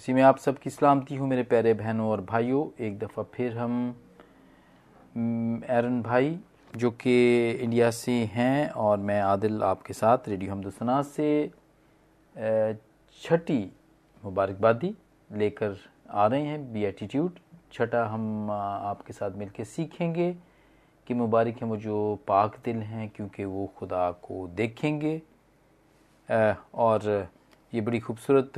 इसी 0.00 0.12
में 0.12 0.20
आप 0.22 0.38
सबकी 0.38 0.70
सलामती 0.70 1.16
हूँ 1.16 1.28
मेरे 1.28 1.42
प्यारे 1.42 1.72
बहनों 1.74 2.08
और 2.10 2.20
भाइयों। 2.24 2.60
एक 2.84 2.98
दफ़ा 2.98 3.22
फिर 3.34 3.56
हम 3.58 3.72
एरन 5.70 6.00
भाई, 6.02 6.38
जो 6.76 6.90
कि 6.92 7.50
इंडिया 7.52 7.90
से 7.90 8.12
हैं 8.34 8.70
और 8.70 8.98
मैं 8.98 9.20
आदिल 9.20 9.62
आपके 9.62 9.92
साथ 9.92 10.28
रेडियो 10.28 10.52
हमदसना 10.52 11.00
से 11.02 11.50
छठी 13.22 13.58
मुबारकबादी 14.22 14.94
लेकर 15.30 15.76
आ 16.10 16.26
रहे 16.26 16.42
हैं 16.42 16.72
बी 16.72 16.84
एटीट्यूड। 16.84 17.38
छठा 17.72 18.04
हम 18.04 18.50
आपके 18.50 19.12
साथ 19.12 19.36
मिलकर 19.38 19.64
सीखेंगे 19.66 20.32
कि 21.06 21.14
मुबारक 21.14 21.62
हैं 21.62 21.68
वो 21.68 21.76
जो 21.76 21.98
पाक 22.28 22.56
दिल 22.64 22.76
हैं 22.84 23.08
क्योंकि 23.16 23.44
वो 23.44 23.66
खुदा 23.78 24.10
को 24.22 24.46
देखेंगे। 24.54 25.14
और 26.28 27.28
ये 27.72 27.80
बड़ी 27.80 27.98
खूबसूरत 28.00 28.52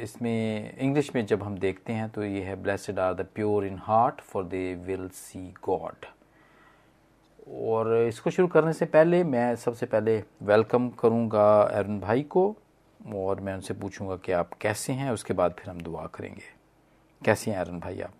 इसमें, 0.00 0.76
इंग्लिश 0.78 1.14
में 1.14 1.24
जब 1.26 1.42
हम 1.42 1.58
देखते 1.58 1.92
हैं 1.92 2.08
तो 2.10 2.24
ये 2.24 2.42
है 2.42 2.54
blessed 2.62 2.98
are 2.98 3.14
the 3.14 3.26
pure 3.34 3.66
in 3.66 3.78
heart 3.82 4.20
for 4.20 4.44
they 4.44 4.74
will 4.86 5.08
see 5.08 5.40
God 5.64 6.06
और 7.66 7.96
इसको 7.98 8.30
शुरू 8.30 8.48
करने 8.48 8.72
से 8.72 8.86
पहले 8.86 9.22
मैं 9.24 9.54
सबसे 9.56 9.86
पहले 9.86 10.22
वेलकम 10.42 10.88
करूँगा 11.00 11.46
अरुण 11.62 11.98
भाई 12.00 12.22
को, 12.22 12.56
और 13.14 13.40
मैं 13.40 13.54
उनसे 13.54 13.74
पूछूँगा 13.74 14.16
कि 14.16 14.32
आप 14.32 14.52
कैसे 14.60 14.92
हैं, 14.92 15.10
उसके 15.10 15.34
बाद 15.34 15.54
फिर 15.58 15.70
हम 15.70 15.80
दुआ 15.80 16.06
करेंगे। 16.14 16.42
कैसे 17.22 17.50
हैं 17.50 17.58
अरुण 17.58 17.80
भाई 17.80 18.00
आप? 18.00 18.14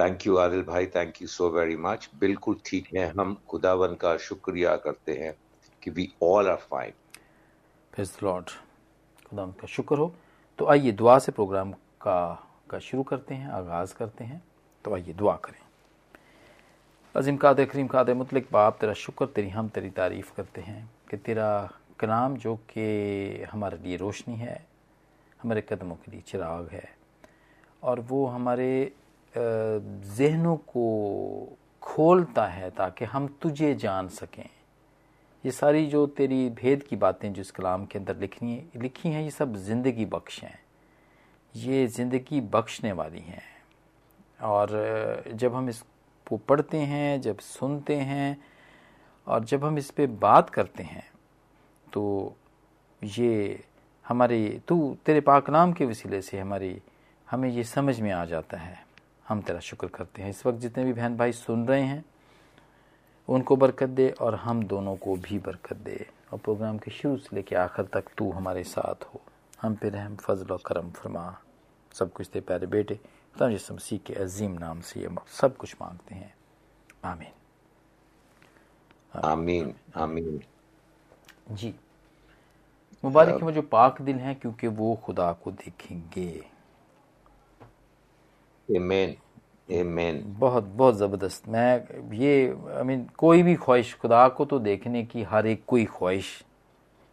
थैंक 0.00 0.26
यू 0.26 0.36
आदिल 0.36 0.62
भाई 0.62 0.86
thank 0.86 1.20
you 1.22 1.28
so 1.28 1.48
very 1.50 1.76
much 1.78 2.08
बिल्कुल 2.20 2.56
ठीक 2.66 2.88
है 2.96 3.08
हम, 3.10 3.36
खुदावन 3.48 3.94
का 3.94 4.16
शुक्रिया 4.18 4.76
करते 4.76 5.12
हैं 5.14 5.34
कि 5.82 5.90
वी 5.90 6.08
ऑल 6.22 6.48
आर 6.48 6.56
फाइन 6.70 6.92
फिर 7.92 8.10
लॉर्ड 8.22 8.50
खुदा 9.26 9.46
का 9.60 9.66
शुक्र 9.66 9.98
हो। 9.98 10.14
तो 10.58 10.66
आइए 10.66 10.92
दुआ 10.92 11.18
से 11.18 11.32
प्रोग्राम 11.32 11.72
का 11.72 12.46
का 12.70 12.78
शुरू 12.78 13.02
करते 13.02 13.34
हैं, 13.34 13.48
आगाज़ 13.48 13.94
करते 13.94 14.24
हैं। 14.24 14.42
तो 14.84 14.94
आइए 14.94 15.12
दुआ 15.12 15.36
करें। 15.36 15.60
अजीम 17.16 17.36
काद 17.36 17.60
करीम 17.64 17.86
काद 17.86 18.10
मुतलिक 18.10 18.48
बाप, 18.52 18.76
तेरा 18.80 18.92
शुक्र, 18.92 19.26
तेरी 19.26 19.48
हम, 19.48 19.68
तेरी 19.68 19.90
तारीफ़ 19.90 20.32
करते 20.36 20.60
हैं 20.60 20.90
कि 21.10 21.16
तेरा 21.16 21.70
कलाम 21.98 22.36
जो 22.36 22.56
कि 22.56 23.42
हमारे 23.52 23.78
लिए 23.78 23.96
रोशनी 23.96 24.36
है, 24.36 24.66
हमारे 25.42 25.60
कदमों 25.60 25.96
के 25.96 26.10
लिए 26.10 26.20
चिराग 26.20 26.68
है 26.68 26.96
और 27.82 28.00
वो 28.00 28.26
हमारे 28.26 28.92
जहनों 29.34 30.56
को 30.56 31.56
खोलता 31.82 32.46
है 32.46 32.70
ताकि 32.70 33.04
हम 33.04 33.26
तुझे 33.42 33.74
जान 33.74 34.08
सकें। 34.08 34.48
ये 35.44 35.50
सारी 35.50 35.86
जो 35.86 36.06
तेरी 36.06 36.48
भेद 36.52 36.82
की 36.82 36.96
बातें 36.96 37.32
जो 37.32 37.40
इस 37.40 37.50
कलाम 37.50 37.84
के 37.86 37.98
अंदर 37.98 38.16
लिखनी 38.16 38.52
है, 38.52 38.64
लिखी 38.76 39.08
हैं, 39.08 39.22
ये 39.22 39.30
सब 39.30 39.54
ज़िंदगी 39.58 40.04
बख्श 40.06 40.42
हैं। 40.42 40.58
ये 41.54 41.86
ज़िंदगी 41.86 42.40
बख्शने 42.50 42.92
वाली 42.92 43.20
हैं। 43.20 43.42
और 44.40 45.24
जब 45.32 45.54
हम 45.54 45.68
इसको 45.68 46.36
पढ़ते 46.38 46.78
हैं, 46.78 47.20
जब 47.20 47.38
सुनते 47.38 47.96
हैं, 47.96 48.36
और 49.26 49.44
जब 49.44 49.64
हम 49.64 49.78
इस 49.78 49.90
पर 49.90 50.06
बात 50.06 50.50
करते 50.50 50.82
हैं 50.82 51.04
तो 51.86 52.36
ये 53.02 53.62
हमारे, 54.04 54.60
तू 54.68 54.96
तेरे 55.06 55.20
पाक 55.20 55.50
नाम 55.50 55.72
के 55.72 55.84
वसीले 55.86 56.20
से 56.22 56.38
हमारी, 56.38 56.80
हमें 57.28 57.48
ये 57.48 57.64
समझ 57.64 57.98
में 58.00 58.10
आ 58.12 58.24
जाता 58.26 58.58
है। 58.58 58.78
हम 59.28 59.40
तेरा 59.42 59.60
शुक्र 59.60 59.86
करते 59.88 60.22
हैं। 60.22 60.30
इस 60.30 60.44
वक्त 60.46 60.58
जितने 60.58 60.84
भी 60.84 60.92
बहन 60.92 61.16
भाई 61.16 61.32
सुन 61.32 61.66
रहे 61.66 61.82
हैं 61.82 62.04
उनको 63.30 63.56
बरकत 63.56 63.88
दे 63.88 64.10
और 64.10 64.34
हम 64.34 64.62
दोनों 64.62 64.96
को 64.96 65.16
भी 65.16 65.38
बरकत 65.38 65.76
दे। 65.76 66.10
और 66.32 66.38
प्रोग्राम 66.38 66.78
के 66.78 66.90
शुरू 66.90 67.16
से 67.16 67.36
लेकर 67.36 67.56
आखिर 67.56 67.84
तक 67.84 68.04
तू 68.18 68.30
हमारे 68.30 68.64
साथ 68.64 69.04
हो। 69.04 69.20
हम 69.62 69.74
पे 69.74 69.88
रहम 69.88 70.16
फजल 70.16 70.52
और 70.52 70.60
करम 70.66 70.90
फरमा। 70.90 71.40
सब 71.92 72.12
कुछ 72.12 72.30
दे 72.30 72.40
प्यारे 72.40 72.66
बेटे 72.66 73.00
मसीह 73.42 73.98
के 73.98 74.14
अजीम 74.14 74.50
नाम 74.50 74.80
से 74.80 75.00
ये 75.00 75.08
सब 75.28 75.56
कुछ 75.56 75.76
मांगते 75.80 76.14
हैं। 76.14 76.34
आमीन। 77.04 77.32
आमीन 79.20 79.74
आमीन। 79.96 80.42
जी। 81.50 81.74
मुबारक 83.04 83.28
है 83.28 83.36
वो 83.36 83.52
जो 83.52 83.62
पाक 83.62 84.02
दिल 84.02 84.16
हैं 84.16 84.36
क्योंकि 84.36 84.66
वो 84.66 85.00
खुदा 85.04 85.32
को 85.32 85.50
देखेंगे। 85.50 86.46
आमीन 88.68 89.16
Amen. 89.70 90.16
बहुत 90.38 90.64
बहुत 90.76 90.96
ज़बरदस्त। 90.96 91.48
मैं 91.48 92.14
ये 92.18 92.32
आई 92.76 92.82
मीन 92.84 93.06
कोई 93.18 93.42
भी 93.42 93.54
ख्वाहिश 93.56 93.94
खुदा 94.02 94.26
को 94.28 94.44
तो 94.44 94.58
देखने 94.58 95.02
की 95.04 95.22
हर 95.22 95.46
एक 95.46 95.62
कोई 95.66 95.84
ख्वाहिश 95.98 96.26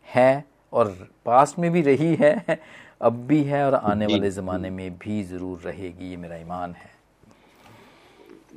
है 0.07 0.43
और 0.73 0.87
पास 1.25 1.55
में 1.59 1.71
भी 1.71 1.81
रही 1.81 2.15
है 2.15 2.59
अब 3.01 3.25
भी 3.27 3.41
है 3.43 3.65
और 3.65 3.73
आने 3.75 4.05
वाले 4.05 4.29
ज़माने 4.31 4.69
में 4.69 4.97
भी 4.97 5.23
ज़रूर 5.23 5.59
रहेगी 5.61 6.09
ये 6.09 6.17
मेरा 6.17 6.35
ईमान 6.37 6.73
है। 6.73 6.89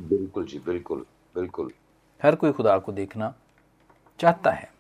बिल्कुल 0.09 0.45
जी 0.47 0.59
बिल्कुल 0.67 1.05
बिल्कुल। 1.37 1.71
हर 2.21 2.35
कोई 2.35 2.53
खुदा 2.53 2.79
को 2.79 2.93
देखना 2.93 3.33
चाहता 4.21 4.51
है। 4.51 4.71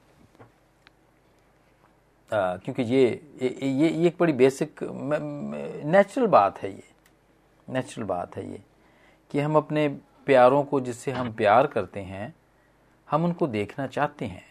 आ, 2.30 2.56
क्योंकि 2.56 2.82
ये 2.84 3.04
ये 3.42 3.88
ये 3.90 4.06
एक 4.06 4.16
बड़ी 4.20 4.32
बेसिक 4.32 4.82
नेचुरल 4.82 6.26
बात 6.28 6.58
है 6.62 6.70
ये। 6.70 6.82
नेचुरल 7.68 8.06
बात 8.06 8.36
है 8.36 8.50
ये। 8.50 8.62
कि 9.30 9.40
हम 9.40 9.56
अपने 9.56 9.88
प्यारों 10.26 10.62
को 10.64 10.80
जिससे 10.80 11.12
हम 11.12 11.32
प्यार 11.34 11.66
करते 11.66 12.00
हैं 12.00 12.34
हम 13.08 13.24
उनको 13.24 13.46
देखना 13.46 13.86
चाहते 13.86 14.24
हैं। 14.24 14.42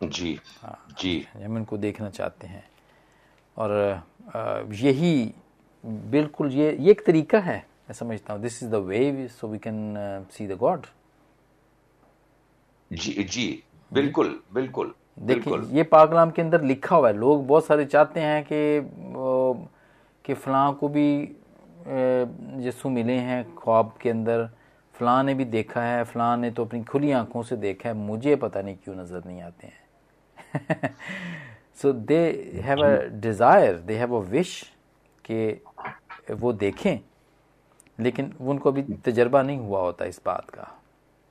जी 0.00 0.38
हाँ 0.62 0.78
जी। 0.98 1.26
हम 1.36 1.56
उनको 1.56 1.76
देखना 1.78 2.10
चाहते 2.10 2.46
हैं। 2.46 2.64
और 3.56 4.72
यही 4.74 5.32
बिल्कुल 5.84 6.52
ये 6.52 6.76
ये 6.76 6.90
एक 6.90 7.04
तरीका 7.06 7.38
है 7.40 7.56
मैं 7.88 7.94
समझता 7.94 8.32
हूँ। 8.32 8.42
This 8.42 8.62
is 8.62 8.70
the 8.70 8.74
way 8.86 9.28
so 9.30 9.48
we 9.48 9.58
can 9.58 9.94
see 10.32 10.46
the 10.48 10.56
God 10.58 10.86
जी 12.90 13.12
जी। 13.24 13.62
बिल्कुल 13.90 14.38
बिल्कुल 14.54 14.94
देखिए 15.20 15.58
ये 15.76 15.82
पाकलाम 15.82 16.30
के 16.30 16.42
अंदर 16.42 16.62
लिखा 16.62 16.96
हुआ 16.96 17.08
है। 17.08 17.14
लोग 17.16 17.46
बहुत 17.46 17.66
सारे 17.66 17.84
चाहते 17.84 18.20
हैं 18.20 18.42
कि 18.44 18.80
कि 20.24 20.34
फलां 20.34 20.72
को 20.72 20.88
भी 20.88 21.08
यसु 22.66 22.88
मिले 22.90 23.12
हैं 23.12 23.44
ख्वाब 23.56 23.92
के 24.02 24.10
अंदर। 24.10 24.48
फ़लाँ 24.94 25.22
ने 25.24 25.34
भी 25.34 25.44
देखा 25.46 25.82
है 25.82 26.04
फ़लाँ 26.04 26.36
ने 26.36 26.50
तो 26.50 26.64
अपनी 26.64 26.82
खुली 26.84 27.10
आँखों 27.12 27.42
से 27.42 27.56
देखा 27.56 27.88
है। 27.88 27.94
मुझे 27.96 28.36
पता 28.36 28.62
नहीं 28.62 28.76
क्यों 28.76 28.94
नज़र 28.94 29.22
नहीं 29.26 29.42
आते 29.42 29.66
हैं। 29.66 30.94
So 31.82 31.92
they 31.92 32.18
have 32.64 32.82
a 32.84 32.96
desire 33.20 33.78
they 33.78 33.96
have 33.96 34.16
a 34.16 34.20
wish 34.30 34.62
कि 35.24 35.60
वो 36.32 36.52
देखें। 36.54 36.98
लेकिन 37.98 38.32
उनको 38.40 38.70
अभी 38.70 38.82
तजर्बा 39.04 39.42
नहीं 39.42 39.58
हुआ 39.58 39.80
होता 39.80 40.04
इस 40.04 40.20
बात 40.26 40.50
का। 40.50 40.66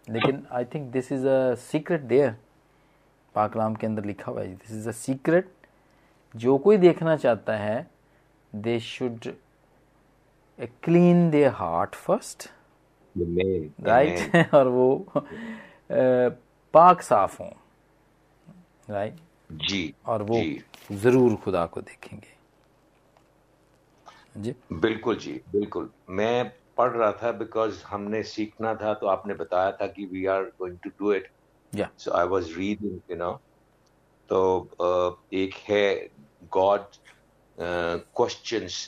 लेकिन 0.08 0.46
I 0.52 0.66
think 0.66 0.92
this 0.92 1.12
is 1.12 1.28
a 1.28 1.54
secret 1.62 2.02
there 2.04 2.36
पाकलाम 3.36 3.76
के 3.76 3.88
अंदर 3.88 4.06
लिखा 4.06 4.32
हुआ 4.32 4.42
है। 4.42 4.48
दिस 4.48 4.72
इज़ 4.72 4.88
अ 4.90 4.92
सीक्रेट 4.94 5.52
जो 6.36 6.58
कोई 6.58 6.78
देखना 6.78 7.16
चाहता 7.18 7.58
है 7.58 7.88
they 8.54 8.80
should 8.80 9.28
clean 10.60 11.30
their 11.32 11.52
heart 11.52 11.96
first 11.96 12.50
right 13.88 14.54
और 14.54 14.68
वो 14.68 14.88
पाक 16.74 17.02
साफ़ 17.02 17.42
हों 17.42 17.52
राइट 18.90 19.16
जी 19.52 19.94
और 20.06 20.22
वो 20.22 20.42
जी. 20.42 20.64
ज़रूर 20.92 21.36
खुदा 21.36 21.66
को 21.66 21.82
देखेंगे। 21.82 22.36
जी। 24.38 24.54
बिल्कुल 24.74 25.16
जी 25.16 25.34
बिल्कुल। 25.52 25.90
मैं 26.10 26.52
पढ़ 26.78 26.92
रहा 26.92 27.12
था 27.24 27.32
बिकॉज़ 27.32 27.84
हमने 27.84 28.22
सीखना 28.24 28.74
था 28.76 28.94
तो 28.94 29.08
आपने 29.08 29.34
बताया 29.34 29.72
था 29.72 29.88
कि 29.88 30.06
we 30.06 30.26
are 30.26 30.44
going 30.60 30.78
to 30.84 30.90
do 31.00 31.14
it 31.14 31.32
so 32.00 32.12
I 32.12 32.28
was 32.28 32.52
reading 32.58 33.00
you 33.12 33.18
know 33.18 33.32
तो 34.30 35.20
एक 35.34 35.54
है 35.70 36.10
Got 36.52 36.86
Questions 37.58 38.86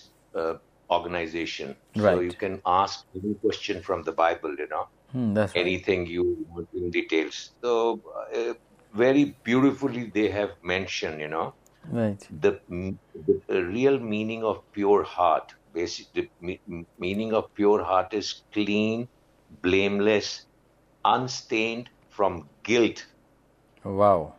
organization. 0.89 1.75
Right. 1.95 2.15
So 2.15 2.19
you 2.21 2.31
can 2.31 2.62
ask 2.65 3.06
any 3.15 3.36
question 3.36 3.81
from 3.81 4.03
the 4.03 4.12
Bible, 4.12 4.56
you 4.57 4.68
know, 4.69 4.88
mm, 5.15 5.51
anything 5.56 6.06
you 6.07 6.45
want 6.50 6.68
in 6.74 6.89
details. 6.89 7.51
So 7.62 8.01
uh, 8.36 8.53
very 8.94 9.36
beautifully 9.44 10.12
they 10.13 10.30
have 10.30 10.51
mentioned, 10.63 11.21
you 11.21 11.27
know, 11.27 11.53
right. 11.91 12.27
the, 12.41 12.59
the 13.47 13.63
real 13.63 14.00
meaning 14.00 14.44
of 14.44 14.63
pure 14.71 15.03
heart. 15.03 15.53
Basic 15.71 16.07
the 16.13 16.27
meaning 16.97 17.33
of 17.33 17.53
pure 17.53 17.83
heart 17.83 18.12
is 18.12 18.42
clean, 18.51 19.07
blameless, 19.62 20.45
unstained 21.06 21.89
from 22.09 22.50
guilt. 22.63 23.06
Wow. 23.83 24.33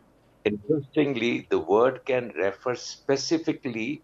Interestingly, 0.44 1.46
the 1.48 1.58
word 1.58 2.04
can 2.04 2.32
refer 2.36 2.74
specifically 2.74 4.02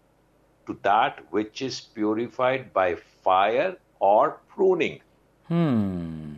to 0.66 0.78
that 0.82 1.20
which 1.30 1.62
is 1.62 1.80
purified 1.80 2.72
by 2.72 2.96
fire 3.24 3.76
or 4.00 4.38
pruning. 4.54 5.00
Hmm. 5.48 6.34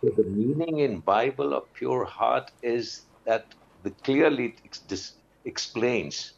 So 0.00 0.10
the 0.16 0.24
meaning 0.24 0.80
in 0.80 1.00
Bible 1.00 1.54
of 1.54 1.72
pure 1.74 2.04
heart 2.04 2.50
is 2.62 3.02
that 3.24 3.44
the 3.82 3.90
clearly 3.90 4.54
this 4.88 5.12
explains 5.44 6.32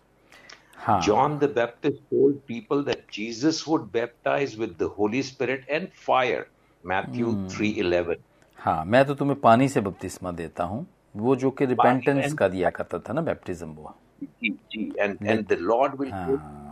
हाँ. 0.77 1.01
John 1.01 1.39
the 1.39 1.49
Baptist 1.49 1.99
told 2.11 2.45
people 2.47 2.83
that 2.85 3.07
Jesus 3.09 3.67
would 3.67 3.93
baptize 3.93 4.57
with 4.57 4.79
the 4.79 4.89
Holy 4.89 5.23
Spirit 5.23 5.65
and 5.69 5.93
fire. 5.93 6.49
Matthew 6.85 7.27
hmm. 7.27 7.47
3:11. 7.49 8.17
हाँ 8.59 8.85
मैं 8.85 9.05
तो 9.05 9.15
तुम्हें 9.15 9.41
पानी 9.41 9.69
से 9.69 9.81
बपतिस्मा 9.81 10.31
देता 10.33 10.65
हूँ 10.65 10.87
वो 11.17 11.35
जो 11.37 11.51
कि 11.51 11.67
रिपेंटेंस 11.67 12.33
का 12.39 12.49
दिया 12.49 12.71
करता 12.71 12.99
था 12.99 13.13
ना 13.13 13.21
बैप्टिज्म 13.21 13.69
वो 13.69 13.95
जी 14.24 14.50
जी 14.50 14.94
and 15.00 15.18
and 15.24 15.48
the 15.48 15.58
Lord 15.60 16.02
will 16.02 16.12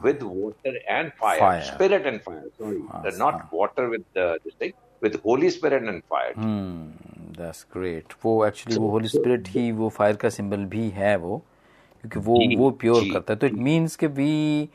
with 0.05 0.19
water 0.23 0.77
and 0.77 1.11
fire 1.11 1.61
spirit 1.61 2.05
and 2.05 2.19
fire 2.19 2.47
sorry 2.47 3.17
not 3.17 3.35
water 3.53 3.83
with 3.83 4.03
this 4.17 4.53
thing 4.61 4.71
with 5.03 5.19
holy 5.25 5.49
spirit 5.49 5.83
and 5.83 6.01
fire 6.01 6.33
that's 6.37 7.65
great 7.77 8.13
वो 8.25 8.45
एक्चुअली 8.45 8.79
वो 8.79 8.89
होली 8.89 9.07
स्पिरिट 9.07 9.47
ही 9.47 9.71
वो 9.71 9.89
फायर 9.89 10.15
का 10.15 10.29
सिंबल 10.29 10.65
भी 10.65 10.89
है 10.89 11.17
वो 11.17 11.45
क्योंकि 12.01 12.19
वो 12.19 12.63
वो 12.63 12.71
प्योर 12.71 13.03
करता 13.13 13.33
है। 13.33 13.39
तो 13.39 13.47
इट 13.47 13.53
मीन्स 13.53 13.95
कि 13.95 14.07
वी 14.07 14.69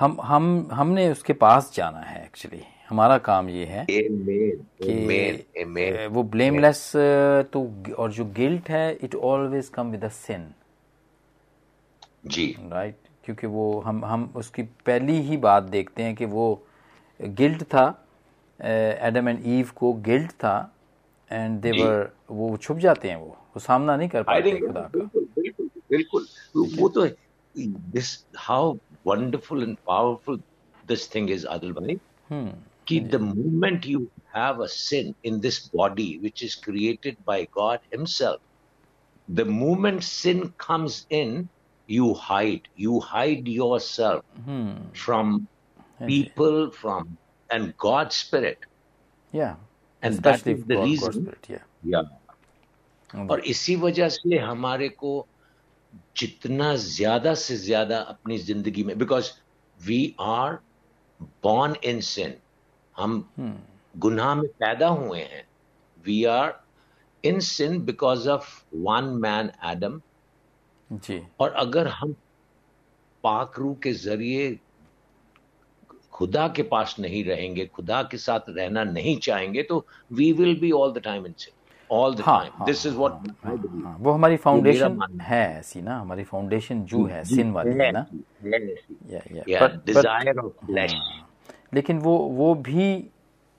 हम 0.00 0.18
हम 0.22 0.68
हमने 0.72 1.10
उसके 1.10 1.32
पास 1.32 1.72
जाना 1.74 1.98
है 1.98 2.24
एक्चुअली 2.24 2.62
हमारा 2.88 3.18
काम 3.18 3.48
ये 3.48 3.64
है 3.64 3.86
कि 3.90 6.06
वो 6.06 6.22
ब्लेमलेस 6.22 6.92
तो 7.52 7.84
और 7.98 8.12
जो 8.12 8.24
गिल्ट 8.24 8.70
है 8.70 8.98
it 9.02 9.14
always 9.14 9.68
come 9.68 9.90
with 9.90 10.08
sin 10.08 10.54
ji. 12.26 12.46
Right 12.72 12.96
क्योंकि 13.24 13.46
वो 13.46 13.64
हम 13.86 14.04
हम 14.04 14.32
उसकी 14.36 14.62
पहली 14.86 15.20
ही 15.22 15.36
बात 15.36 15.62
देखते 15.62 16.02
हैं 16.02 16.14
कि 16.14 16.24
वो 16.24 16.46
गिल्ट 17.20 17.62
था 17.64 17.84
एडम 18.60 19.28
एंड 19.28 19.42
ईव 19.46 19.70
को 19.76 19.92
गिल्ट 20.08 20.30
था 20.44 20.56
एंड 21.30 21.60
देवर 21.60 22.10
वो 22.30 22.56
छुप 22.56 22.78
जाते 22.78 23.08
हैं 23.08 23.16
वो। 23.16 23.26
वो 23.26 23.60
सामना 23.60 23.96
नहीं 23.96 24.08
कर 24.08 24.22
पाते 24.22 24.58
खुदा 24.58 24.88
का। 24.94 25.08
बिल्कुल 25.90 26.26
वो 26.78 26.88
तो 26.88 27.06
this 27.56 28.12
how 28.38 28.72
wonderful 29.06 29.62
and 29.62 29.76
powerful 29.86 30.40
this 30.84 31.14
thing 31.14 31.30
is 31.30 31.46
Adil 31.46 31.72
भाई 31.72 31.98
कि 32.88 33.00
the 33.00 33.20
moment 33.20 33.86
you 33.86 34.06
have 34.36 34.62
a 34.62 34.66
sin 34.70 35.14
in 35.24 35.38
this 35.40 35.58
body 35.76 36.16
which 36.20 36.44
is 36.44 36.56
created 36.64 37.16
by 37.26 37.42
God 37.54 37.78
himself 37.94 38.40
the 39.28 39.46
moment 39.48 40.00
sin 40.02 40.40
comes 40.60 41.06
in 41.12 41.48
you 41.87 42.13
hide 42.13 42.67
you 42.75 42.99
hide 42.99 43.47
yourself 43.47 44.23
hmm. 44.45 44.71
from 44.93 45.47
people 46.07 46.71
from 46.71 47.17
and 47.49 47.75
god's 47.77 48.15
spirit 48.15 48.65
yeah 49.33 49.55
and 50.01 50.15
that 50.19 50.47
is 50.47 50.63
the 50.65 50.75
God, 50.75 50.85
reason 50.85 51.11
God 51.11 51.21
spirit, 51.21 51.47
yeah 51.49 51.65
yeah 51.83 52.05
hmm. 53.09 53.27
और 53.31 53.39
इसी 53.53 53.75
वजह 53.75 54.09
से 54.09 54.37
हमारे 54.37 54.89
को 54.89 55.13
जितना 56.17 56.75
ज्यादा 56.75 57.33
से 57.35 57.57
ज्यादा 57.57 57.97
अपनी 58.13 58.37
जिंदगी 58.49 58.83
में 58.83 58.97
because 58.97 59.31
we 59.79 59.99
are 60.19 60.59
born 61.43 61.75
in 61.83 61.99
sin 62.11 62.33
हम 62.97 63.19
hmm. 63.39 63.53
गुनाह 63.97 64.33
में 64.35 64.47
पैदा 64.59 64.87
हुए 64.87 65.19
हैं 65.19 65.43
we 66.05 66.23
are 66.35 66.53
in 67.25 67.39
sin 67.49 67.79
because 67.85 68.27
of 68.27 68.47
one 68.87 69.03
man 69.25 69.51
Adam 69.71 70.01
जी। 70.90 71.22
और 71.40 71.52
अगर 71.52 71.88
हम 71.88 72.14
पाकरू 73.24 73.74
के 73.74 73.92
ज़रिए 73.92 74.58
खुदा 76.12 76.46
के 76.48 76.62
पास 76.62 76.96
नहीं 77.00 77.24
रहेंगे 77.24 77.66
खुदा 77.66 78.02
के 78.02 78.16
साथ 78.16 78.40
रहना 78.48 78.84
नहीं 78.84 79.16
चाहेंगे 79.18 79.62
तो 79.62 79.86
we 80.12 80.32
will 80.32 80.60
be 80.60 80.70
all 80.72 80.92
the 80.92 80.98
time 80.98 81.26
in 81.26 81.34
all 81.90 82.14
the 82.14 82.20
time 82.20 82.64
this 82.66 82.86
is 82.86 82.94
what 82.94 83.12
वो 84.00 84.12
हमारी 84.12 84.36
फाउंडेशन 84.36 85.00
है। 85.22 85.58
ऐसी 85.58 85.82
ना 85.82 85.98
हमारी 85.98 86.24
फाउंडेशन 86.24 86.84
जो 86.84 87.04
है 87.04 87.22
सिन 87.24 87.52
वाली 87.52 87.76
है 87.76 87.92
ना? 87.92 88.06
डिज़ायर 89.86 90.38
ऑफ़ 90.38 90.52
फ्लैश 90.66 90.94
लेकिन 91.74 91.98
वो 91.98 92.16
वो 92.18 92.54
भी 92.54 93.10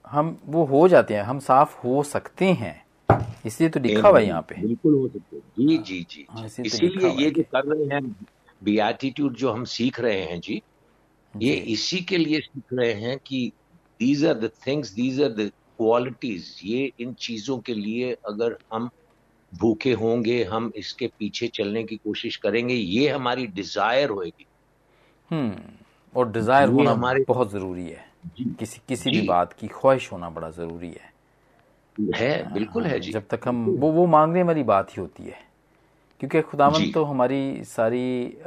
हम 0.04 0.38
वो 0.44 0.64
हो 0.64 0.86
जाते 0.88 1.14
हैं 1.14 1.22
हम 1.22 1.38
साफ़ 1.38 1.76
हो 1.78 2.02
सकते 2.02 2.46
हैं। 2.52 2.87
इसलिए 3.48 3.68
तो 3.68 3.80
लिखा 3.80 4.08
हुआ 4.08 4.18
है 4.18 4.26
यहाँ 4.26 4.42
पे। 4.48 4.54
बिल्कुल 4.60 4.94
हो 4.94 5.08
सकते 5.08 5.38
जी 5.58 5.78
जी 5.78 6.00
जी 6.10 6.26
हाँ, 6.30 6.48
तो 6.48 6.62
इसीलिए 6.62 7.10
ये 7.22 7.30
जो 7.30 7.42
कर 7.52 7.64
रहे 7.66 7.94
हैं 7.94 8.02
बीएटीट्यूड 8.62 9.36
जो 9.36 9.52
हम 9.52 9.64
सीख 9.72 10.00
रहे 10.00 10.20
हैं 10.22 10.40
जी 10.40 10.62
ये 11.34 11.54
इसी 11.72 12.00
के 12.02 12.18
लिए 12.18 12.40
सीख 12.40 12.72
रहे 12.72 12.92
हैं 13.02 13.18
कि 13.26 13.40
these 14.00 14.24
are 14.26 14.34
the 14.36 14.50
things 14.66 14.92
these 14.92 15.20
are 15.22 15.28
the 15.30 15.50
qualities 15.78 16.54
ये 16.64 16.90
इन 17.00 17.12
चीज़ों 17.20 17.58
के 17.66 17.74
लिए 17.74 18.12
अगर 18.28 18.56
हम 18.72 18.88
भूखे 19.52 19.92
होंगे 19.94 20.42
हम 20.44 20.70
इसके 20.76 21.06
पीछे 21.18 21.46
चलने 21.54 21.82
की 21.84 21.96
कोशिश 21.96 22.36
करेंगे 22.36 22.74
ये 22.74 23.08
हमारी 23.08 23.46
डिज़ायर 23.48 24.10
होगी 24.10 24.46
हम्म 25.30 25.56
और 26.14 26.30
डिज़ायर 26.32 26.68
होना 26.68 26.90
हमारे 26.90 27.24
बहुत 27.28 27.50
ज़रूरी 27.52 27.84
है। 27.84 28.04
किसी 28.58 28.80
किसी 28.88 29.10
भी 29.10 29.20
बात 29.28 29.52
की 29.52 29.68
ख्वाहिश 29.68 30.10
होना 30.12 30.30
बड़ा 30.30 30.50
ज़रूरी 30.50 30.88
है। 30.88 31.12
है 32.14 32.52
बिल्कुल 32.52 32.86
है 32.86 32.98
जी। 33.00 33.12
जब 33.12 33.26
तक 33.30 33.48
हम 33.48 33.68
वो 33.78 33.90
वो 33.92 34.06
मांगने 34.06 34.42
वाली 34.42 34.62
बात 34.64 34.90
ही 34.90 35.00
होती 35.02 35.24
है। 35.24 35.38
क्योंकि 36.20 36.40
खुदावन 36.42 36.86
तो 36.88 37.04
हमारी 37.04 37.64
सारी 37.64 38.38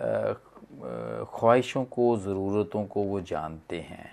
ख्वाहिशों 1.34 1.84
को 1.86 2.18
ज़रूरतों 2.18 2.86
को 2.86 3.04
वो 3.04 3.22
जानते 3.22 3.80
हैं। 3.82 4.10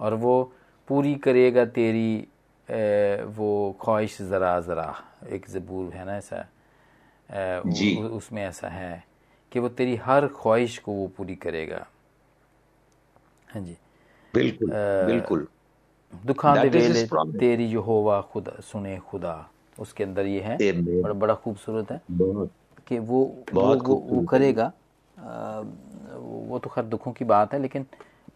और 0.00 0.14
वो 0.14 0.42
पूरी 0.88 1.14
करेगा 1.16 1.64
तेरी 1.66 2.16
वो 3.28 3.50
ख्वाहिश 3.82 4.20
ज़रा 4.22 4.58
ज़रा 4.60 4.94
एक 5.28 5.48
ज़बूर 5.50 5.92
है 5.94 6.04
ना 6.06 6.16
ऐसा? 6.16 6.46
जी। 7.66 8.02
उसमें 8.12 8.42
ऐसा 8.44 8.68
है 8.68 9.04
कि 9.52 9.58
वो 9.60 9.68
तेरी 9.70 9.96
हर 9.96 10.26
ख्वाहिश 10.36 10.78
को 10.78 10.92
वो 10.92 11.06
पूरी 11.16 11.36
करेगा। 11.36 11.86
हाँ 13.50 13.62
जी। 13.62 13.72
बिल्कुल 14.34 14.72
आ, 14.72 14.76
बिल्कुल। 15.02 15.46
दुखा 16.12 16.54
दे 16.56 16.68
वेले 16.70 17.04
तेरी 17.38 17.68
जो 17.68 17.80
होवा 17.82 18.20
खुदा 18.32 18.52
सुने 18.62 18.96
खुदा। 19.10 19.34
उसके 19.78 20.04
अंदर 20.04 20.26
ये 20.26 20.40
है 20.40 20.56
बड़ा 21.02 21.12
बड़ा 21.14 21.34
खूबसूरत 21.34 21.90
है 21.92 22.00
कि 22.88 22.98
वो 22.98 23.20
वो, 23.52 23.62
वो, 23.76 23.94
वो 23.94 24.22
करेगा। 24.26 24.72
वो 25.18 26.58
तो 26.58 26.70
खैर 26.70 26.84
दुखों 26.84 27.12
की 27.12 27.24
बात 27.24 27.54
है 27.54 27.60
लेकिन 27.60 27.86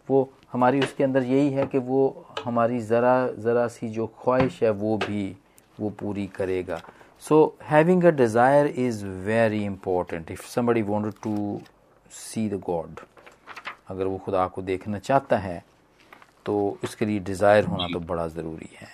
वो 0.09 0.29
हमारी 0.53 0.79
उसके 0.79 1.03
अंदर 1.03 1.23
यही 1.23 1.49
है 1.51 1.65
कि 1.67 1.77
वो 1.77 2.25
हमारी 2.43 2.79
ज़रा 2.81 3.15
ज़रा 3.39 3.67
सी 3.67 3.89
जो 3.89 4.07
ख्वाहिश 4.23 4.61
है 4.63 4.69
वो 4.73 4.97
भी 4.97 5.25
वो 5.79 5.89
पूरी 5.99 6.25
करेगा। 6.35 6.81
So 7.23 7.55
having 7.63 8.03
a 8.03 8.09
desire 8.11 8.67
is 8.79 9.05
very 9.25 9.63
important 9.65 10.31
if 10.31 10.45
somebody 10.47 10.81
wanted 10.83 11.13
to 11.23 11.59
see 12.11 12.47
the 12.49 12.59
God 12.65 12.99
अगर 13.89 14.05
वो 14.05 14.17
खुदा 14.17 14.47
को 14.47 14.61
देखना 14.61 14.99
चाहता 14.99 15.37
है 15.37 15.63
तो 16.47 16.55
इसके 16.83 17.05
लिए 17.05 17.19
डिज़ायर 17.29 17.65
होना 17.65 17.87
तो 17.93 17.99
बड़ा 18.09 18.27
ज़रूरी 18.29 18.69
है 18.73 18.87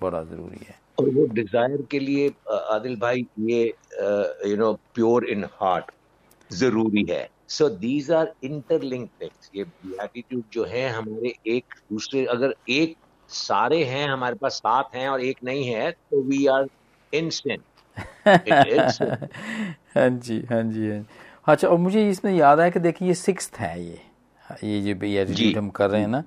बड़ा 0.00 0.22
ज़रूरी 0.24 0.66
है। 0.68 0.74
और 0.98 1.08
वो 1.14 1.26
डिज़ायर 1.34 1.82
के 1.90 1.98
लिए 2.00 2.28
आदिल 2.74 2.96
भाई 3.00 3.26
ये 3.40 3.62
you 4.50 4.56
know 4.56 4.72
pure 4.94 5.24
in 5.30 5.44
heart 5.54 5.90
ज़रूरी 6.50 7.04
है। 7.10 7.28
So 7.48 7.68
these 7.82 8.10
are 8.12 8.32
interlink 8.44 9.08
things 9.22 9.50
ये 9.54 9.64
एटीट्यूड 10.04 10.42
जो 10.52 10.64
है 10.66 10.88
हमारे 10.90 11.34
एक 11.56 11.74
दूसरे 11.92 12.24
अगर 12.34 12.54
एक 12.70 12.96
सारे 13.30 13.82
हैं 13.84 14.06
हमारे 14.08 14.34
पास 14.42 14.54
सात 14.56 14.94
हैं 14.94 15.08
और 15.08 15.20
एक 15.24 15.38
नहीं 15.44 15.64
है 15.66 15.90
तो 15.90 16.22
वी 16.22 16.46
आर 16.56 16.66
इन 17.12 17.30
हाँ 18.26 20.08
जी 20.10 20.40
हाँ 20.50 20.62
जी 20.64 20.90
हाँ 20.90 21.04
अच्छा 21.46 21.68
और 21.68 21.78
मुझे 21.78 22.08
इसमें 22.10 22.32
याद 22.32 22.60
आया 22.60 22.70
कि 22.70 22.80
देखिए 22.80 23.08
ये 23.08 23.14
सिक्स 23.16 23.50
है 23.58 23.80
ये। 23.82 24.00
ये 24.64 24.80
जो 24.82 25.06
एटीट्यूड 25.06 25.56
हम 25.56 25.70
कर 25.70 25.90
रहे 25.90 26.00
हैं 26.00 26.08
ना 26.08 26.22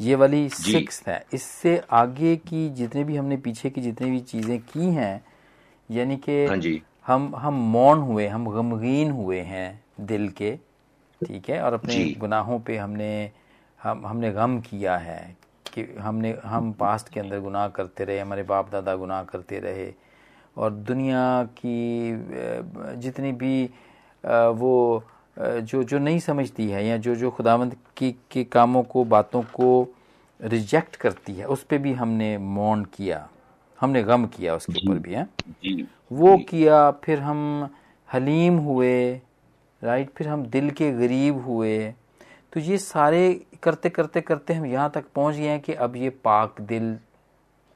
ये 0.00 0.14
वाली 0.14 0.48
सिक्स 0.48 1.02
है। 1.06 1.24
इससे 1.34 1.80
आगे 1.90 2.34
की 2.36 2.68
जितने 2.70 3.04
भी 3.04 3.16
हमने 3.16 3.36
पीछे 3.36 3.70
की 3.70 3.80
जितनी 3.80 4.10
भी 4.10 4.20
चीज़ें 4.20 4.58
की 4.62 4.86
हैं 4.94 5.24
यानी 5.88 6.16
कि 6.28 6.44
हाँ 6.46 6.58
हम 7.06 7.34
हम 7.36 7.54
मौन 7.72 7.98
हुए 7.98 8.26
हम 8.28 8.48
गमगीन 8.52 9.10
हुए 9.10 9.40
हैं 9.42 9.68
दिल 10.06 10.28
के 10.38 10.56
ठीक 11.20 11.50
है? 11.50 11.60
और 11.62 11.72
अपने 11.74 12.04
गुनाहों 12.18 12.58
पे 12.60 12.76
हमने 12.76 13.30
हम 13.80 14.06
हमने 14.06 14.30
गम 14.32 14.58
किया 14.60 14.96
है 14.98 15.36
कि 15.74 15.86
हमने 16.00 16.36
हम 16.44 16.72
पास्ट 16.72 17.08
के 17.08 17.20
अंदर 17.20 17.40
गुनाह 17.40 17.68
करते 17.68 18.04
रहे 18.04 18.18
हमारे 18.18 18.42
बाप 18.42 18.70
दादा 18.72 18.94
गुनाह 18.96 19.22
करते 19.24 19.58
रहे 19.58 19.92
और 20.56 20.70
दुनिया 20.70 21.22
की 21.58 22.98
जितनी 23.02 23.32
भी 23.32 23.64
वो 24.24 24.72
जो 25.38 25.82
जो 25.84 25.98
नहीं 25.98 26.18
समझती 26.18 26.68
है 26.70 26.86
या 26.86 26.96
जो 26.96 27.14
जो 27.14 27.30
खुदावंद 27.30 27.76
की 27.96 28.14
के 28.30 28.44
कामों 28.44 28.82
को 28.82 29.04
बातों 29.04 29.42
को 29.42 29.88
रिजेक्ट 30.42 30.96
करती 30.96 31.32
है 31.32 31.46
उस 31.46 31.62
पर 31.62 31.78
भी 31.78 31.92
हमने 31.92 32.36
मौन 32.38 32.84
किया 32.84 33.28
हमने 33.80 34.02
गम 34.02 34.26
किया 34.26 34.54
उसके 34.54 34.86
ऊपर 34.86 34.98
भी 34.98 35.14
है? 35.14 35.26
वो 36.12 36.36
किया 36.38 36.90
फिर 37.04 37.20
हम 37.20 37.68
हलीम 38.14 38.58
हुए 38.58 39.20
राइट 39.82 40.10
फिर 40.16 40.28
हम 40.28 40.44
दिल 40.46 40.70
के 40.70 40.90
गरीब 40.92 41.44
हुए 41.46 41.78
तो 42.52 42.60
ये 42.60 42.78
सारे 42.78 43.46
करते 43.62 43.88
करते 43.88 44.20
करते 44.20 44.54
हम 44.54 44.66
यहाँ 44.66 44.90
तक 44.94 45.04
पहुँच 45.14 45.34
गए 45.34 45.48
हैं 45.48 45.60
कि 45.60 45.72
अब 45.74 45.96
ये 45.96 46.10
पाक 46.24 46.60
दिल 46.60 46.96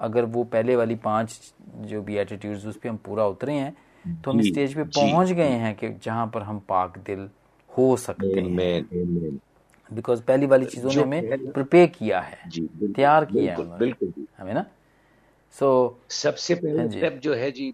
अगर 0.00 0.25
वो 0.25 0.45
पहले 0.45 0.76
वाली 0.76 0.95
पाँच 0.95 1.52
जो 1.81 2.02
भी 2.02 2.16
एटीट्यूड्स 2.16 2.66
उस 2.66 2.76
पर 2.76 2.88
हम 2.88 2.97
पूरा 2.97 3.26
उतरे 3.26 3.52
हैं 3.52 3.76
तो 4.23 4.31
हम 4.31 4.40
स्टेज 4.42 4.75
पे 4.75 4.85
पहुँच 4.85 5.31
गए 5.33 5.49
हैं 5.49 5.75
कि 5.75 5.88
जहाँ 6.04 6.26
पर 6.26 6.42
हम 6.42 6.59
पाक 6.69 6.99
दिल 6.99 7.28
हो 7.78 7.96
सकते 7.96 8.26
हैं 8.26 9.38
बिकॉज़ 9.90 10.22
पहली 10.22 10.46
वाली 10.46 10.66
चीज़ों 10.66 10.90
ने 10.90 11.02
हमें 11.02 11.52
प्रिपेयर 11.52 11.86
किया 11.88 12.20
है 12.20 12.38
तैयार 12.50 13.24
किया 13.24 13.56
है 13.56 13.78
बिल्कुल 13.78 14.12
हमें 14.38 14.54
ना? 14.54 14.64
सो 15.54 15.68
so, 16.00 16.12
सबसे 16.12 16.54
पहले 16.54 16.88
स्टेप 16.90 17.12
हाँ 17.12 17.20
जो। 17.20 17.34
है 17.34 17.50
जी 17.50 17.68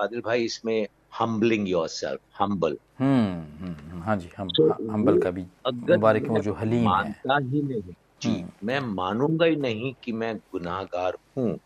आदिल 0.00 0.20
भाई 0.20 0.44
इसमें 0.44 0.86
हम्बलिंग 1.18 1.68
योर 1.68 1.88
सेल्फ 1.88 2.20
हम्बल 2.40 2.76
हाँ 3.00 4.16
जी 4.16 4.30
हम 4.38 4.48
so, 4.48 4.70
हम्बल 4.90 5.18
का 5.18 5.30
भी 5.30 5.46
मुबारक 5.66 6.26
वो 6.28 6.38
जो 6.38 6.52
हलीम 6.52 6.84
मानता 6.84 7.38
ही 7.38 7.62
नहीं 7.62 7.82
जी 8.22 8.30
हम्म। 8.30 8.66
मैं 8.66 8.80
मानूँगा 8.80 9.46
ही 9.46 9.56
नहीं 9.56 9.94
कि 10.04 10.12
मैं 10.12 10.36
गुनाहगार 10.52 11.16
हूँ। 11.38 11.58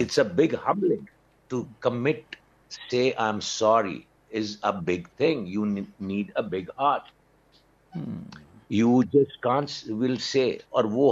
It's 0.00 0.20
a 0.20 0.24
big 0.34 0.54
humbling 0.66 1.06
to 1.50 1.66
commit 1.82 2.36
say 2.70 3.10
I 3.10 3.28
am 3.30 3.38
sorry 3.40 4.04
is 4.30 4.58
a 4.62 4.72
big 4.72 5.08
thing. 5.10 5.46
You 5.46 5.66
need 6.00 6.32
a 6.36 6.42
big 6.42 6.70
heart. 6.76 7.02
Hmm. 7.92 8.22
You 8.70 9.04
just 9.04 9.40
can't 9.42 9.72
will 9.88 10.18
say 10.18 10.60
और 10.72 10.86
वो 10.86 11.08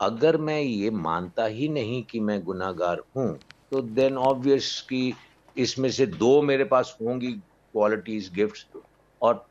अगर 0.00 0.36
मैं 0.36 0.60
ये 0.60 0.90
मानता 0.90 1.44
ही 1.46 1.68
नहीं 1.68 2.02
कि 2.10 2.20
मैं 2.20 2.42
गुनाहगार 2.44 3.02
हूँ 3.16 3.32
तो 3.70 3.80
देन 3.98 4.16
ऑब्वियस 4.18 4.80
कि 4.88 5.12
इसमें 5.56 5.90
से 5.90 6.06
दो 6.06 6.40
मेरे 6.42 6.64
पास 6.64 6.96
होंगी 7.00 7.32
क्वालिटीज 7.32 8.30
गिफ्ट्स 8.34 8.66
और 9.22 9.44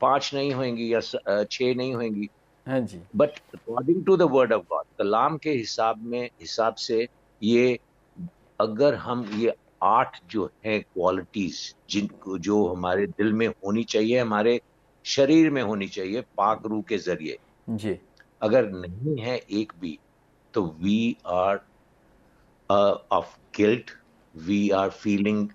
पाँच 0.00 0.30
नहीं 0.34 0.52
होंगी 0.54 0.92
या 0.94 1.00
छह 1.00 1.74
नहीं 1.74 1.94
होंगी 1.94 2.28
हाँ 2.66 2.80
जी 2.80 3.00
but 3.16 3.38
according 3.54 4.04
to 4.06 4.16
the 4.16 4.22
word 4.32 4.52
of 4.52 4.62
God 4.70 4.84
कलाम 4.98 5.36
के 5.44 5.50
हिसाब 5.50 6.02
में 6.12 6.22
हिसाब 6.40 6.74
से 6.86 7.06
ये 7.42 7.78
अगर 8.60 8.94
हम 9.04 9.24
ये 9.34 9.54
आठ 9.82 10.18
जो 10.26 10.50
है 10.66 10.78
क्वालिटीज 10.80 11.60
जिनको 11.90 12.38
जो 12.40 12.66
हमारे 12.68 13.06
दिल 13.08 13.32
में 13.32 13.46
होनी 13.48 13.84
चाहिए 13.86 14.18
हमारे 14.20 14.60
शरीर 15.04 15.50
में 15.50 15.62
होनी 15.62 15.88
चाहिए 15.90 16.20
पाक 16.36 16.66
रू 16.66 16.82
के 16.88 16.98
ज़रिए। 17.00 17.36
जी। 17.68 18.00
अगर 18.40 18.68
नहीं 18.70 19.18
है 19.20 19.36
एक 19.52 19.72
भी 19.78 19.98
तो 20.54 20.66
we 20.78 20.98
are 21.28 21.60
of 22.70 23.34
guilt 23.56 23.90
we 24.34 24.58
are 24.74 24.90
feeling 24.92 25.48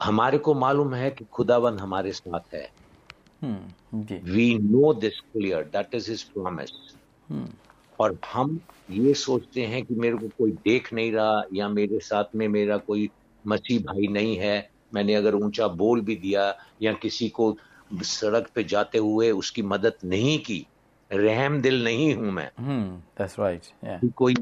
हमारे 0.00 0.38
को 0.38 0.54
मालूम 0.54 0.94
है 0.94 1.10
कि 1.10 1.24
खुदावन 1.32 1.78
हमारे 1.78 2.12
साथ 2.12 2.54
है। 2.54 2.66
We 4.24 4.46
know 4.60 4.92
this 5.00 5.20
clear 5.22 5.64
that 5.70 5.94
is 5.94 6.10
his 6.10 6.22
promise 6.30 6.76
और 8.00 8.18
हम 8.32 8.60
ये 8.90 9.14
सोचते 9.14 9.62
हैं 9.62 9.82
कि 9.84 9.94
मेरे 9.94 10.16
को 10.16 10.28
कोई 10.28 10.52
देख 10.52 10.92
नहीं 10.92 11.12
रहा 11.12 11.42
या 11.54 11.68
मेरे 11.68 11.98
साथ 11.98 12.24
में 12.34 12.48
मेरा 12.48 12.76
कोई 12.76 13.10
मसीह 13.46 13.80
भाई 13.80 14.06
नहीं 14.06 14.36
है 14.36 14.70
मैंने 14.94 15.14
अगर 15.14 15.34
ऊँचा 15.34 15.68
बोल 15.68 16.00
भी 16.00 16.16
दिया 16.16 16.54
या 16.82 16.92
किसी 16.92 17.28
को 17.28 17.56
सड़क 17.94 18.48
पे 18.54 18.64
जाते 18.64 18.98
हुए 18.98 19.30
उसकी 19.30 19.62
मदद 19.62 19.94
नहीं 20.04 20.38
की 20.38 20.66
रहम 21.12 21.60
दिल 21.62 21.84
नहीं 21.84 22.14
हूँ 22.14 22.32
मैं 22.32 22.50
दैट्स 22.60 23.34
hmm, 23.34 23.44
right. 23.44 23.72
yeah. 23.84 24.12
कोई 24.14 24.34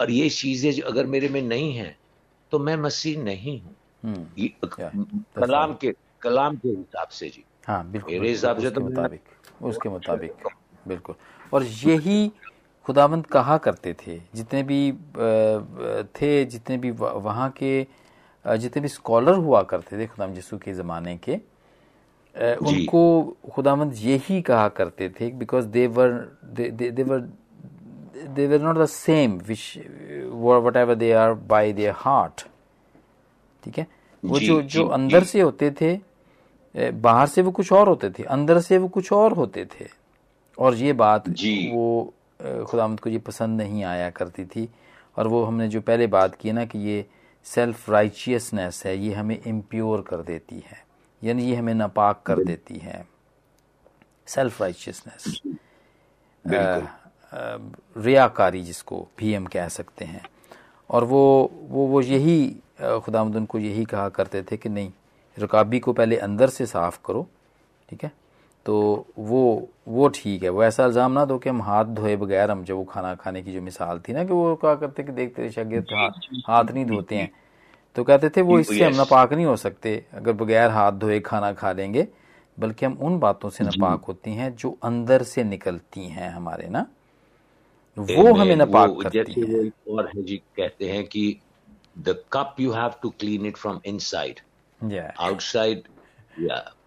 और 0.00 0.10
ये 0.10 0.28
चीज़ें 0.30 0.80
अगर 0.80 1.06
मेरे 1.06 1.28
में 1.28 1.42
नहीं 1.42 1.72
है 1.74 1.96
तो 2.50 2.58
मैं 2.58 2.76
मसीह 2.76 3.22
नहीं 3.22 3.60
हूँ 3.60 3.74
hmm. 4.06 4.24
yeah, 4.38 5.06
कलाम 5.36 5.68
right. 5.68 5.80
के 5.80 5.94
कलाम 6.22 6.56
के 6.56 6.68
हिसाब 6.68 7.08
से 7.08 7.28
जी 7.28 7.44
हाँ 7.66 7.90
बिल्कुल 7.90 8.12
मेरे 8.12 8.28
हिसाब 8.28 8.60
से 8.60 8.70
तो 8.70 8.80
मुताबिक 8.80 9.20
उसके 9.62 9.88
मुताबिक 9.88 10.48
बिल्कुल 10.88 11.14
और 11.52 11.64
यही 11.64 12.30
खुदावंत 12.86 13.26
कहा 13.26 13.56
करते 13.58 13.94
थे। 13.96 14.18
जितने 14.34 14.62
भी 14.62 14.92
थे 16.14 16.44
जितने 16.44 16.76
भी 16.78 16.90
वहाँ 16.90 17.50
के 17.56 17.86
जितने 18.44 18.82
भी 18.82 18.88
स्कॉलर 18.88 19.34
हुआ 19.34 19.62
करते 19.62 19.98
थे 19.98 20.06
खुदाम 20.06 20.34
यीशु 20.34 20.58
के 20.58 20.72
ज़माने 20.72 21.16
के 21.16 21.34
उनको 22.58 23.02
खुदावंत 23.52 23.94
यही 23.98 24.40
कहा 24.42 24.68
करते 24.68 25.08
थे 25.10 25.30
because 25.30 25.66
they were 25.68 26.08
they were 26.44 26.90
they 26.90 27.02
were 27.02 27.20
they 28.28 28.46
were 28.46 28.62
not 28.62 28.76
the 28.76 28.86
same 28.86 29.38
which 29.46 29.78
whatever 30.76 30.94
they 30.94 31.12
are 31.12 31.32
by 31.34 31.72
their 31.72 31.94
heart 31.96 32.46
ठीक 33.62 33.78
है? 33.78 33.86
वो 34.22 34.38
जो 34.38 34.60
जो 34.62 34.86
अंदर 34.88 35.24
से 35.24 35.40
होते 35.40 35.70
थे 35.80 35.98
बाहर 36.74 37.26
से 37.26 37.42
वो 37.42 37.50
कुछ 37.50 37.72
और 37.72 37.88
होते 37.88 38.10
थे 38.10 38.22
अंदर 38.24 38.60
से 38.60 38.78
वो 38.78 38.88
कुछ 38.88 39.12
और 39.12 39.32
होते 39.32 39.64
थे। 39.64 39.86
और 40.62 40.74
ये 40.74 40.92
बात 40.92 41.28
वो 41.72 42.14
खुदामद 42.42 43.00
को 43.00 43.10
ये 43.10 43.18
पसंद 43.18 43.60
नहीं 43.60 43.82
आया 43.84 44.10
करती 44.10 44.44
थी। 44.44 44.68
और 45.16 45.28
वो 45.28 45.44
हमने 45.44 45.68
जो 45.68 45.80
पहले 45.80 46.06
बात 46.06 46.34
की 46.34 46.52
ना 46.52 46.64
कि 46.64 46.78
ये 46.78 47.04
सेल्फ 47.46 47.88
राइचियसनेस 47.90 48.82
है 48.86 48.96
ये 48.98 49.14
हमें 49.14 49.38
इम्प्योर 49.38 50.00
कर 50.00 50.22
देती 50.22 50.62
है। 50.66 50.84
यानी 51.22 51.44
ये 51.44 51.56
हमें 51.56 51.74
नापाक 51.74 52.22
कर 52.26 52.42
देती 52.44 52.78
है। 52.78 53.04
सेल्फ 54.26 54.60
राइचियसनेस 54.62 55.40
रियाकारी 57.96 58.62
जिसको 58.62 59.06
भी 59.18 59.34
हम 59.34 59.46
कह 59.46 59.68
सकते 59.68 60.04
हैं। 60.04 60.24
और 60.90 61.04
वो 61.04 61.50
वो 61.68 61.86
वो 61.86 62.00
यही 62.00 62.56
खुदामद 62.80 63.36
उनको 63.36 63.58
यही 63.58 63.84
कहा 63.84 64.08
करते 64.08 64.42
थे 64.42 64.56
कि 64.56 64.68
नहीं 64.68 64.90
रुकाबी 65.36 65.78
को 65.78 65.92
पहले 65.92 66.16
अंदर 66.18 66.48
से 66.48 66.66
साफ़ 66.66 66.98
करो 67.06 67.26
ठीक 67.88 68.04
है? 68.04 68.10
तो 68.66 69.06
वो 69.20 69.68
वो 69.88 70.08
ठीक 70.14 70.42
है। 70.42 70.48
वो 70.48 70.62
ऐसा 70.64 70.84
इल्ज़ाम 70.86 71.12
ना 71.12 71.24
दो 71.24 71.38
कि 71.38 71.48
हम 71.50 71.62
हाथ 71.62 71.84
धोए 71.94 72.16
बगैर 72.16 72.50
हम 72.50 72.62
जब 72.64 72.74
वो 72.74 72.84
खाना 72.86 73.14
खाने 73.16 73.42
की 73.42 73.52
जो 73.52 73.60
मिसाल 73.62 74.00
थी 74.00 74.12
ना 74.12 74.24
कि 74.24 74.32
वो 74.32 74.54
कहा 74.56 74.74
करते 74.76 75.02
कि 75.02 75.12
देखते 75.12 75.50
शागिर्द 75.50 75.86
हाथ 75.92 76.10
हाथ 76.46 76.64
नहीं 76.64 76.84
धोते 76.86 77.16
हैं। 77.16 77.30
तो 77.96 78.04
कहते 78.04 78.28
थे 78.28 78.42
वो 78.42 78.58
इससे 78.58 78.84
हम 78.84 78.94
नापाक 78.94 79.32
नहीं 79.32 79.46
हो 79.46 79.56
सकते 79.58 79.94
अगर 80.14 80.32
बगैर 80.34 80.70
हाथ 80.70 80.92
धोए 81.00 81.18
खाना 81.20 81.52
खा 81.52 81.72
लेंगे 81.72 82.06
बल्कि 82.58 82.86
हम 82.86 82.96
उन 83.00 83.18
बातों 83.18 83.50
से 83.50 83.64
नापाक 83.64 84.04
होती 84.04 84.34
हैं 84.34 84.54
जो 84.56 84.76
अंदर 84.84 85.22
से 85.24 85.44
निकलती 85.44 86.06
हैं 86.08 86.30
हमारे 86.30 86.68
ना। 86.68 86.86
वो 87.96 88.32
हमें 88.34 88.54
नापाक 88.56 88.96
करती 89.02 89.40
हैं। 89.40 89.70
और 89.90 90.06
है 90.08 90.22
जी 90.22 90.36
कहते 90.56 90.88
हैं 90.88 91.04
कि 91.06 91.24
the 91.98 92.16
cup 92.32 92.56
you 92.60 92.72
have 92.72 92.94
to 93.02 93.10
clean 93.20 93.46
it 93.46 93.56
from 93.56 93.80
inside 93.86 94.40
outside 95.20 95.82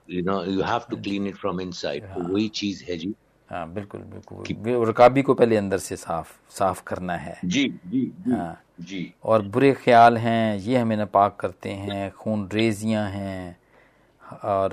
या 0.10 0.22
no 0.22 0.44
you 0.46 0.62
have 0.62 0.82
to 0.90 0.98
clean 0.98 1.28
it 1.28 1.36
from 1.36 1.62
inside 1.62 2.06
वही 2.18 2.48
चीज़ 2.48 2.84
है 2.84 2.98
जी। 2.98 3.14
हाँ 3.50 3.74
बिल्कुल 3.74 4.02
बिल्कुल। 4.02 4.88
रकाबी 4.88 5.22
को 5.22 5.34
पहले 5.34 5.58
अंदर 5.58 5.78
से 5.78 5.96
साफ़ 5.96 6.32
साफ़ 6.50 6.84
करना 6.84 7.14
है। 7.14 7.40
जी 7.46 7.64
जी 7.86 8.14
जी, 8.26 8.32
हाँ। 8.32 8.62
जी। 8.82 9.14
और 9.24 9.42
बुरे 9.42 9.72
ख्याल 9.74 10.18
हैं 10.18 10.58
ये 10.58 10.78
हमें 10.78 10.98
नापाक 10.98 11.38
करते 11.40 11.70
हैं 11.70 12.12
खून 12.12 12.50
रेजियाँ 12.54 13.10
हैं 13.10 13.58
और 14.44 14.72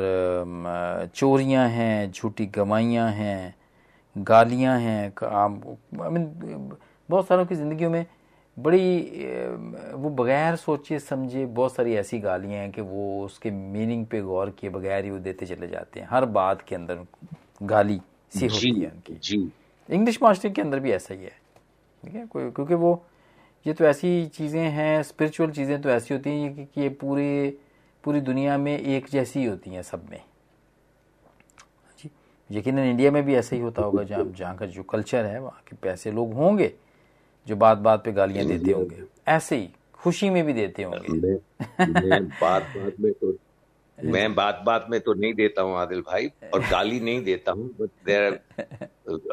चोरियाँ 1.15 1.69
हैं 1.69 2.11
झूठी 2.13 2.47
गवाइयाँ 2.47 3.11
हैं 3.11 3.55
गालियाँ 4.17 4.79
हैं 4.79 5.13
आई 5.25 5.77
बहुत 7.09 7.27
सारों 7.27 7.47
की 7.47 7.55
ज़िंदगियों 7.55 7.91
में 7.91 8.05
बड़ी 8.57 8.99
वो 9.95 10.11
बगैर 10.15 10.57
सोचे 10.57 10.99
समझे 10.99 11.45
बहुत 11.49 11.75
सारी 11.75 11.95
ऐसी 11.97 12.19
गालियाँ 12.19 12.61
हैं 12.61 12.71
कि 12.73 12.81
वो 12.81 13.25
उसके 13.25 13.51
मीनिंग 13.51 14.05
पे 14.07 14.21
गौर 14.23 14.51
किए 14.51 14.71
बगैर 14.71 15.05
ही 15.05 15.11
वो 15.11 15.19
देते 15.19 15.47
चले 15.47 15.69
जाते 15.69 16.01
हैं। 16.01 16.09
हर 16.11 16.25
बात 16.37 16.63
के 16.63 16.75
अंदर 16.75 17.05
गाली 17.63 18.01
सी 18.33 18.47
होती 18.47 18.81
है 18.81 18.91
उनकी। 18.91 19.15
इंग्लिश 19.89 20.23
मास्टर 20.23 20.49
के 20.49 20.63
अंदर 20.63 20.81
भी 20.81 20.93
ऐसा 20.93 21.15
ही 21.15 21.23
है 21.23 21.41
ठीक 22.03 22.15
है? 22.15 22.27
कोई 22.27 22.51
क्योंकि 22.51 22.75
वो 22.75 23.05
ये 23.67 23.73
तो 23.73 23.85
ऐसी 23.85 24.27
चीज़ें 24.27 24.61
हैं 24.71 25.03
स्पिरिचुअल 25.03 25.51
चीज़ें 25.51 25.81
तो 25.83 25.91
ऐसी 25.91 26.15
होती 26.15 26.31
हैं 26.31 26.67
कि 26.67 26.81
ये 26.81 26.89
पूरे 27.01 27.59
पूरी 28.05 28.21
दुनिया 28.21 28.57
में 28.59 28.79
एक 28.79 29.09
जैसी 29.11 29.45
होती 29.45 29.71
हैं 29.71 29.83
सब 29.83 30.09
में। 30.11 30.21
जी 31.99 32.11
यकीन 32.51 32.79
इंडिया 32.79 33.11
में 33.11 33.23
भी 33.23 33.35
ऐसा 33.35 33.57
ही 33.57 33.63
होता 33.63 33.83
होगा 33.83 34.03
जहाँ 34.05 34.25
जहाँ 34.39 34.57
का 34.57 34.67
जो 34.67 34.83
कल्चर 34.83 35.25
है 35.27 35.41
वहाँ 35.41 35.63
के 35.69 35.77
पैसे 35.83 36.13
लोग 36.13 36.33
होंगे। 36.35 36.73
जो 37.47 37.57
बात 37.57 37.79
बात 37.79 38.05
पे 38.05 38.13
गालियाँ 38.13 38.47
देते 38.47 38.73
होंगे। 38.73 39.03
ऐसे 39.29 39.57
ही 39.57 39.69
खुशी 39.95 40.31
में 40.31 40.45
भी 40.47 40.53
देते 40.53 40.83
होंगे। 40.83 41.13
मैं, 41.13 42.25
बात 42.27 42.63
बात 42.77 42.95
में 43.01 43.13
तो 43.13 43.35
मैं 43.99 44.35
बात 44.35 44.63
बात 44.67 44.87
में 44.91 45.01
तो 45.01 45.15
नहीं 45.15 45.35
देता 45.35 45.63
हूँ 45.63 45.77
आदिल 45.79 46.01
भाई 46.01 46.31
और 46.55 46.61
गाली 46.71 47.01
नहीं 47.01 47.23
देता 47.25 47.53
हूँ 47.53 47.69
but 47.81 47.91
there 48.07 48.33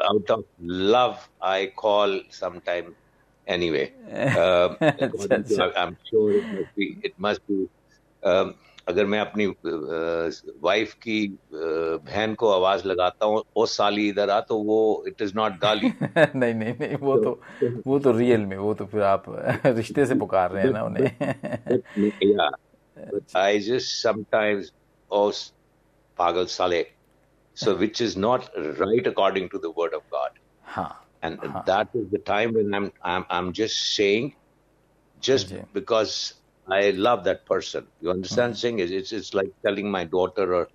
out 0.04 0.30
of 0.30 0.44
love 0.62 1.16
I 1.42 1.66
call 1.76 2.20
sometime 2.30 2.92
anyway 3.46 3.82
I 4.04 5.82
am 5.82 5.94
sure 6.06 6.34
it 6.78 7.12
must 7.20 7.42
be 7.50 7.66
अगर 8.88 9.06
मैं 9.06 9.20
अपनी 9.20 9.46
वाइफ 10.62 10.92
की 10.94 11.38
बहन 11.52 12.34
को 12.34 12.50
आवाज़ 12.50 12.86
लगाता 12.88 13.26
हूँ 13.26 13.42
ओ 13.56 13.66
साली 13.66 14.08
इधर 14.08 14.30
आ 14.30 14.40
तो 14.40 14.56
वो 14.58 15.04
इट 15.08 15.22
इज़ 15.22 15.32
नॉट 15.36 15.52
गाली 15.52 15.92
नहीं 16.16 16.54
नहीं 16.54 16.74
नहीं 16.74 16.96
वो 16.96 17.16
तो 17.22 17.40
वो 17.86 17.98
तो 17.98 18.12
रियल 18.12 18.46
में 18.46 18.56
वो 18.56 18.74
तो 18.74 18.86
फिर 18.86 19.02
आप 19.02 19.24
रिश्ते 19.66 20.06
से 20.06 20.14
पुकार 20.14 20.50
रहे 20.50 20.64
हैं 20.64 20.70
ना 20.70 20.84
उन्हें। 20.84 21.10
आई 23.36 23.60
जस्ट 23.60 24.02
समटाइम्स 24.02 24.72
ओ 25.10 25.30
पागल 26.18 26.44
साले. 26.44 26.86
So 27.56 27.72
which 27.74 28.02
is 28.02 28.18
not 28.18 28.42
right 28.58 29.08
according 29.08 29.48
to 29.50 29.58
the 29.58 29.72
word 29.78 29.94
of 29.94 30.02
God 30.12 30.38
and 31.24 31.38
that 31.44 31.96
is 31.96 32.06
the 32.06 32.22
time 32.26 33.52
just 33.52 33.96
say 33.96 34.32
just 35.22 35.52
because 35.74 36.39
I 36.67 36.91
love 36.91 37.23
that 37.25 37.45
person. 37.45 37.87
You 38.01 38.11
understand? 38.11 38.53
Mm-hmm. 38.53 38.59
Saying 38.59 38.79
it's 38.79 39.11
it's 39.11 39.33
like 39.33 39.51
telling 39.63 39.91
my 39.91 40.03
daughter 40.03 40.53
or 40.55 40.67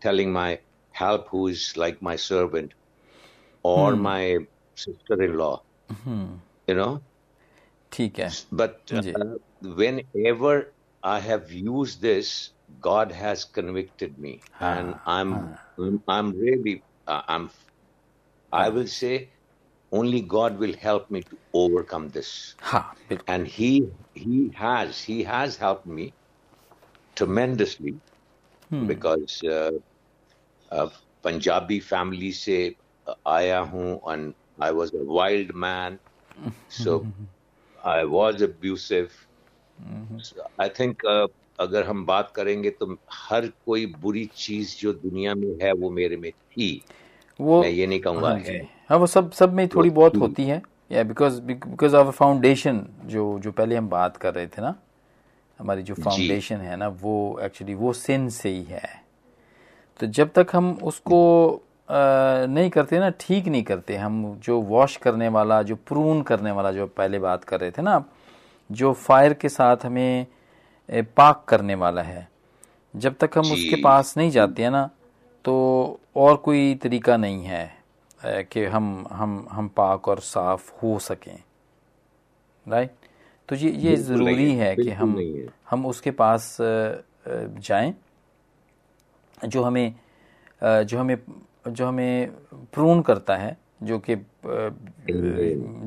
telling 0.00 0.32
my 0.32 0.58
help 0.90 1.28
who 1.28 1.46
is 1.48 1.76
like 1.76 2.02
my 2.02 2.16
servant 2.16 2.74
or 3.62 3.94
hmm. 3.94 4.02
my 4.02 4.38
sister-in-law. 4.74 5.62
Hmm. 6.04 6.26
You 6.66 6.74
know. 6.74 7.00
ठीक 7.92 8.18
है. 8.18 8.30
But 8.52 8.92
uh, 8.92 9.24
whenever 9.80 10.72
I 11.04 11.18
have 11.20 11.52
used 11.52 12.00
this, 12.00 12.50
God 12.80 13.12
has 13.12 13.44
convicted 13.44 14.18
me, 14.18 14.40
ah, 14.60 14.72
and 14.76 14.94
I'm 15.06 15.34
ah. 15.34 16.14
I'm 16.16 16.30
really 16.44 16.82
uh, 17.06 17.20
I'm 17.28 17.50
I 18.52 18.68
will 18.68 18.86
say 18.86 19.28
only 19.92 20.20
God 20.22 20.58
will 20.58 20.74
help 20.74 21.10
me 21.10 21.22
to 21.22 21.36
overcome 21.52 22.08
this. 22.08 22.54
Ha, 22.60 22.94
and 23.26 23.46
He 23.46 23.88
He 24.14 24.50
has 24.54 25.02
He 25.02 25.22
has 25.22 25.56
helped 25.56 25.86
me 25.86 26.12
tremendously 27.14 27.96
hmm. 28.70 28.86
because 28.86 29.42
uh, 29.44 29.72
uh, 30.70 30.88
Punjabi 31.22 31.80
family 31.80 32.32
से 32.32 32.74
आया 33.26 33.58
हूँ 33.74 34.00
and 34.06 34.34
I 34.60 34.70
was 34.70 34.94
a 34.94 35.04
wild 35.04 35.54
man, 35.54 35.98
so 36.68 37.06
I 37.84 38.04
was 38.04 38.42
abusive. 38.42 39.12
So 40.22 40.46
I 40.58 40.68
think 40.68 41.04
uh, 41.04 41.28
अगर 41.60 41.84
हम 41.86 42.04
बात 42.06 42.32
करेंगे 42.36 42.70
तो 42.70 42.96
हर 43.12 43.46
कोई 43.66 43.86
बुरी 44.02 44.24
चीज 44.36 44.76
जो 44.80 44.92
दुनिया 44.92 45.34
में 45.34 45.54
है 45.62 45.72
वो 45.72 45.90
मेरे 45.90 46.16
में 46.16 46.30
थी 46.32 46.70
वो 47.41 47.61
मैं 47.61 47.69
ये 47.69 47.87
नहीं 47.87 47.99
कहूँगा 47.99 48.27
हाँ 48.27 48.39
हाँ। 48.89 48.97
वो 48.97 49.07
सब 49.07 49.31
सब 49.31 49.53
में 49.53 49.67
थोड़ी 49.67 49.89
बहुत 49.89 50.17
होती 50.17 50.43
है। 50.43 50.61
या 50.91 51.03
बिकॉज़ 51.03 51.41
बिकॉज़ 51.41 51.95
ऑफ़ 51.95 52.15
फाउंडेशन 52.15 52.85
जो 53.05 53.39
जो 53.39 53.51
पहले 53.51 53.75
हम 53.75 53.89
बात 53.89 54.17
कर 54.17 54.33
रहे 54.33 54.47
थे 54.47 54.61
ना 54.61 54.75
हमारी 55.59 55.81
जो 55.83 55.93
फाउंडेशन 55.93 56.55
है 56.55 56.75
ना 56.75 56.87
वो 56.87 57.39
एक्चुअली 57.43 57.73
वो 57.73 57.93
सिन 57.93 58.29
से 58.29 58.49
ही 58.49 58.63
है। 58.63 59.03
तो 59.99 60.07
जब 60.07 60.29
तक 60.35 60.47
हम 60.53 60.79
उसको 60.83 61.19
आ, 61.89 62.45
नहीं 62.45 62.69
करते 62.69 62.99
ना 62.99 63.09
ठीक 63.09 63.47
नहीं 63.47 63.63
करते 63.63 63.95
हम 63.95 64.39
जो 64.43 64.59
वॉश 64.61 64.95
करने 64.97 65.27
वाला 65.27 65.61
जो 65.63 65.75
प्रून 65.75 66.21
करने 66.21 66.51
वाला 66.51 66.71
जो 66.71 66.87
पहले 66.87 67.19
बात 67.19 67.43
कर 67.43 67.59
रहे 67.59 67.71
थे 67.71 67.81
ना 67.81 68.03
जो 68.71 68.93
फायर 68.93 69.33
के 69.33 69.49
साथ 69.49 69.77
हमें 69.83 70.25
पाक 71.17 71.45
करने 71.47 71.75
वाला 71.75 72.01
है 72.01 72.27
जब 72.95 73.15
तक 73.19 73.29
हम 73.35 73.51
उसके 73.51 73.75
पास 73.75 74.17
नहीं 74.17 74.31
जाते 74.31 74.63
हैं 74.63 74.71
ना 74.71 74.89
तो 75.45 75.55
और 76.15 76.35
कोई 76.45 76.73
तरीका 76.83 77.17
नहीं 77.17 77.43
है 77.43 78.43
कि 78.51 78.63
हम 78.65 79.05
हम 79.11 79.47
हम 79.51 79.67
पाक 79.77 80.07
और 80.07 80.19
साफ़ 80.19 80.71
हो 80.83 80.97
सकें। 80.99 81.37
राइट 82.65 82.91
तो 83.49 83.55
ये 83.55 83.69
ये 83.71 83.95
ज़रूरी 83.97 84.53
है 84.55 84.75
कि 84.75 84.89
हम 84.91 85.15
हम 85.69 85.85
उसके 85.85 86.11
पास 86.11 86.57
जाएँ 86.59 87.93
जो 89.45 89.63
हमें 89.63 89.93
जो 90.61 90.99
हमें 90.99 91.17
जो 91.67 91.85
हमें 91.87 92.31
प्रून 92.73 93.01
करता 93.01 93.35
है 93.35 93.55
जो 93.83 93.99
कि 93.99 94.15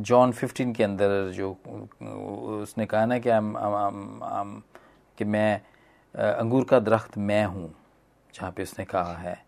जॉन 0.09 0.33
फिफ्टीन 0.33 0.73
के 0.73 0.85
अंदर 0.85 1.30
जो 1.35 1.50
उसने 2.62 2.87
कहा 2.87 3.04
ना 3.07 3.19
कि 3.19 3.30
हम 3.30 4.62
कि 5.19 5.25
मैं 5.25 5.61
अंगूर 6.14 6.64
का 6.64 6.78
दरख्त 6.80 7.19
मैं 7.19 7.45
हूँ। 7.45 7.69
जहाँ 8.34 8.50
पे 8.50 8.62
उसने 8.62 8.84
कहा 8.84 9.16
है। 9.16 9.44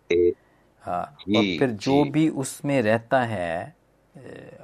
हाँ 0.84 1.16
और 1.36 1.42
फिर 1.58 1.70
जो 1.70 2.04
भी 2.04 2.28
उसमें 2.28 2.82
रहता 2.82 3.20
है 3.22 3.76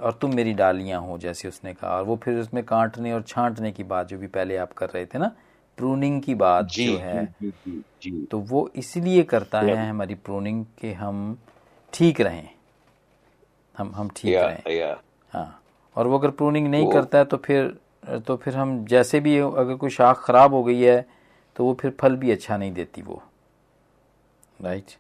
और 0.03 0.19
तुम 0.21 0.35
मेरी 0.35 0.53
डालियाँ 0.53 1.01
हो 1.01 1.19
जैसे 1.19 1.49
उसने 1.49 1.75
कहा 1.75 1.91
और 1.91 2.05
वो 2.05 2.17
फिर 2.17 2.39
उसमें 2.39 2.65
काटने 2.65 3.13
और 3.13 3.23
छांटने 3.23 3.73
की 3.73 3.85
बात 3.85 4.07
जो 4.07 4.19
भी 4.19 4.27
पहले 4.27 4.57
आप 4.57 4.73
कर 4.73 4.91
रहे 4.91 5.07
थे 5.07 5.19
ना 5.19 5.37
प्रूनिंग 5.79 6.23
की 6.23 6.35
बात 6.35 6.65
जो 6.65 6.97
है 6.99 7.25
जी, 7.27 7.51
जी, 7.51 7.85
जी, 8.03 8.27
तो 8.31 8.39
वो 8.39 8.71
इसलिए 8.77 9.23
करता 9.23 9.63
है 9.63 9.89
हमारी 9.91 10.15
प्रूनिंग 10.15 10.65
के 10.81 10.93
हम 10.93 11.39
ठीक 11.93 12.21
रहें। 12.21 12.49
हम 13.79 13.93
हम 13.95 14.09
ठीक 14.17 14.35
रहें। 14.35 14.63
हाँ 15.33 15.63
और 15.97 16.07
वो 16.07 16.19
अगर 16.19 16.31
प्रूनिंग 16.31 16.67
नहीं 16.69 16.87
करता 16.87 17.19
है 17.19 17.25
तो 17.25 17.37
फिर 17.37 17.79
तो 18.27 18.37
फिर 18.37 18.57
हम 18.57 18.85
जैसे 18.85 19.21
भी 19.21 19.39
अगर 19.39 19.75
कोई 19.75 19.91
शाख 19.91 20.23
खराब 20.25 20.55
हो 20.55 20.65
गई 20.65 20.81
है 20.81 21.07
तो 21.57 21.65
वो 21.65 21.75
फिर 21.75 21.97
फल 22.01 22.17
भी 22.17 22.31
अच्छा 22.31 22.57
नहीं 22.57 22.73
देती 22.73 23.03
वो। 23.03 23.23
राइट 24.61 24.93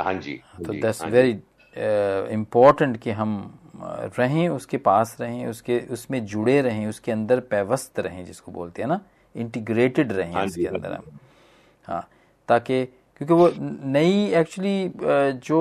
हाँ 0.00 0.14
जी 0.14 0.40
तो 0.66 0.72
दैट्स 0.72 1.02
वेरी 1.04 1.38
इम्पोर्टेंट 2.34 2.96
कि 2.96 3.10
हम 3.10 3.32
रहें 4.18 4.48
उसके 4.48 4.76
पास 4.78 5.16
रहें 5.20 5.46
उसके 5.46 5.78
उसमें 5.92 6.24
जुड़े 6.26 6.60
रहें 6.62 6.86
उसके 6.86 7.12
अंदर 7.12 7.40
पैवस्त 7.50 8.00
रहें 8.00 8.24
जिसको 8.24 8.52
बोलते 8.52 8.82
हैं 8.82 8.88
ना 8.88 9.00
इंटीग्रेटेड 9.34 10.12
रहें 10.12 10.32
हाँ 10.32 10.44
उसके 10.44 10.62
हाँ 10.62 10.74
अंदर 10.74 10.92
हम। 10.92 11.18
हाँ 11.88 12.08
ताकि 12.48 12.84
क्योंकि 13.16 13.34
वो 13.34 13.50
नई 13.88 14.24
एक्चुअली 14.34 14.92
जो 15.46 15.58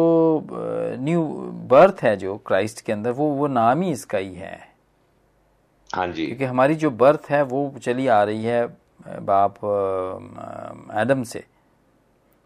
न्यू 0.99 1.23
बर्थ 1.69 2.03
है 2.03 2.15
जो 2.17 2.37
क्राइस्ट 2.37 2.81
के 2.85 2.93
अंदर 2.93 3.11
वो 3.11 3.29
वो 3.31 3.47
नाम 3.47 3.81
ही 3.81 3.91
इसका 3.91 4.17
ही 4.17 4.33
है। 4.35 4.57
हाँ 5.89 6.07
जी। 6.07 6.25
क्योंकि 6.25 6.43
हमारी 6.43 6.75
जो 6.75 6.89
बर्थ 6.91 7.29
है 7.29 7.41
वो 7.43 7.73
चली 7.81 8.07
आ 8.07 8.23
रही 8.23 8.43
है 8.43 8.65
बाप 9.21 9.59
एडम 11.01 11.23
से। 11.23 11.43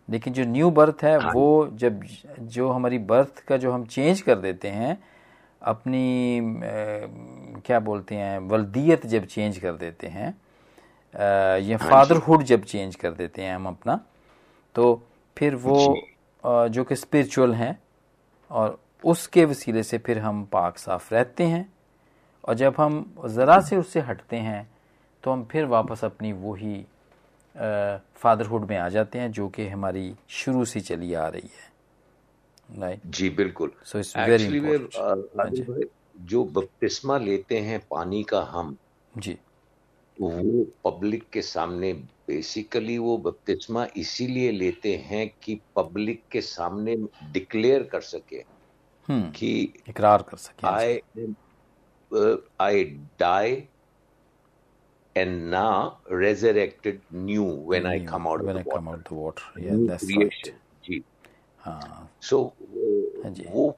लेकिन 0.10 0.34
जो 0.34 0.43
न्यू 0.45 0.72
बर्थ 0.72 1.04
है 1.04 1.17
हाँ 1.17 1.34
वो 1.34 1.69
जब 1.74 2.04
जो 2.39 2.69
हमारी 2.72 2.98
बर्थ 2.98 3.39
का 3.39 3.58
जो 3.58 3.72
हम 3.72 3.86
चेंज 3.86 4.22
कर 4.22 4.36
देते 4.36 4.67
हैं 4.67 5.04
अपनी 5.62 6.41
क्या 7.65 7.80
बोलते 7.80 8.15
हैं 8.15 8.39
वल्दियत 8.39 9.06
जब 9.06 9.26
चेंज 9.26 9.58
कर 9.58 9.74
देते 9.74 10.08
हैं 10.08 10.41
या 11.60 11.78
हाँ 11.82 11.91
फादरहुड 11.91 12.43
जब 12.43 12.63
चेंज 12.63 12.95
कर 12.95 13.12
देते 13.12 13.41
हैं 13.41 13.56
हम 13.56 13.67
अपना 13.67 14.06
तो 14.76 15.08
फिर 15.38 15.56
वो 15.56 16.10
जो। 16.45 16.84
कि 16.84 16.95
स्पिरिचुअल 16.95 17.54
हैं 17.54 17.80
और 18.52 18.80
उसके 19.06 19.45
वसीले 19.45 19.84
से 19.84 19.98
फिर 19.98 20.19
हम 20.19 20.45
पाक 20.45 20.78
साफ़ 20.78 21.13
रहते 21.15 21.43
हैं 21.43 21.74
और 22.48 22.54
जब 22.54 22.74
हम 22.78 23.15
ज़रा 23.26 23.60
से 23.62 23.78
उससे 23.78 24.00
हटते 24.00 24.36
हैं 24.38 24.72
तो 25.24 25.32
हम 25.32 25.45
फिर 25.45 25.65
वापस 25.65 26.06
अपनी 26.06 26.32
वही 26.34 26.86
फादरहुड 28.15 28.69
में 28.69 28.78
आ 28.78 28.89
जाते 28.89 29.19
हैं 29.19 29.32
जो 29.32 29.48
कि 29.50 29.67
हमारी 29.67 30.15
शुरू 30.30 30.65
से 30.65 30.80
चली 30.80 31.13
आ 31.13 31.28
रही 31.28 31.50
है। 31.58 31.69
राइट 32.80 33.02
जी 33.06 33.30
बिल्कुल। 33.30 33.72
सो 33.84 34.00
इट्स 34.00 34.17
वेरी 34.17 34.62
जो। 36.19 36.43
बपतिस्मा 36.43 37.17
लेते 37.17 37.60
हैं 37.60 37.80
पानी 37.91 38.24
का 38.24 38.41
हम 38.41 38.78
जी। 39.17 39.38
वो 40.22 40.63
पब्लिक 40.91 41.24
के 41.34 41.41
सामने 41.41 41.93
बेसिकली 41.93 42.98
वो 42.98 43.17
बपतिस्मा 43.17 43.88
इसीलिए 43.98 44.52
लेते 44.52 44.95
हैं 44.95 45.32
कि 45.43 45.60
पब्लिक 45.76 46.24
के 46.32 46.41
सामने 46.41 46.95
डिक्लेयर 47.32 47.84
कर 47.84 48.02
सके 48.02 48.43
हम्म, 49.08 49.32
कि 49.32 49.74
इकरार 49.89 50.22
कर 50.22 50.38
सके 50.38 50.67
आई 50.67 51.00
I 52.62 52.76
die 53.22 53.62
and 55.15 55.50
now 55.52 56.00
resurrected 56.10 57.02
new 57.12 57.43
when 57.43 57.84
new, 57.84 57.89
I 57.89 58.00
come 58.02 58.28
out 58.28 58.43
when 58.43 58.56
of 58.56 58.56
the 58.56 58.60
I 58.62 58.63
water. 58.63 58.76
come 58.76 58.88
out 58.89 59.06
the 59.06 59.13
water. 59.15 59.43
Yeah, 59.58 59.72
new 59.74 59.88
that's 59.88 60.06
creation. 60.06 60.54
right. 60.54 60.62
जी 60.84 61.04
हाँ 61.63 62.10
so 62.22 62.54
uh, 63.26 63.30
वो 63.52 63.78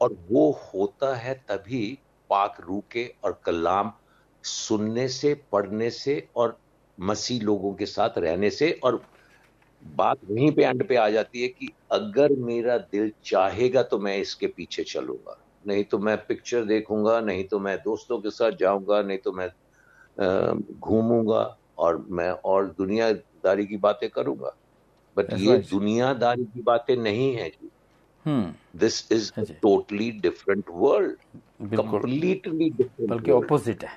और 0.00 0.16
वो 0.30 0.50
होता 0.64 1.14
है 1.16 1.34
तभी 1.48 1.82
पाक 2.30 2.56
रू 2.66 2.82
के 2.92 3.06
और 3.24 3.40
कलाम 3.46 3.92
सुनने 4.44 5.06
से 5.08 5.34
पढ़ने 5.52 5.90
से 5.90 6.16
और 6.36 6.58
मसीह 6.98 7.42
लोगों 7.42 7.74
के 7.74 7.86
साथ 7.86 8.18
रहने 8.18 8.50
से 8.50 8.70
और 8.84 9.02
बात 9.82 10.18
वहीं 10.30 10.50
पे 10.52 10.64
एंड 10.64 10.86
पे 10.88 10.96
आ 10.96 11.08
जाती 11.10 11.42
है 11.42 11.48
कि 11.48 11.68
अगर 11.92 12.32
मेरा 12.48 12.76
दिल 12.92 13.12
चाहेगा 13.24 13.82
तो 13.92 13.98
मैं 13.98 14.16
इसके 14.18 14.46
पीछे 14.56 14.82
चलूँगा 14.84 15.36
नहीं 15.66 15.84
तो 15.84 15.98
मैं 15.98 16.16
पिक्चर 16.26 16.64
देखूँगा 16.64 17.20
नहीं 17.20 17.44
तो 17.48 17.58
मैं 17.60 17.76
दोस्तों 17.84 18.20
के 18.22 18.30
साथ 18.30 18.52
जाऊँगा 18.60 19.00
नहीं 19.02 19.18
तो 19.24 19.32
मैं 19.32 19.48
घूमूँगा 20.20 21.56
और 21.78 22.06
मैं 22.10 22.30
और 22.30 22.66
दुनियादारी 22.78 23.66
की 23.66 23.76
बातें 23.76 24.08
करूँगा। 24.10 24.56
बट 25.16 25.32
ये 25.32 25.56
दुनियादारी 25.58 26.44
की 26.44 26.62
बातें 26.62 26.96
नहीं 26.96 27.34
है 27.36 27.48
जी। 27.48 27.70
This 28.76 29.12
is 29.12 29.32
totally 29.62 30.10
different 30.10 30.64
world 30.70 31.76
completely 31.76 32.70
different 32.70 33.10
बल्कि 33.10 33.30
ऑपोजिट 33.30 33.84
है। 33.84 33.90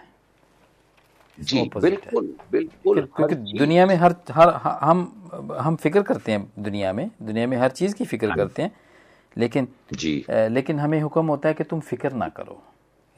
जी 1.39 1.71
बिल्कुल 1.77 2.35
बिल्कुल 2.51 3.01
क्योंकि 3.01 3.35
दुनिया 3.35 3.85
में 3.85 3.95
हर 3.95 4.15
हर 4.31 4.49
हम 4.81 5.29
हम 5.59 5.75
फ़िक्र 5.75 6.01
करते 6.03 6.31
हैं 6.31 6.53
दुनिया 6.59 6.93
में। 6.93 7.09
दुनिया 7.21 7.47
में 7.47 7.57
हर 7.57 7.71
चीज़ 7.71 7.95
की 7.95 8.05
फ़िक्र 8.05 8.27
हाँ। 8.27 8.35
करते 8.37 8.61
हैं। 8.61 8.71
लेकिन 9.37 9.67
जी। 9.93 10.25
लेकिन 10.29 10.79
हमें 10.79 11.01
हुक्म 11.01 11.25
होता 11.25 11.49
है 11.49 11.53
कि 11.55 11.63
तुम 11.63 11.79
फ़िक्र 11.79 12.11
ना 12.13 12.29
करो। 12.29 12.61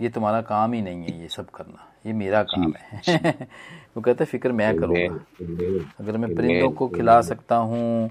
ये 0.02 0.10
तुम्हारा 0.10 0.42
काम 0.42 0.74
ही 0.74 0.82
नहीं 0.82 1.04
है 1.04 1.22
ये 1.22 1.28
सब 1.28 1.50
करना। 1.50 1.88
ये 2.06 2.14
मेरा 2.14 2.44
काम 2.44 2.74
है। 2.80 3.02
वो 3.98 4.02
कहते 4.02 4.26
फ़िक्र 4.26 4.52
मैं 4.52 4.76
करूँगा। 4.78 5.86
अगर 6.00 6.18
मैं 6.18 6.36
परिंदों 6.36 6.72
को 6.72 6.88
खिला 6.88 7.22
सकता 7.22 7.56
हूँ 7.56 8.10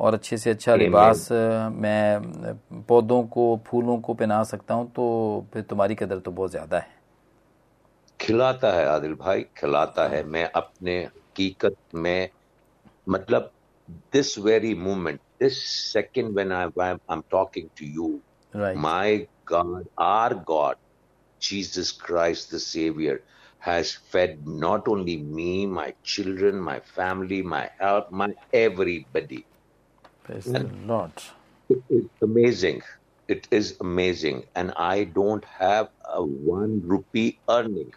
और 0.00 0.14
अच्छे 0.14 0.36
से 0.38 0.50
अच्छा 0.50 0.74
लिबास 0.74 1.28
मैं 1.32 2.54
पौधों 2.88 3.22
को 3.24 3.44
फूलों 3.66 3.98
को 3.98 4.14
पहना 4.14 4.42
सकता 4.44 4.74
हूँ 4.74 4.90
तो 4.92 5.46
फिर 5.52 5.62
तुम्हारी 5.62 5.94
कदर 5.94 6.18
तो 6.18 6.30
बहुत 6.30 6.50
ज़्यादा 6.50 6.78
है। 6.78 6.94
खिलाता 8.20 8.72
है 8.72 8.86
आदिल 8.86 9.14
भाई 9.14 9.42
खिलाता 9.56 10.08
है। 10.08 10.24
मैं 10.24 10.50
अपने 10.54 10.98
हकीकत 11.04 11.76
में 11.94 12.28
मतलब 13.08 13.50
this 14.12 14.38
very 14.38 14.74
moment 14.74 15.20
this 15.38 15.56
second 15.92 16.34
when 16.34 16.52
I, 16.52 16.68
I'm 17.08 17.22
talking 17.30 17.70
to 17.76 17.86
you, 17.86 18.22
right. 18.54 18.76
my 18.76 19.26
God, 19.44 19.86
our 19.98 20.34
God, 20.34 20.76
Jesus 21.48 21.92
Christ, 21.92 22.50
the 22.50 22.60
Savior, 22.60 23.22
has 23.58 23.92
fed 24.10 24.46
not 24.46 24.88
only 24.88 25.16
me, 25.16 25.66
my 25.66 25.94
children, 26.02 26.58
my 26.58 26.80
family, 26.80 27.42
my 27.42 27.70
health, 27.78 28.10
my 28.10 28.30
everybody. 28.52 29.44
Praise 30.24 30.46
and 30.46 30.70
the 30.70 30.86
Lord. 30.86 31.12
It 31.68 31.82
is 31.90 32.04
amazing. 32.22 32.82
It 33.28 33.48
is 33.50 33.76
amazing. 33.80 34.44
And 34.54 34.72
I 34.76 35.04
don't 35.04 35.44
have 35.44 35.88
a 36.14 36.22
one 36.22 36.80
rupee 36.84 37.38
earning, 37.48 37.92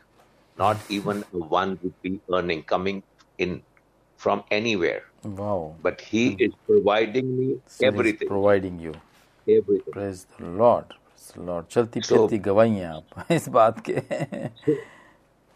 not 0.57 0.77
even 0.89 1.23
a 1.33 1.37
one 1.37 1.77
rupee 1.83 2.19
earning 2.33 2.63
coming 2.63 3.03
in 3.37 3.61
from 4.17 4.43
anywhere. 4.49 5.03
Wow. 5.23 5.75
But 5.83 6.01
He 6.01 6.31
hmm. 6.31 6.43
is 6.47 6.53
providing 6.65 7.37
me 7.37 7.57
So 7.67 7.85
everything. 7.87 8.27
Providing 8.27 8.79
you. 8.79 8.95
everything. 9.47 9.93
Praise 9.93 10.25
the 10.37 10.45
Lord. 10.45 10.85
Lord. 11.37 11.67
चलती 11.69 12.01
So- 12.01 12.09
फिरती 12.09 12.37
गवाही 12.37 12.75
हैं 12.75 12.87
आप 12.87 13.31
इस 13.31 13.47
बात 13.49 13.83
के। 13.89 13.93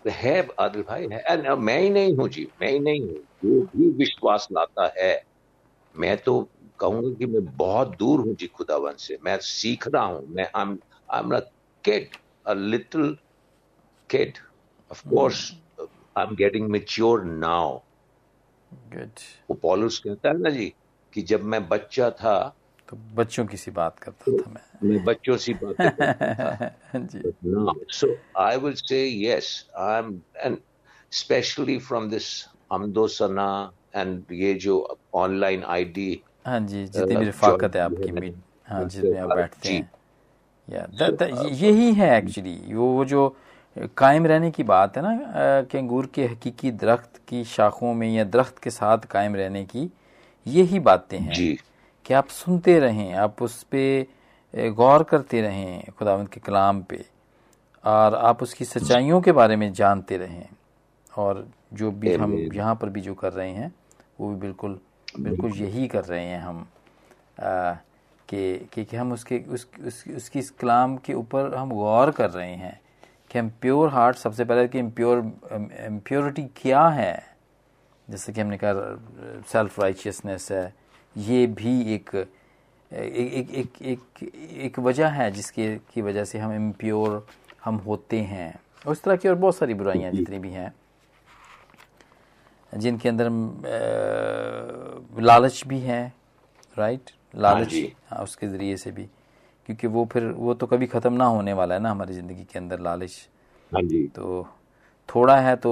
है 0.09 0.47
आदिल 0.59 0.81
भाई 0.81 1.07
है। 1.11 1.55
मैं 1.55 1.79
ही 1.79 1.89
नहीं 1.89 2.15
हूँ 2.17 2.27
जी 2.29 2.47
मैं 2.61 2.71
ही 2.71 2.79
नहीं 2.79 3.01
हूँ। 3.01 3.15
जो 3.43 3.61
भी 3.75 3.89
विश्वास 3.89 4.47
लाता 4.51 4.93
है 4.97 5.23
मैं 5.95 6.17
तो 6.17 6.49
कहूँगा 6.79 7.13
कि 7.19 7.25
मैं 7.25 7.45
बहुत 7.57 7.97
दूर 7.97 8.19
हूँ 8.19 8.35
जी 8.35 8.47
खुदावन 8.47 8.95
से। 8.97 9.17
मैं 9.23 9.37
सीख 9.41 9.87
रहा 9.87 10.03
हूँ 10.03 10.27
मैं 10.27 10.49
I'm 10.55 11.31
a 11.33 11.41
kid 11.83 12.17
a 12.45 12.55
little 12.55 13.15
kid 14.09 14.39
of 14.91 15.03
course 15.09 15.41
uh, 15.79 15.85
I'm 16.15 16.35
getting 16.35 16.69
mature 16.71 17.23
now 17.25 17.67
good 18.93 19.19
वो 19.49 19.53
पॉलुस 19.53 19.99
कहता 19.99 20.29
है 20.29 20.37
ना 20.39 20.49
जी 20.49 20.73
कि 21.13 21.21
जब 21.21 21.43
मैं 21.43 21.67
बच्चा 21.69 22.09
था 22.09 22.35
तो 22.93 23.15
बच्चों 23.15 23.45
की 23.45 23.57
सी 23.57 23.71
बात 23.71 23.99
करता 23.99 24.31
था 24.31 24.51
मैं। 24.51 24.89
मैं 24.89 25.03
बच्चों 25.05 25.37
सी 25.37 25.53
बातें 25.53 25.91
करता 25.91 26.33
था। 26.33 26.99
जी। 26.99 27.21
now. 27.45 27.73
So 27.93 28.07
I 28.37 28.57
will 28.57 28.75
say 28.91 29.01
yes. 29.25 29.49
I'm 29.81 30.09
and 30.45 30.57
especially 31.13 31.77
from 31.89 32.09
this 32.09 32.27
Amdosana 32.71 33.69
and 33.95 34.31
ये 34.31 34.53
जो 34.53 34.97
online 35.15 35.65
ID 35.69 36.15
हाँ 36.45 36.59
जी 36.59 36.85
जितनी 36.85 37.15
भी 37.15 37.25
रफाकत 37.25 37.75
है 37.75 37.81
आपकी 37.81 38.11
मीट 38.11 38.35
हाँ 38.65 38.85
उससे 38.85 39.01
जिसमें 39.01 39.19
आप 39.19 39.27
आप- 39.27 39.37
बैठते 39.37 39.69
हैं। 39.69 39.91
या 40.69 40.87
that- 40.87 41.51
यही 41.51 41.93
है 41.93 42.17
एक्चुअली 42.17 42.73
वो 42.73 42.87
वो 42.87 43.05
जो 43.05 43.37
कायम 43.97 44.25
रहने 44.25 44.51
की 44.51 44.63
बात 44.63 44.97
है 44.97 45.03
ना 45.03 45.19
कि 45.61 45.77
अंगूर 45.77 46.05
के 46.05 46.25
हकीकी 46.25 46.71
दरख्त 46.71 47.21
की 47.27 47.43
शाखों 47.43 47.93
में 47.93 48.15
या 48.15 48.23
दरख्त 48.23 48.57
के 48.57 48.69
साथ 48.69 48.97
कायम 48.97 49.35
रहने 49.35 49.63
की 49.65 49.91
यही 50.47 50.79
बातें 50.79 51.19
हैं। 51.19 51.33
जी। 51.33 51.59
कि 52.05 52.13
आप 52.13 52.27
सुनते 52.27 52.79
रहें 52.79 53.13
आप 53.13 53.41
उस 53.41 53.63
पर 53.73 54.05
गौर 54.69 55.03
करते 55.03 55.41
रहें 55.41 55.83
खुदावंद 55.99 56.29
के 56.29 56.39
कलाम 56.39 56.81
पे 56.83 57.05
और 57.83 58.15
आप 58.15 58.43
उसकी 58.43 58.65
सच्चाइयों 58.65 59.21
के 59.21 59.31
बारे 59.31 59.55
में 59.55 59.73
जानते 59.73 60.17
रहें 60.17 60.47
और 61.17 61.47
जो 61.73 61.91
भी 61.91 62.13
हम 62.13 62.33
यहाँ 62.53 62.75
पर 62.75 62.89
भी 62.89 63.01
जो 63.01 63.13
कर 63.13 63.33
रहे 63.33 63.51
हैं 63.51 63.75
वो 64.19 64.29
भी 64.29 64.35
बिल्कुल 64.35 64.79
बिल्कुल 65.19 65.51
यही 65.51 65.87
कर 65.87 66.03
रहे 66.03 66.25
हैं 66.25 66.39
हम 66.39 66.67
कि 68.29 68.69
कि 68.73 68.85
कि 68.85 68.97
हम 68.97 69.11
उसके 69.11 69.37
उस, 69.49 69.67
उस, 69.87 70.03
उसकी 70.15 70.39
इस 70.39 70.49
कलाम 70.49 70.97
के 70.97 71.13
ऊपर 71.13 71.55
हम 71.55 71.69
गौर 71.69 72.11
कर 72.11 72.29
रहे 72.29 72.53
हैं 72.55 72.79
कि 73.31 73.39
हम 73.39 73.49
प्योर 73.61 73.89
हार्ट 73.89 74.17
सबसे 74.17 74.45
पहले 74.45 74.67
कि 74.67 74.79
इम्प्योर 74.79 75.19
इम्प्योरिटी 75.85 76.43
क्या 76.43 76.87
है? 76.87 77.23
जैसे 78.09 78.33
कि 78.33 78.41
हमने 78.41 78.57
कहा 78.63 78.73
सेल्फ 79.51 79.79
राइचियसनेस 79.79 80.51
है 80.51 80.82
ये 81.15 81.45
भी 81.47 81.81
एक 81.93 82.15
एक 82.91 83.15
एक 83.15 83.51
एक 83.51 83.81
एक, 83.81 83.99
एक 84.55 84.79
वजह 84.79 85.07
है 85.09 85.29
जिसके 85.31 85.75
की 85.93 86.01
वजह 86.01 86.23
से 86.25 86.39
हम 86.39 86.53
इम्प्योर 86.53 87.25
हम 87.63 87.75
होते 87.85 88.19
हैं। 88.21 88.53
उस 88.85 89.01
तरह 89.03 89.15
की 89.15 89.29
और 89.29 89.35
बहुत 89.35 89.55
सारी 89.55 89.73
बुराइयाँ 89.73 90.11
जितनी 90.11 90.39
भी 90.39 90.49
हैं 90.49 90.73
जिनके 92.73 93.09
अंदर 93.09 93.29
लालच 95.21 95.63
भी 95.67 95.79
है 95.79 96.01
राइट 96.77 97.09
लालच 97.33 97.73
हाँ 98.09 98.23
उसके 98.23 98.47
ज़रिए 98.47 98.77
से 98.77 98.91
भी। 98.91 99.03
क्योंकि 99.65 99.87
वो 99.87 100.05
फिर 100.13 100.23
वो 100.27 100.53
तो 100.53 100.67
कभी 100.67 100.87
ख़त्म 100.87 101.13
ना 101.13 101.25
होने 101.25 101.53
वाला 101.53 101.75
है 101.75 101.81
ना 101.81 101.91
हमारी 101.91 102.13
ज़िंदगी 102.13 102.43
के 102.43 102.59
अंदर 102.59 102.79
लालच। 102.79 103.27
हाँ 103.71 103.81
तो 104.15 104.47
थोड़ा 105.09 105.39
है 105.39 105.55
तो 105.55 105.71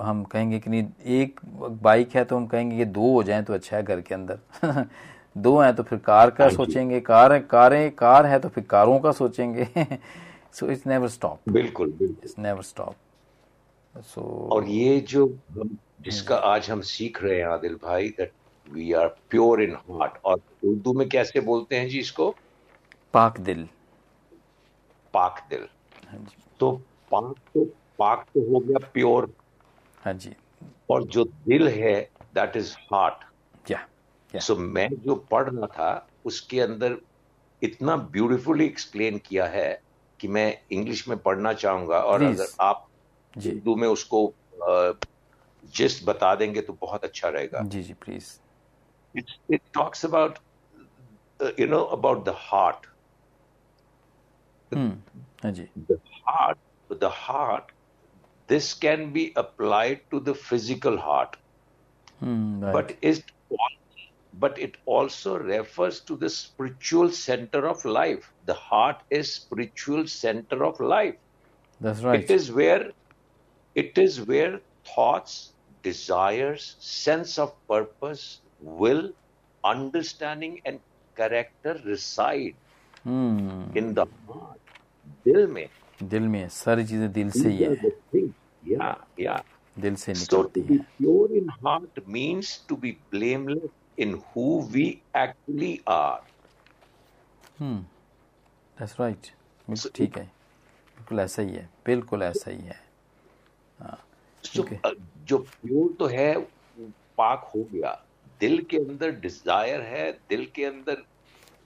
हम 0.00 0.24
कहेंगे 0.24 0.58
कि 0.58 0.70
नहीं 0.70 0.86
एक 1.20 1.40
बाइक 1.82 2.14
है 2.14 2.24
तो 2.24 2.36
हम 2.36 2.46
कहेंगे 2.46 2.76
कि 2.76 2.84
दो 2.84 3.12
हो 3.12 3.22
जाए 3.22 3.42
तो 3.42 3.54
अच्छा 3.54 3.76
है 3.76 3.82
घर 3.82 4.00
के 4.00 4.14
अंदर। 4.14 4.38
दो 5.38 5.58
हैं 5.58 5.74
तो 5.76 5.82
फिर 5.82 5.98
कार 5.98 6.30
का 6.30 6.44
हाँ। 6.44 6.50
सोचेंगे 6.52 7.00
कार 7.00 7.38
कारें 7.38 7.90
कार 7.94 8.26
है 8.26 8.38
तो 8.38 8.48
फिर 8.48 8.64
कारों 8.64 8.98
का 8.98 9.12
सोचेंगे। 9.12 9.68
सो 10.52 10.70
इट्स 10.70 10.86
नेवर 10.86 11.08
स्टॉप 11.08 11.40
बिल्कुल 11.48 11.94
इट्स 12.02 12.38
नेवर 12.38 12.62
स्टॉप 12.62 12.94
सो 14.00 14.48
और 14.52 14.64
ये 14.64 15.00
जो 15.00 15.26
जिसका 16.02 16.36
आज 16.36 16.70
हम 16.70 16.80
सीख 16.80 17.22
रहे 17.22 17.38
हैं 17.38 17.46
आदिल 17.46 17.74
भाई 17.74 18.08
that 18.08 18.32
we 18.72 18.92
are 18.92 19.08
pure 19.30 19.62
in 19.62 19.74
heart 19.90 20.12
और 20.24 20.40
उर्दू 20.64 20.92
में 20.92 21.08
कैसे 21.08 21.40
बोलते 21.40 21.76
हैं 21.76 21.88
जी 21.88 21.98
इसको? 21.98 22.34
पाक 23.14 23.40
दिल। 23.40 23.68
पाक 25.14 25.46
दिल। 25.50 25.66
हाँ 26.08 26.26
तो 26.60 26.70
पाक 27.10 27.34
तो 27.54 27.64
पाक 27.98 28.24
तो 28.34 28.40
हो 28.52 28.60
गया 28.60 28.86
प्योर। 28.94 29.32
हाँ 30.04 30.12
जी। 30.14 30.34
और 30.90 31.04
जो 31.04 31.24
दिल 31.24 31.68
है 31.68 31.94
दैट 32.34 32.56
इज़ 32.56 32.74
हार्ट 32.92 33.24
या 33.70 33.78
या 34.34 34.40
सो 34.40 34.56
मैं 34.56 34.88
जो 35.06 35.14
पढ़ 35.30 35.48
रहा 35.50 35.66
था 35.66 36.08
उसके 36.24 36.60
अंदर 36.60 36.96
इतना 37.62 37.96
ब्यूटीफुली 37.96 38.64
एक्सप्लेन 38.66 39.18
किया 39.18 39.46
है 39.46 39.68
कि 40.20 40.28
मैं 40.28 40.46
इंग्लिश 40.70 41.08
में 41.08 41.18
पढ़ना 41.18 41.52
चाहूँगा 41.52 42.00
और 42.00 42.20
Please. 42.20 42.40
अगर 42.40 42.52
आप 42.60 42.86
उर्दू 43.36 43.76
में 43.76 43.88
उसको 43.88 44.34
जिस्ट 45.76 46.04
बता 46.06 46.34
देंगे 46.34 46.60
तो 46.60 46.72
बहुत 46.72 47.04
अच्छा 47.04 47.28
रहेगा। 47.28 47.62
जी 47.74 47.82
जी 47.82 47.94
please 47.94 48.32
it, 49.14 49.30
it 49.48 49.62
talks 49.76 50.04
about 50.04 50.38
uh, 51.40 51.50
you 51.58 51.66
know 51.66 51.82
about 51.96 52.24
the 52.24 52.34
heart 52.44 52.86
hmm 54.74 55.22
हाँ 55.44 55.52
जी। 55.52 55.68
The 55.90 55.98
heart 56.20 56.58
the 57.00 57.10
heart 57.20 57.73
this 58.46 58.74
can 58.74 59.12
be 59.12 59.32
applied 59.36 60.00
to 60.10 60.20
the 60.20 60.34
physical 60.34 60.98
heart. 60.98 61.36
Mm, 62.22 62.62
right. 62.62 62.72
But 62.72 62.96
it 63.00 63.24
but 64.38 64.58
it 64.58 64.76
also 64.84 65.38
refers 65.38 66.00
to 66.00 66.16
the 66.16 66.28
spiritual 66.28 67.10
center 67.10 67.66
of 67.68 67.84
life. 67.84 68.32
The 68.46 68.54
heart 68.54 69.02
is 69.10 69.32
spiritual 69.32 70.06
center 70.08 70.64
of 70.64 70.80
life. 70.80 71.14
That's 71.80 72.00
right. 72.00 72.20
It 72.20 72.30
is 72.30 72.50
where 72.50 72.90
it 73.74 73.98
is 73.98 74.20
where 74.20 74.60
thoughts, 74.84 75.52
desires, 75.82 76.76
sense 76.78 77.38
of 77.38 77.54
purpose, 77.68 78.40
will, 78.60 79.10
understanding 79.64 80.60
and 80.64 80.80
character 81.16 81.80
reside 81.84 82.54
hmm. 83.02 83.64
in 83.74 83.94
the 83.94 84.06
heart. 84.28 84.60
Dil 85.24 85.46
mein. 85.46 85.68
Dil 85.98 86.28
mein. 86.28 86.50
Sari 86.50 86.84
dil 86.84 87.30
se 87.30 87.50
hai. 87.64 88.23
Yeah 88.84 89.24
yeah. 89.24 89.40
दिल 89.76 89.94
से 89.94 90.14
so 90.14 90.20
to 90.20 90.44
निकलती 90.46 90.62
be 90.62 90.74
हैं। 90.74 90.86
pure 90.98 91.38
in 91.38 91.48
heart 91.62 92.00
means 92.16 92.50
to 92.68 92.76
be 92.84 92.92
blameless 93.14 93.70
in 93.98 94.14
who 94.26 94.46
we 94.76 94.86
actually 95.16 95.72
are. 95.94 96.20
Hmm 97.58 97.82
that's 98.78 99.00
right 99.00 99.26
बिल्कुल 99.68 99.90
ठीक 99.94 100.16
है। 100.18 100.24
बिल्कुल 100.96 101.20
ऐसा 101.20 101.42
ही 101.42 101.54
है। 101.54 101.68
बिल्कुल 101.86 102.22
ऐसा 102.22 102.50
ही 102.50 102.58
है। 102.58 102.82
so, 104.44 104.62
Okay. 104.62 104.78
जो 105.28 105.38
प्योर 105.38 105.92
तो 105.98 106.06
है 106.06 106.34
पाक 107.18 107.50
हो 107.54 107.62
गया। 107.72 107.92
दिल 108.40 108.60
के 108.70 108.76
अंदर 108.76 109.10
डिज़ायर 109.20 109.80
है 109.80 110.10
दिल 110.30 110.44
के 110.54 110.64
अंदर 110.64 111.02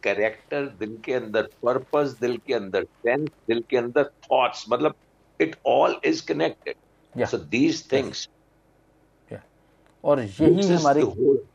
कैरेक्टर 0.03 0.67
दिल 0.81 0.97
के 1.05 1.15
अंदर 1.15 1.49
पर्पस 1.65 2.17
दिल 2.21 2.37
के 2.47 2.55
अंदर 2.55 2.85
सेंस 2.85 3.29
दिल 3.49 3.63
के 3.71 3.77
अंदर 3.77 4.11
थॉट्स 4.25 4.65
मतलब 4.71 4.95
it 5.41 5.57
all 5.67 6.01
is 6.05 6.27
connected 6.27 6.75
Yeah. 7.19 7.31
So 7.31 7.39
these 7.39 7.93
things 7.93 8.29
Yeah. 9.33 9.43
और 10.05 10.21
यही 10.21 10.75
हमारे 10.75 11.03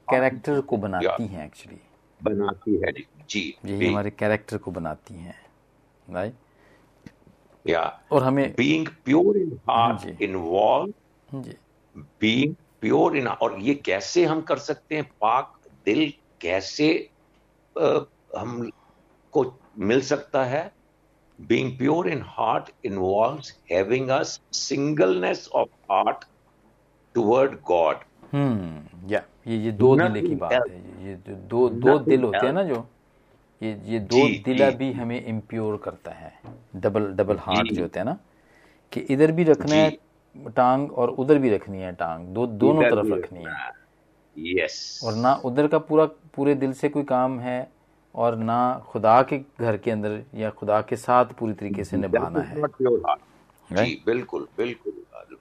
कैरेक्टर 0.10 0.62
को 0.62 0.78
बनाती 0.78 1.28
हैं 1.28 1.46
एक्चुअली 1.46 1.80
बनाती 2.24 2.76
है 2.76 2.92
जी 3.30 3.58
यही 3.66 3.88
हमारे 3.88 4.10
कैरेक्टर 4.10 4.58
को 4.58 4.72
बनाती 4.72 5.14
हैं 5.14 5.46
राइट 6.10 6.34
yeah. 7.70 7.90
और 8.12 8.24
हमें 8.24 8.56
being 8.56 8.90
प्योर 8.90 9.38
इन 9.38 9.60
हार्ट 9.70 10.20
जी. 11.34 11.54
being 12.24 12.56
pure 12.84 13.22
in 13.22 13.28
और 13.28 13.60
ये 13.60 13.76
कैसे 13.76 14.26
हम 14.26 14.42
कर 14.42 14.58
सकते 14.58 14.96
हैं? 14.96 15.04
पाक 15.22 15.60
दिल 15.86 16.14
कैसे 16.42 17.10
अ, 17.78 18.00
हम 18.38 18.72
को 19.32 19.60
मिल 19.78 20.02
सकता 20.02 20.46
है? 20.46 20.72
Being 21.48 21.70
pure 21.78 22.08
in 22.08 22.22
heart 22.38 22.70
involves 22.84 23.52
having 23.72 24.10
a 24.10 24.22
singleness 24.52 25.48
of 25.62 25.70
heart 25.90 26.26
toward 27.16 27.56
God. 27.72 28.04
हम्म 28.34 29.10
या 29.10 29.24
ये 29.48 29.58
ये 29.58 29.72
दो 29.72 29.96
दिले 29.96 30.22
की 30.22 30.36
बात 30.36 30.52
है। 30.52 31.06
ये 31.06 31.16
दो 31.30 31.70
दो 31.70 31.98
दिल 32.00 32.24
होते 32.24 32.46
हैं 32.46 32.54
ना 32.54 32.64
जो 32.64 32.86
ये 33.64 33.82
ये 33.86 34.00
दो 34.00 34.28
दिला 34.46 34.70
भी 34.70 34.92
हमें 34.94 35.26
इम्प्योर 35.26 35.78
करता 35.78 36.12
है। 36.12 36.34
डबल 36.76 37.06
डबल 37.14 37.38
हार्ट 37.38 37.72
जो 37.72 37.82
होते 37.82 38.00
हैं 38.00 38.06
ना 38.06 38.18
कि 38.92 39.00
इधर 39.00 39.32
भी 39.32 39.44
रखना 39.44 39.76
है 39.76 39.92
टांग 40.50 40.92
और 40.92 41.10
उधर 41.10 41.38
भी 41.38 41.50
रखनी 41.50 41.82
है 41.82 41.92
टांग। 41.96 42.28
दो 42.28 42.48
दोनों 42.48 42.84
तरफ़ 42.84 43.14
रखनी 43.14 43.44
है। 43.44 43.84
यस 44.38 45.02
और 45.04 45.16
ना 45.16 45.34
उधर 45.46 45.68
का 45.68 45.78
पूरा 45.80 46.06
पूरे 46.06 46.56
दिल 46.56 46.74
से 46.74 46.90
कोई 46.90 47.04
काम 47.04 47.40
है 47.40 47.72
और 48.16 48.36
ना 48.36 48.84
खुदा 48.88 49.22
के 49.24 49.38
घर 49.60 49.78
के 49.78 49.92
अंदर 49.92 50.24
या 50.36 50.50
खुदा 50.50 50.82
के 50.82 50.96
साथ 50.96 51.26
पूरी 51.26 51.54
तरीके 51.54 51.84
से 51.84 51.98
निभाना 51.98 52.40
है। 52.40 52.62
जी 53.70 54.02
बिल्कुल 54.06 54.48
बिल्कुल 54.58 54.94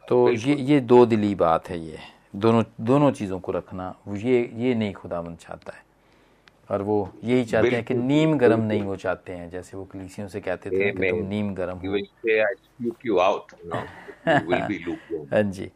तो 0.08 0.28
ये 0.30 0.54
ये 0.54 0.80
दो 0.80 1.04
दिली 1.06 1.35
बात 1.35 1.68
है 1.68 1.78
ये। 1.78 1.98
दोनों 2.37 2.62
दोनों 2.80 3.11
चीज़ों 3.12 3.40
को 3.40 3.52
रखना 3.52 3.94
ये 4.08 4.50
ये 4.56 4.74
नहीं 4.74 4.92
खुदाबंद 4.92 5.37
चाहता 5.38 5.72
है। 5.72 5.82
और 6.70 6.82
वो 6.82 7.12
यही 7.24 7.44
चाहते 7.44 7.70
हैं 7.70 7.85
कि 7.85 7.94
नीम 7.94 8.37
गरम 8.38 8.61
नहीं 8.61 8.82
वो 8.82 8.96
चाहते 8.96 9.32
हैं 9.32 9.50
जैसे 9.50 9.76
वो 9.76 9.85
कलीसियों 9.85 10.28
से 10.28 10.40
कहते 10.40 10.70
थे 10.70 10.92
कि 10.92 11.11
तुम 11.11 11.22
नीम 11.28 11.54
गरम 11.54 11.78
हो। 11.78 11.82
हाँ 15.32 15.42
जी। 15.42 15.70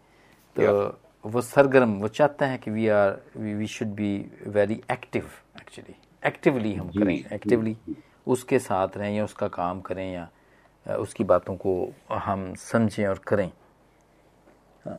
तो 0.56 0.98
वो 1.24 1.40
सरगर्म 1.40 1.94
वो 2.00 2.08
चाहता 2.08 2.46
है 2.46 2.58
कि 2.58 2.70
we 2.70 2.88
are 2.88 3.20
we 3.36 3.66
should 3.66 3.88
be 3.88 4.10
very 4.46 4.80
active 4.90 5.30
actually 5.56 5.94
actively 6.26 6.74
हम 6.74 6.88
करें 6.88 7.14
एक्टिवली 7.32 7.76
उसके 8.26 8.58
साथ 8.58 8.96
रहें 8.96 9.14
या 9.16 9.24
उसका 9.24 9.48
काम 9.48 9.80
करें 9.80 10.12
या 10.12 10.28
उसकी 10.96 11.24
बातों 11.24 11.56
को 11.56 11.72
हम 12.12 12.52
समझें 12.54 13.06
और 13.06 13.20
करें। 13.26 13.50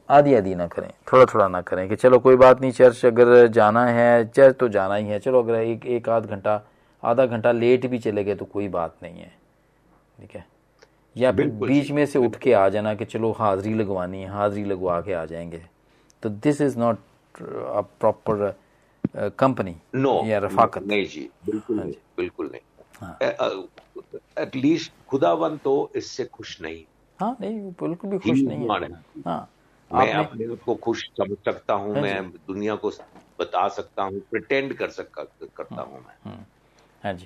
आदि 0.09 0.33
आदि 0.35 0.55
ना 0.55 0.67
करें 0.67 0.89
थोड़ा 1.11 1.25
थोड़ा 1.25 1.47
ना 1.47 1.61
करें 1.61 1.87
कि 1.89 1.95
चलो 1.95 2.19
कोई 2.19 2.35
बात 2.35 2.61
नहीं 2.61 2.71
चर्च 2.71 3.05
अगर 3.05 3.47
जाना 3.47 3.85
है 3.85 4.27
चर्च 4.27 4.55
तो 4.55 4.67
जाना 4.69 4.95
ही 4.95 5.07
है 5.07 5.19
चलो 5.19 5.43
अगर 5.43 5.55
एक 5.55 5.85
एक 5.85 6.09
आध 6.09 6.25
घंटा 6.25 6.61
आधा 7.03 7.25
घंटा 7.25 7.51
लेट 7.51 7.85
भी 7.85 7.99
चले 7.99 8.23
गए 8.23 8.35
तो 8.35 8.45
कोई 8.45 8.67
बात 8.67 8.95
नहीं 9.03 9.19
है 9.19 9.31
ठीक 10.19 10.35
है? 10.35 10.45
या 11.15 11.31
फिर 11.31 11.47
बीच 11.47 11.91
में 11.91 12.05
से 12.05 12.19
उठ 12.19 12.35
के 12.35 12.53
आ 12.53 12.67
जाना 12.69 12.93
कि 12.95 13.05
चलो 13.05 13.31
हाजिरी 13.31 13.73
लगवानी 13.73 14.21
है 14.21 14.29
हाजिरी 14.29 14.69
लगवा 14.69 14.99
के 15.01 15.13
आ 15.13 15.25
जाएँगे। 15.25 15.61
तो 16.23 16.29
this 16.29 16.61
is 16.61 16.77
not 16.79 16.97
a 17.37 17.81
proper 17.99 18.53
company 19.39 19.75
no 19.95 20.13
या 20.23 20.39
रफाकत 20.39 20.83
नहीं 20.83 21.05
जी 21.07 21.29
बिल्कुल 21.45 21.79
नहीं 21.79 21.99
बिल्कुल 22.17 22.51
नहीं 22.51 22.61
एटलीस्ट 24.37 24.93
खुदावन 25.09 25.57
तो 25.59 25.75
इससे 25.95 26.25
खुश 26.33 26.59
नहीं 26.61 26.85
हाँ 27.19 27.35
नहीं 27.41 27.71
बिल्कुल 27.73 28.09
भी 28.09 28.17
खुश 28.19 28.45
नहीं 28.45 28.65
है 28.65 28.89
हाँ 29.27 29.39
मैं 29.91 30.13
अपने 30.15 30.55
को 30.57 30.75
खुश 30.83 31.03
समझ 31.11 31.37
सकता 31.45 31.73
हूँ 31.75 31.95
मैं 31.97 32.15
दुनिया 32.31 32.75
को 32.77 32.91
बता 33.39 33.67
सकता 33.71 34.03
हूँ 34.03 34.21
प्रिटेंड 34.31 34.77
कर 34.77 34.89
सकता 34.91 35.23
करता 35.47 35.81
हूँ 35.81 36.01
मैं 36.01 36.17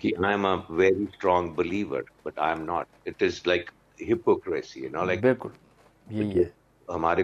कि 0.01 0.11
I 0.19 0.33
am 0.33 0.45
a 0.47 0.53
very 0.73 1.05
strong 1.07 1.55
believer 1.57 2.03
but 2.25 2.39
I 2.39 2.51
am 2.51 2.61
not 2.65 2.87
it 3.07 3.23
is 3.23 3.41
like 3.47 3.69
hypocrisy 3.99 4.83
you 4.83 4.89
know 4.89 5.05
like 5.05 5.21
बिल्कुल 5.21 5.57
यही 6.07 6.31
है 6.33 6.51
हमारे 6.87 7.23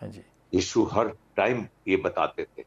हाँ 0.00 0.08
जी 0.10 0.24
यीशु 0.52 0.84
हर 0.86 1.12
टाइम 1.36 1.66
ये 1.88 1.96
बताते 2.04 2.44
थे 2.46 2.62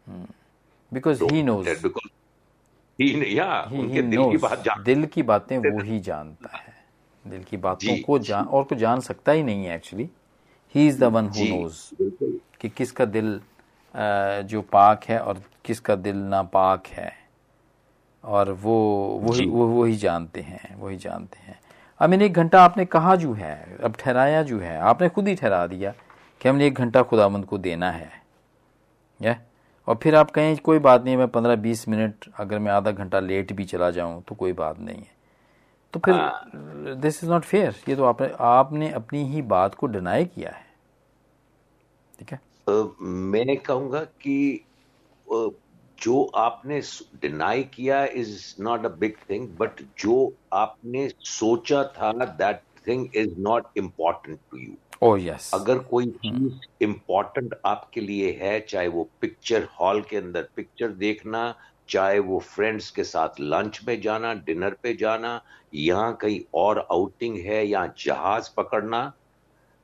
Hmm. 0.09 0.25
because 0.93 1.19
so 1.19 1.27
he 1.27 1.41
knows. 1.41 1.65
because 1.65 2.09
ही 3.01 3.39
या 3.39 3.69
उनके 3.71 4.01
दिल 4.01 4.31
की 4.31 4.37
बात 4.37 4.63
जान 4.63 4.83
दिल 4.83 5.05
की 5.05 5.23
बातें 5.23 5.57
वो 5.57 5.79
ही 5.83 5.99
जानता 5.99 6.57
है। 6.57 6.73
दिल 7.27 7.43
की 7.43 7.57
बातों 7.57 7.97
को 7.97 8.19
जान 8.19 8.45
और 8.45 8.63
को 8.63 8.75
जान 8.75 8.99
सकता 8.99 9.31
ही 9.31 9.43
नहीं 9.43 9.65
है 9.65 9.75
actually 9.75 10.09
he 10.75 10.87
is 10.87 10.99
the 10.99 11.03
one 11.03 11.27
who 11.27 11.45
knows 11.45 11.95
कि 12.61 12.69
किसका 12.69 13.05
दिल 13.05 13.41
जो 14.43 14.61
पाक 14.61 15.03
है 15.03 15.19
और 15.19 15.41
किसका 15.65 15.95
दिल 15.95 16.15
नापाक 16.15 16.87
है। 16.87 17.21
और 18.23 18.51
वो 18.51 19.07
वही 19.23 19.45
वो 19.45 19.67
वही 19.67 19.95
जानते 19.95 20.41
हैं 20.41 20.75
वही 20.75 20.97
जानते 20.97 21.39
हैं। 21.39 21.60
आई 22.01 22.07
मीन 22.07 22.21
एक 22.21 22.33
घंटा 22.33 22.61
आपने 22.61 22.85
कहा 22.85 23.15
जो 23.15 23.33
है? 23.33 23.77
अब 23.83 23.95
ठहराया 23.99 24.41
जो 24.43 24.59
है? 24.59 24.77
आपने 24.79 25.09
खुद 25.09 25.27
ही 25.27 25.35
ठहरा 25.35 25.65
दिया 25.67 25.93
कि 26.41 26.49
हमने 26.49 26.67
एक 26.67 26.73
घंटा 26.73 27.03
खुदामंद 27.03 27.45
को 27.45 27.57
देना 27.57 27.91
है। 27.91 28.09
या? 29.21 29.35
और 29.87 29.95
फिर 29.95 30.15
आप 30.15 30.31
कहें 30.31 30.57
कोई 30.57 30.79
बात 30.79 31.03
नहीं 31.03 31.17
मैं 31.17 31.27
पंद्रह 31.27 31.55
बीस 31.55 31.87
मिनट 31.89 32.25
अगर 32.39 32.59
मैं 32.59 32.71
आधा 32.71 32.91
घंटा 32.91 33.19
लेट 33.19 33.53
भी 33.53 33.65
चला 33.65 33.89
जाऊँ 33.91 34.21
तो 34.27 34.35
कोई 34.35 34.53
बात 34.53 34.79
नहीं 34.79 34.97
है। 34.97 35.19
तो 35.93 35.99
फिर 35.99 36.95
दिस 36.95 37.23
इज़ 37.23 37.31
नॉट 37.31 37.43
फेयर 37.43 37.75
ये 37.89 37.95
तो 37.95 38.03
आपने 38.03 38.31
आपने 38.39 38.89
अपनी 38.91 39.23
ही 39.23 39.41
बात 39.41 39.75
को 39.75 39.87
डिनाई 39.87 40.25
किया 40.25 40.49
है। 40.49 40.65
ठीक 42.19 42.31
है? 42.31 42.39
uh, 42.69 42.87
मैं 43.01 43.57
कहूँगा 43.57 43.99
कि 43.99 44.65
uh, 45.27 45.51
जो 46.01 46.23
आपने 46.35 46.81
डिनाई 47.21 47.63
किया 47.73 48.03
is 48.15 48.33
not 48.63 48.85
a 48.85 48.89
big 48.99 49.17
thing 49.29 49.47
but 49.57 49.81
जो 49.99 50.33
आपने 50.53 51.09
सोचा 51.25 51.83
था 51.97 52.11
that 52.25 52.61
thing 52.87 53.07
is 53.15 53.35
not 53.39 53.77
important 53.77 54.39
to 54.51 54.57
you 54.57 54.75
oh, 55.03 55.15
yes. 55.17 55.49
अगर 55.53 55.77
कोई 55.91 56.05
hmm. 56.05 56.15
चीज़ 56.15 56.83
इम्पोर्टेंट 56.83 57.53
आपके 57.65 58.01
लिए 58.01 58.31
है 58.41 58.59
चाहे 58.59 58.87
वो 58.87 59.07
पिक्चर 59.21 59.67
हॉल 59.79 60.01
के 60.09 60.17
अंदर 60.17 60.47
पिक्चर 60.55 60.87
देखना 60.97 61.43
चाहे 61.89 62.19
वो 62.19 62.39
फ्रेंड्स 62.39 62.89
के 62.91 63.03
साथ 63.03 63.39
लंच 63.41 63.79
में 63.87 63.99
जाना 64.01 64.33
डिनर 64.45 64.75
पे 64.83 64.93
जाना 64.93 65.41
यहाँ 65.75 66.15
कहीं 66.21 66.39
और 66.55 66.87
आउटिंग 66.91 67.37
है 67.45 67.65
या 67.67 67.85
जहाज़ 67.99 68.49
पकड़ना 68.57 69.11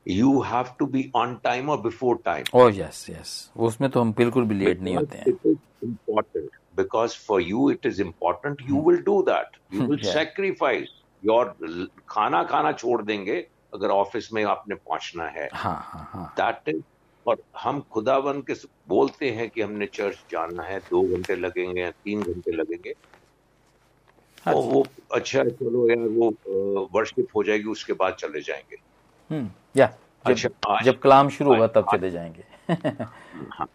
you 0.07 0.39
have 0.41 0.75
to 0.79 0.85
be 0.85 1.11
on 1.15 1.35
time 1.43 1.69
और 1.69 1.81
before 1.81 2.19
time 2.25 2.57
oh 2.61 2.71
yes 2.77 3.05
yes 3.09 3.33
उसमें 3.69 3.89
तो 3.91 4.01
हम 4.01 4.13
बिल्कुल 4.17 4.45
भी 4.45 4.55
लेट 4.55 4.81
नहीं 4.81 4.95
होते 4.95 5.17
हैं। 5.17 5.55
Important. 5.85 6.55
Because 6.77 7.13
for 7.27 7.37
you 7.41 7.61
it 7.71 7.85
is 7.87 7.99
important 8.03 8.61
you 8.69 8.79
will 8.87 9.01
do 9.05 9.17
that. 9.27 9.55
You 9.73 9.85
will 9.89 9.99
yeah. 9.99 10.15
sacrifice. 10.17 10.89
Your 11.23 11.43
खाना 12.09 12.43
खाना 12.51 12.71
छोड़ 12.71 13.01
देंगे 13.01 13.35
अगर 13.73 13.89
ऑफ़िस 13.89 14.31
में 14.33 14.43
आपने 14.43 14.75
पहुँचना 14.75 15.25
है। 15.37 15.47
दैट 16.39 16.69
इज़ 16.69 16.81
और 17.25 17.37
हम 17.59 17.79
खुदावन 17.91 18.41
के 18.49 18.53
बोलते 18.87 19.29
हैं 19.31 19.49
कि 19.49 19.61
हमने 19.61 19.85
चर्च 19.93 20.17
जाना 20.31 20.63
है 20.63 20.79
दो 20.89 21.01
घंटे 21.15 21.35
लगेंगे 21.35 21.81
या 21.81 21.91
तीन 22.05 22.21
घंटे 22.23 22.51
लगेंगे। 22.51 22.93
हाँ 24.45 24.53
तो 24.53 24.61
वो 24.61 24.85
अच्छा 25.13 25.43
चलो 25.43 25.89
यार 25.89 26.07
वो 26.19 26.89
वर्शिप 26.93 27.35
हो 27.35 27.43
जाएगी 27.43 27.69
उसके 27.71 27.93
बाद 27.93 28.13
चले 28.19 28.41
जाएँगे। 28.41 28.77
या 29.31 29.87
जब, 30.27 30.33
अच्छा 30.33 30.83
जब 30.83 30.99
कलाम 30.99 31.29
शुरू 31.29 31.53
होगा 31.53 31.67
तब 31.67 31.87
चले 31.91 32.11
जाएँगे। 32.11 32.43
हाँ। 33.49 33.67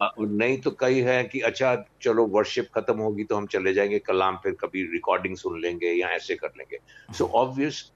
नहीं 0.00 0.56
तो 0.60 0.70
कई 0.70 1.00
है 1.00 1.22
कि 1.24 1.40
अच्छा 1.40 1.74
चलो 2.02 2.26
वर्शिप 2.26 2.68
खत्म 2.74 2.98
होगी 2.98 3.24
तो 3.24 3.36
हम 3.36 3.46
चले 3.46 3.72
जाएँगे 3.72 3.98
कलाम 3.98 4.36
फिर 4.36 4.52
कभी 4.60 4.82
रिकॉर्डिंग 4.92 5.36
सुन 5.36 5.60
लेंगे 5.60 5.92
या 5.92 6.08
ऐसे 6.08 6.34
कर 6.34 6.52
लेंगे। 6.58 6.78
So 7.14 7.26
obvious 7.34 7.92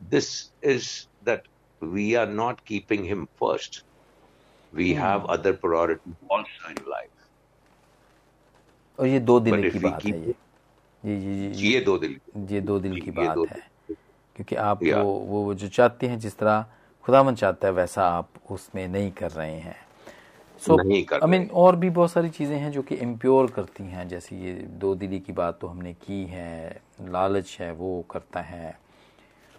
this 0.00 0.30
is 0.64 0.88
that 1.24 1.48
we 1.82 2.14
are 2.14 2.28
not 2.28 2.60
keeping 2.60 3.04
him 3.04 3.24
first 3.40 3.84
we 4.72 4.92
have 4.92 5.20
other 5.20 5.52
priority 5.52 6.14
also 6.32 6.70
in 6.70 6.76
life 6.88 7.10
और 8.98 9.06
ये 9.06 9.20
दो 9.20 9.38
दिल 9.40 9.70
की 9.70 9.78
बात 9.78 10.04
है 10.04 10.10
ये। 10.10 10.34
ये 11.04 11.16
ये 11.16 11.34
ये, 11.38 11.50
ये 11.68 11.80
दो 11.80 11.98
दिल 11.98 12.20
ये 12.50 12.60
दो 12.60 12.78
दिल 12.80 13.00
की 13.00 13.10
बात 13.10 13.38
है। 13.52 13.73
क्योंकि 14.36 14.56
आप 14.56 14.82
वो 14.84 15.12
वो 15.28 15.54
जो 15.54 15.68
चाहते 15.68 16.06
हैं 16.06 16.18
जिस 16.18 16.36
तरह 16.38 16.64
खुदावन 17.04 17.34
चाहता 17.34 17.68
है 17.68 17.72
वैसा 17.74 18.08
आप 18.08 18.28
उसमें 18.50 18.86
नहीं 18.88 19.10
कर 19.12 19.30
रहे 19.30 19.58
हैं। 19.60 19.76
सो 20.62 20.78
आई 20.78 21.28
मीन 21.28 21.48
और 21.54 21.76
भी 21.76 21.90
बहुत 21.90 22.10
सारी 22.10 22.28
चीज़ें 22.30 22.56
हैं 22.58 22.70
जो 22.72 22.82
कि 22.82 22.94
इम्प्योर 22.96 23.50
करती 23.50 23.84
हैं। 23.84 24.08
जैसे 24.08 24.36
ये 24.36 24.52
दो 24.80 24.94
दिली 24.94 25.20
की 25.20 25.32
बात 25.32 25.58
तो 25.60 25.66
हमने 25.66 25.92
की 25.96 26.24
है 26.26 26.80
लालच 27.02 27.56
है 27.60 27.72
वो 27.72 28.04
करता 28.10 28.40
है। 28.40 28.78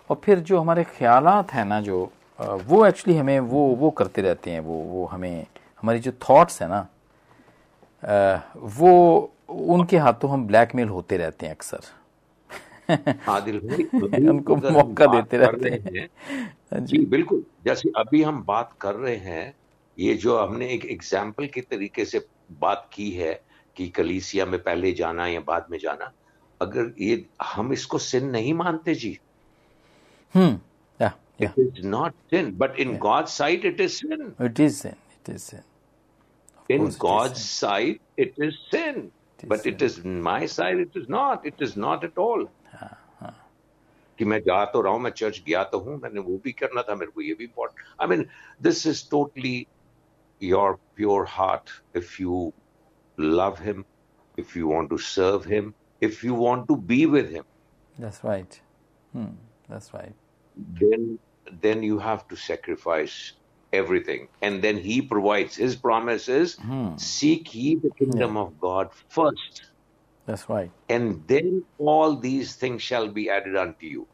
और 0.09 0.21
फिर 0.23 0.39
जो 0.39 0.59
हमारे 0.59 0.83
ख्याल 0.83 1.27
हैं 1.51 1.65
ना 1.65 1.79
जो 1.81 1.99
वो 2.39 2.85
एक्चुअली 2.85 3.17
हमें 3.17 3.39
वो 3.41 3.65
वो 3.75 3.89
करते 3.91 4.21
रहते 4.21 4.51
हैं 4.51 4.59
वो 4.59 4.77
वो 4.85 5.05
हमें 5.05 5.45
हमारी 5.83 5.99
जो 5.99 6.11
थॉट्स 6.29 6.61
हैं 6.61 6.69
ना 6.69 6.87
वो 8.75 8.91
उनके 9.49 9.97
हाथों 9.97 10.31
हम 10.31 10.45
ब्लैकमेल 10.47 10.89
होते 10.89 11.17
रहते 11.17 11.45
हैं 11.45 11.53
अक्सर। 11.53 11.79
आदिल 13.29 13.59
उनको 14.29 14.55
मौका 14.71 15.05
देते 15.05 15.37
रहते 15.37 15.69
हैं। 15.69 16.85
जी। 16.85 16.97
बिल्कुल। 17.05 17.43
जैसे 17.65 17.91
अभी 17.97 18.21
हम 18.23 18.43
बात 18.43 18.73
कर 18.81 18.95
रहे 18.95 19.15
हैं 19.15 19.53
ये 19.97 20.13
जो 20.15 20.37
हमने 20.37 20.67
एक 20.69 20.85
एग्ज़ाम्पल 20.85 21.47
के 21.47 21.61
तरीके 21.61 22.05
से 22.05 22.25
बात 22.61 22.89
की 22.93 23.09
है 23.11 23.33
कि 23.75 23.87
कलीसिया 23.89 24.45
में 24.45 24.61
पहले 24.63 24.91
जाना 24.91 25.27
या 25.27 25.39
बाद 25.39 25.65
में 25.71 25.77
जाना 25.77 26.11
अगर 26.61 26.93
ये 27.01 27.25
हम 27.43 27.73
इसको 27.73 27.97
सिन 27.97 28.29
नहीं 28.29 28.53
मानते 28.53 28.95
जी। 28.95 29.17
हम्म 30.35 30.59
not 31.85 32.13
sin 32.31 32.51
but 32.57 32.79
in 32.79 32.97
God 32.97 33.25
side 33.25 33.65
it 33.65 33.81
is 33.81 33.91
sin 33.91 34.33
it 34.41 34.59
is 34.59 34.75
sin 34.75 34.91
it 34.91 35.29
is 35.29 35.41
sin 35.41 35.61
in 36.69 36.85
God 36.99 37.33
side 37.33 37.99
it 38.19 38.33
is 38.43 38.55
sin 38.71 39.09
but 39.47 39.67
it 39.67 39.81
is 39.81 40.01
my 40.07 40.47
site 40.47 40.79
it 40.79 40.97
is 40.97 41.05
not 41.09 41.45
it 41.47 41.61
is 41.61 41.79
not 41.79 42.03
at 42.03 42.17
all 42.19 42.47
कि 44.18 44.24
मैं 44.24 44.38
जा 44.46 44.64
तो 44.72 44.80
रहा 44.80 44.92
हूं 44.92 45.00
मैं 45.00 45.10
church 45.10 45.42
गया 45.46 45.62
तो 45.72 45.78
हूं 45.80 45.96
मैंने 45.98 46.20
वो 46.20 46.36
भी 46.44 46.52
करना 46.52 46.82
था 46.88 46.94
मेरे 46.94 47.10
को 47.10 47.20
ये 47.22 47.34
भी 47.34 47.44
important 47.44 48.02
I 48.02 48.08
mean 48.08 48.26
this 48.62 48.86
is 48.86 49.08
totally 49.10 49.54
your 50.42 50.78
pure 50.96 51.26
heart 51.28 51.70
if 51.96 52.20
you 52.20 52.52
love 53.18 53.56
him 53.60 53.84
if 54.38 54.56
you 54.56 54.72
want 54.72 54.90
to 54.90 54.98
serve 55.06 55.48
him 55.52 55.72
if 56.02 56.24
you 56.24 56.36
want 56.44 56.66
to 56.68 56.76
be 56.92 57.04
with 57.16 57.30
him 57.34 57.44
that's 57.98 58.20
right 58.24 58.54
hmm. 59.12 59.30
that's 59.68 59.92
right 59.94 60.14
then 60.80 61.18
then 61.62 61.82
you 61.82 61.98
have 61.98 62.26
to 62.28 62.36
sacrifice 62.36 63.16
everything 63.72 64.28
and 64.42 64.62
then 64.62 64.78
he 64.78 65.00
provides 65.02 65.56
his 65.56 65.76
promise 65.76 66.28
is 66.28 66.54
hmm. 66.56 66.86
seek 66.96 67.54
ye 67.54 67.74
the 67.84 67.90
kingdom 67.98 68.34
yeah. 68.34 68.42
of 68.42 68.54
god 68.60 68.96
first 69.18 69.60
That's 70.27 70.49
right. 70.49 70.71
And 70.89 71.23
then 71.27 71.63
all 71.77 72.15
these 72.15 72.55
things 72.55 72.81
shall 72.81 73.07
be 73.07 73.29
added 73.29 73.55
unto 73.55 73.85
you. 73.85 74.05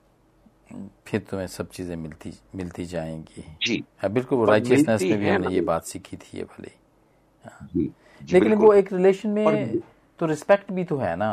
फिर 1.07 1.19
तुम्हें 1.29 1.47
सब 1.47 1.69
चीज़ें 1.69 1.95
मिलती 1.95 2.33
मिलती 2.55 2.85
जाएँगी। 2.85 3.43
जी। 3.65 3.83
हाँ 4.01 4.11
बिल्कुल 4.11 4.37
वो 4.39 4.45
राइचियसनेस 4.45 5.01
में 5.01 5.19
भी 5.19 5.29
हमने 5.29 5.47
ये 5.47 5.61
बात 5.61 5.85
सीखी 5.85 6.17
थी 6.17 6.37
ये 6.37 6.43
भले। 6.43 6.71
हाँ। 7.45 7.69
लेकिन 8.21 8.53
वो 8.53 8.73
एक 8.73 8.91
रिलेशन 8.93 9.29
में 9.29 9.79
तो 10.19 10.25
रिस्पेक्ट 10.25 10.71
भी 10.71 10.83
तो 10.83 10.97
है 10.97 11.15
ना। 11.15 11.31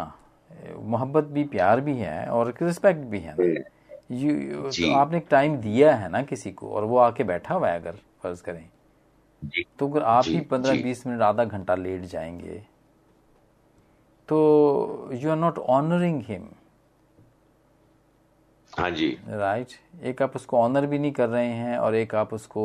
मोहब्बत 0.77 1.25
भी 1.25 1.45
प्यार 1.45 1.81
भी 1.81 1.97
है 1.97 2.27
और 2.27 2.55
रिस्पेक्ट 2.63 3.01
भी 3.11 3.19
है 3.19 3.35
ना। 3.37 3.65
यू 4.11 4.73
तो 4.73 4.91
आपने 4.91 5.21
टाइम 5.31 5.57
दिया 5.57 5.95
है 5.97 6.09
ना 6.11 6.23
किसी 6.23 6.53
को 6.53 6.71
और 6.71 6.85
वो 6.85 6.97
आके 6.99 7.25
बैठा 7.25 7.55
हुआ 7.55 7.69
है 7.69 7.81
अगर 7.81 7.99
फ़र्ज़ 8.23 8.43
करें। 8.43 8.69
तो 9.79 9.89
अगर 9.89 10.03
आप 10.03 10.25
ही 10.29 10.41
पंद्रह 10.41 10.75
बीस 10.83 11.07
मिनट 11.07 11.23
आधा 11.23 11.45
घंटा 11.45 11.75
लेट 11.75 12.03
जाएँगे 12.03 12.63
तो 14.29 15.11
you 15.13 15.31
are 15.31 15.37
not 15.37 15.59
honouring 15.59 16.23
him 16.27 16.49
हाँ 18.73 18.91
जी। 18.91 19.09
Right 19.29 19.67
right? 19.67 20.05
एक 20.05 20.23
आप 20.23 20.37
उसको 20.37 20.59
ऑनर 20.59 20.87
भी 20.87 20.99
नहीं 20.99 21.13
कर 21.13 21.29
रहे 21.29 21.47
हैं 21.47 21.79
और 21.79 21.95
एक 21.95 22.15
आप 22.15 22.35
उसको 22.35 22.65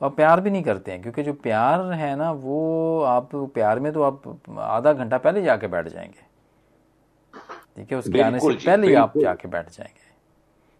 और 0.00 0.10
प्यार 0.10 0.40
भी 0.40 0.50
नहीं 0.50 0.62
करते 0.62 0.92
हैं 0.92 1.02
क्योंकि 1.02 1.22
जो 1.22 1.32
प्यार 1.32 1.80
है 1.92 2.14
ना 2.16 2.30
वो 2.32 3.02
आप 3.02 3.34
प्यार 3.34 3.80
में 3.80 3.92
तो 3.92 4.02
आप 4.02 4.22
आधा 4.58 4.92
घंटा 4.92 5.18
पहले 5.18 5.42
जाके 5.42 5.66
बैठ 5.66 5.88
जाएँगे। 5.88 6.22
ठीक 7.76 7.92
है 7.92 7.98
उसके 7.98 8.20
आने 8.22 8.40
से 8.40 8.54
पहले 8.56 8.88
ही 8.88 8.94
आप 8.94 9.18
जाके 9.18 9.48
बैठ 9.48 9.70
जाएँगे। 9.70 10.12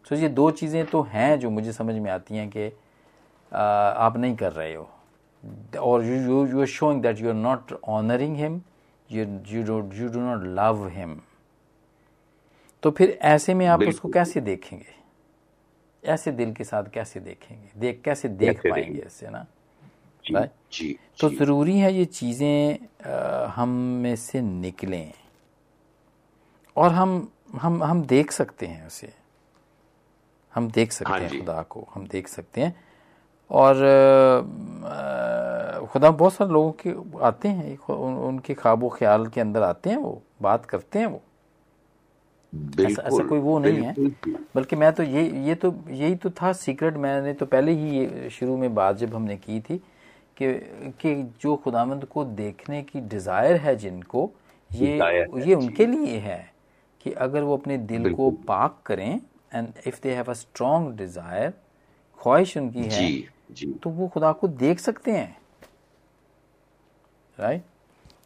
सो 0.07 0.15
ये 0.15 0.29
दो 0.29 0.51
चीज़ें 0.51 0.85
तो 0.87 1.03
हैं 1.03 1.39
जो 1.41 1.51
मुझे 1.51 1.73
समझ 1.73 1.95
में 1.95 2.11
आती 2.11 2.37
हैं 2.37 2.49
कि 2.49 2.67
आप 3.53 4.17
नहीं 4.17 4.37
कर 4.37 4.53
रहे 4.53 4.75
हो। 4.75 4.89
और 5.81 6.05
you 6.05 6.47
you 6.47 6.61
are 6.61 6.67
showing 6.67 7.03
that 7.03 7.21
you 7.21 7.29
are 7.29 7.35
not 7.35 7.73
honouring 7.89 8.37
him 8.37 8.61
you 9.15 9.25
you 9.53 9.63
don't 9.69 9.93
you 10.01 10.09
do 10.15 10.21
not 10.21 10.45
love 10.59 10.83
him. 10.97 11.17
तो 12.83 12.91
फिर 12.91 13.19
ऐसे 13.23 13.55
में 13.55 13.67
आप 13.67 13.83
उसको 13.83 14.09
कैसे 14.09 14.41
देखेंगे? 14.41 14.95
ऐसे 16.05 16.33
दिल 16.33 16.53
के 16.53 16.65
साथ 16.65 16.85
कैसे 16.95 17.21
देखेंगे? 17.21 17.69
देख 17.77 18.01
कैसे 18.05 18.29
देख 18.29 18.61
पाएँगे 18.67 19.01
ऐसे 19.01 19.31
ना? 19.31 19.47
जी, 20.25 20.35
जी, 20.73 20.99
तो 21.21 21.29
जी. 21.29 21.37
ज़रूरी 21.37 21.79
है 21.79 21.93
ये 21.95 22.05
चीज़ें 22.05 22.79
हम 23.47 23.69
में 24.03 24.17
से 24.17 24.41
निकलें। 24.41 25.13
और 26.77 26.93
हम 26.93 27.33
हम 27.61 27.83
हम 27.85 28.03
देख 28.03 28.31
सकते 28.33 28.67
हैं 28.67 28.87
उसे। 28.87 29.13
हम 30.55 30.71
देख 30.71 30.93
सकते 30.93 31.13
हाँ 31.13 31.21
हैं 31.21 31.39
खुदा 31.39 31.63
को 31.63 31.89
हम 31.95 32.07
देख 32.07 32.29
सकते 32.29 32.61
हैं। 32.61 32.75
और 33.51 33.75
खुदा 35.93 36.11
बहुत 36.11 36.33
सारे 36.35 36.53
लोगों 36.53 36.73
के 36.81 36.95
आते 37.25 37.49
हैं 37.49 37.77
उन, 37.89 38.15
उनके 38.15 38.55
ख्वाब 38.55 38.89
ख्याल 38.95 39.27
के 39.27 39.41
अंदर 39.41 39.63
आते 39.63 39.91
हैं 39.91 39.97
वो 39.97 40.21
बात 40.43 40.65
करते 40.67 40.99
हैं 40.99 41.07
वो। 41.07 41.21
ऐसा, 42.81 43.03
ऐसा 43.03 43.25
कोई 43.29 43.39
वो 43.39 43.59
नहीं 43.59 43.83
है। 43.83 43.95
बल्कि 44.55 44.77
मैं 44.77 44.93
तो 44.93 45.03
ये 45.03 45.23
ये 45.47 45.55
तो 45.55 45.75
यही 45.91 46.15
तो 46.17 46.31
था 46.31 46.53
सीक्रेट 46.53 46.97
मैंने 46.97 47.33
तो 47.35 47.47
पहले 47.47 47.73
ही 47.73 47.99
ये 47.99 48.31
शुरू 48.31 48.57
में 48.57 48.75
बात 48.75 48.97
जब 48.97 49.15
हमने 49.15 49.37
की 49.37 49.61
थी 49.61 49.77
कि 50.37 50.53
कि 51.01 51.15
जो 51.43 51.55
खुदामंद 51.57 52.05
को 52.05 52.25
देखने 52.25 52.83
की 52.83 53.01
डिज़ायर 53.01 53.57
है 53.57 53.77
जिनको 53.77 54.31
ये 54.71 54.97
ये 55.47 55.55
उनके 55.55 55.87
लिए 55.87 56.19
है 56.19 56.39
कि 57.01 57.13
अगर 57.27 57.43
वो 57.43 57.57
अपने 57.57 57.79
दिल 57.91 58.13
को 58.15 58.31
पाक 58.49 58.79
करें 58.87 59.21
and 59.55 59.69
if 59.87 60.01
they 60.03 60.15
have 60.15 60.31
a 60.31 60.35
strong 60.35 60.97
desire 60.97 61.53
ख्वाहिश 62.19 62.57
उनकी 62.57 62.83
है. 62.83 63.34
तो 63.83 63.91
वो 63.91 64.09
खुदा 64.09 64.33
को 64.33 64.49
देख 64.49 64.79
सकते 64.81 65.13
हैं। 65.13 65.37
राइट 67.39 67.63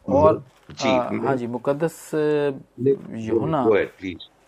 और 0.09 0.43
जी, 0.71 0.89
आ, 0.89 1.09
हाँ 1.25 1.35
जी 1.35 1.47
मुकदस 1.47 2.11
यूना 2.13 3.61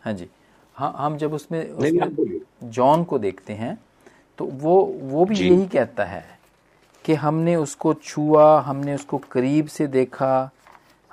हाँ 0.02 0.14
जी। 0.14 0.28
हाँ 0.76 0.94
हम 0.98 1.18
जब 1.18 1.34
उसमें, 1.34 1.70
उसमें 1.70 2.40
जॉन 2.64 3.04
को 3.04 3.20
देखते 3.20 3.54
हैं 3.54 3.78
तो 4.38 4.46
वो 4.46 4.82
वो 4.86 5.26
भी 5.26 5.36
यही 5.36 5.68
कहता 5.68 6.04
है 6.06 6.40
कि 7.06 7.14
हमने 7.14 7.56
उसको 7.56 7.94
छुआ 7.94 8.60
हमने 8.62 8.96
उसको 8.96 9.18
करीब 9.18 9.68
से 9.68 9.88
देखा 9.88 10.52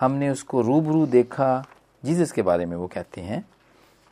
हमने 0.00 0.30
उसको 0.30 0.60
रूबरू 0.60 1.06
देखा। 1.06 1.64
जीसस 2.04 2.32
के 2.32 2.42
बारे 2.42 2.66
में 2.66 2.76
वो 2.76 2.86
कहते 2.86 3.20
हैं 3.20 3.44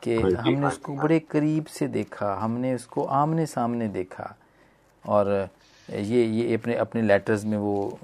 कि 0.03 0.15
हाँ 0.15 0.31
हमने 0.31 0.61
हाँ 0.61 0.67
उसको 0.67 0.93
बड़े 0.93 1.19
करीब 1.19 1.65
से 1.65 1.87
देखा 1.87 2.33
हमने 2.35 2.75
उसको 2.75 3.03
आमने 3.03 3.45
सामने 3.45 3.87
देखा। 3.87 4.35
और 5.07 5.49
ये 5.89 6.23
ये 6.25 6.53
अपने 6.55 6.75
अपने 6.75 7.01
लेटर्स 7.01 7.43
में 7.45 7.57
वो 7.57 7.99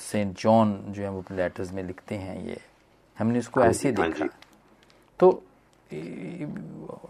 सेंट 0.00 0.38
जॉन 0.38 0.72
जो 0.88 1.02
है 1.02 1.10
वो 1.10 1.20
अपने 1.20 1.36
लेटर्स 1.36 1.72
में 1.72 1.82
लिखते 1.82 2.14
हैं 2.14 2.40
ये। 2.46 2.58
हमने 3.18 3.38
उसको 3.38 3.60
हाँ 3.60 3.68
ऐसे 3.68 3.88
हाँ 3.90 4.08
देखा। 4.08 4.28
तो 5.20 5.42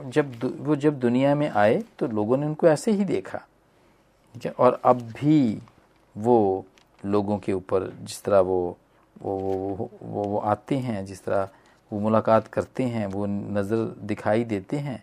जब 0.06 0.54
वो 0.60 0.76
जब 0.76 0.98
दुनिया 1.00 1.34
में 1.34 1.48
आए 1.48 1.82
तो 1.98 2.06
लोगों 2.08 2.36
ने 2.36 2.46
उनको 2.46 2.68
ऐसे 2.68 2.92
ही 2.92 3.04
देखा। 3.04 3.40
और 4.58 4.80
अब 4.84 5.00
भी 5.16 5.60
वो 6.16 6.64
लोगों 7.04 7.38
के 7.38 7.52
ऊपर 7.52 7.90
जिस 8.02 8.22
तरह 8.22 8.40
वो 8.40 8.76
वो 9.22 9.36
वो 9.36 9.90
वो, 10.02 10.22
वो 10.22 10.38
आते 10.38 10.76
हैं 10.78 11.04
जिस 11.06 11.24
तरह 11.24 11.48
वो 11.90 11.98
मुलाकात 12.00 12.46
करते 12.48 12.82
हैं 12.84 13.06
वो 13.06 13.26
नज़र 13.26 13.76
दिखाई 14.06 14.44
देते 14.44 14.76
हैं 14.78 15.02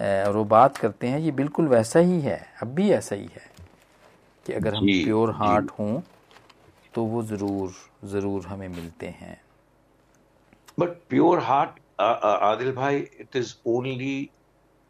और 0.00 0.36
वो 0.36 0.44
बात 0.44 0.76
करते 0.76 1.06
हैं 1.06 1.18
ये 1.18 1.30
बिल्कुल 1.30 1.68
वैसा 1.68 2.00
ही 2.00 2.20
है 2.20 2.40
अब 2.62 2.68
भी 2.68 2.90
ऐसा 2.90 3.16
ही 3.16 3.26
है 3.26 3.48
कि 4.46 4.52
अगर 4.52 4.74
हम 4.74 4.86
प्योर 4.86 5.30
हार्ट 5.30 5.70
हों 5.70 6.00
तो 6.94 7.04
वो 7.04 7.22
ज़रूर 7.22 7.72
ज़रूर 8.04 8.46
हमें 8.46 8.68
मिलते 8.68 9.06
हैं। 9.06 9.40
बट 10.78 10.88
प्योर 11.08 11.38
हार्ट 11.38 12.00
आदिल 12.00 12.72
भाई 12.72 12.98
it 12.98 13.36
is 13.36 13.54
only 13.66 14.30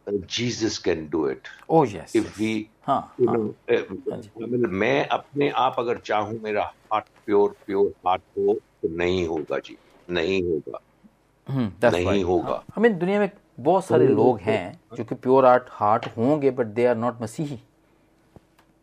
Jesus 0.07 0.79
can 0.79 1.09
do 1.09 1.29
it 1.31 1.49
oh 1.71 1.85
yes 1.85 2.17
if 2.17 2.39
we 2.39 2.55
मैं 4.69 5.07
अपने 5.09 5.49
आप 5.51 5.77
अगर 5.79 5.99
चाहूँ 5.99 6.39
मेरा 6.43 6.63
हार्ट 6.93 7.05
प्योर 7.27 7.55
प्योर 7.67 7.93
हार्ट 8.07 8.23
हो 8.39 8.55
तो 8.55 8.89
नहीं 8.97 9.27
होगा 9.27 9.59
जी 9.59 9.77
नहीं 10.11 10.43
होगा। 10.43 10.79
हम्म, 11.49 11.91
नहीं 11.91 12.23
होगा। 12.25 12.63
हमें 12.75 12.99
दुनिया 12.99 13.21
में 13.21 13.31
बहुत 13.63 13.85
सारे 13.85 14.07
तो 14.07 14.15
लोग 14.15 14.39
हैं 14.41 14.81
जो 14.97 15.05
कि 15.05 15.15
प्योर 15.15 15.45
आर्ट 15.45 15.67
हार्ट 15.71 16.07
होंगे 16.17 16.51
बट 16.51 16.67
दे 16.67 16.87
आर 16.87 16.97
नॉट 16.97 17.23
मसीही 17.23 17.59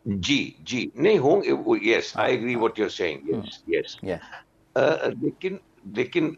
जी 0.06 0.56
जी 0.62 0.92
नहीं 0.98 1.20
होंगे 1.20 1.90
yes 1.92 2.13
I 2.18 2.34
agree 2.34 2.56
what 2.56 2.80
you 2.80 2.86
are 2.86 2.92
saying 2.92 3.30
yes 3.30 3.63
yes 3.70 3.98
लेकिन 5.24 5.60
लेकिन 5.96 6.36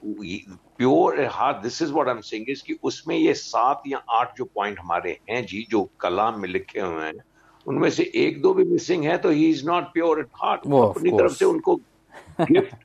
pure 0.77 1.21
heart 1.31 1.57
this 1.57 1.81
is 1.81 1.91
what 1.93 2.07
I 2.07 2.13
am 2.13 2.21
saying 2.21 2.49
is 2.49 2.63
कि 2.67 2.77
उसमें 2.83 3.15
ये 3.17 3.33
सात 3.33 3.83
या 3.87 3.97
आठ 4.09 4.37
जो 4.37 4.45
पॉइंट 4.45 4.79
हमारे 4.79 5.17
हैं 5.29 5.45
जी 5.45 5.65
जो 5.69 5.83
कलाम 5.99 6.39
में 6.41 6.49
लिखे 6.49 6.79
हुए 6.79 7.05
हैं 7.05 7.23
उनमें 7.65 7.89
से 7.89 8.11
एक 8.15 8.41
दो 8.41 8.53
भी 8.53 8.63
मिसिंग 8.63 9.03
है 9.03 9.17
तो 9.17 9.29
he 9.29 9.49
is 9.49 9.65
not 9.65 9.83
pure 9.93 10.19
at 10.19 10.29
heart 10.35 10.61
अपनी 10.61 11.11
तरफ़ 11.11 11.33
से 11.33 11.45
उनको 11.45 11.75
गिफ्ट 12.41 12.75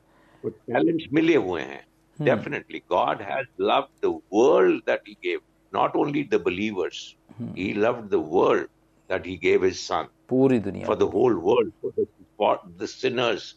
टैलेंट 0.45 1.01
मिले 1.13 1.35
हुए 1.35 1.61
हैं। 1.61 1.83
Hmm. 2.18 2.24
Definitely. 2.24 2.82
God 2.88 3.20
has 3.20 3.46
loved 3.58 3.92
the 4.00 4.12
world 4.30 4.82
that 4.86 5.00
He 5.04 5.16
gave, 5.22 5.40
not 5.72 5.96
only 5.96 6.24
the 6.24 6.38
believers. 6.38 7.16
Hmm. 7.36 7.52
He 7.54 7.72
loved 7.74 8.10
the 8.10 8.20
world 8.20 8.66
that 9.08 9.24
He 9.24 9.36
gave 9.36 9.62
His 9.62 9.80
Son. 9.80 10.08
पूरी 10.30 10.60
दुनिया 10.66 10.86
for 10.86 10.96
the 10.96 11.06
whole 11.06 11.36
world, 11.48 11.72
for 11.80 11.92
the, 11.96 12.06
for 12.36 12.60
the 12.76 12.86
sinners, 12.86 13.54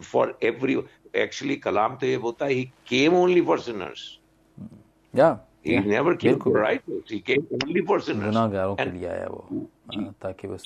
for 0.00 0.34
every. 0.42 0.82
Actually, 1.14 1.58
kalam 1.68 1.98
to 2.00 2.06
ye 2.06 2.16
bota, 2.16 2.48
He 2.48 2.72
came 2.84 3.14
only 3.14 3.40
for 3.40 3.58
sinners. 3.58 4.18
Yeah. 5.12 5.38
He 5.62 5.74
yeah. 5.74 5.80
never 5.80 6.16
came 6.16 6.40
for 6.40 6.52
righteous. 6.52 7.08
He 7.08 7.20
came 7.20 7.46
only 7.62 7.82
for 7.88 8.00
sinners. 8.00 8.34
गुनाहगारों 8.34 8.76
के 8.76 8.90
लिए 8.90 9.06
आया 9.08 9.26
वो 9.30 10.12
ताकि 10.22 10.48
वो 10.48 10.56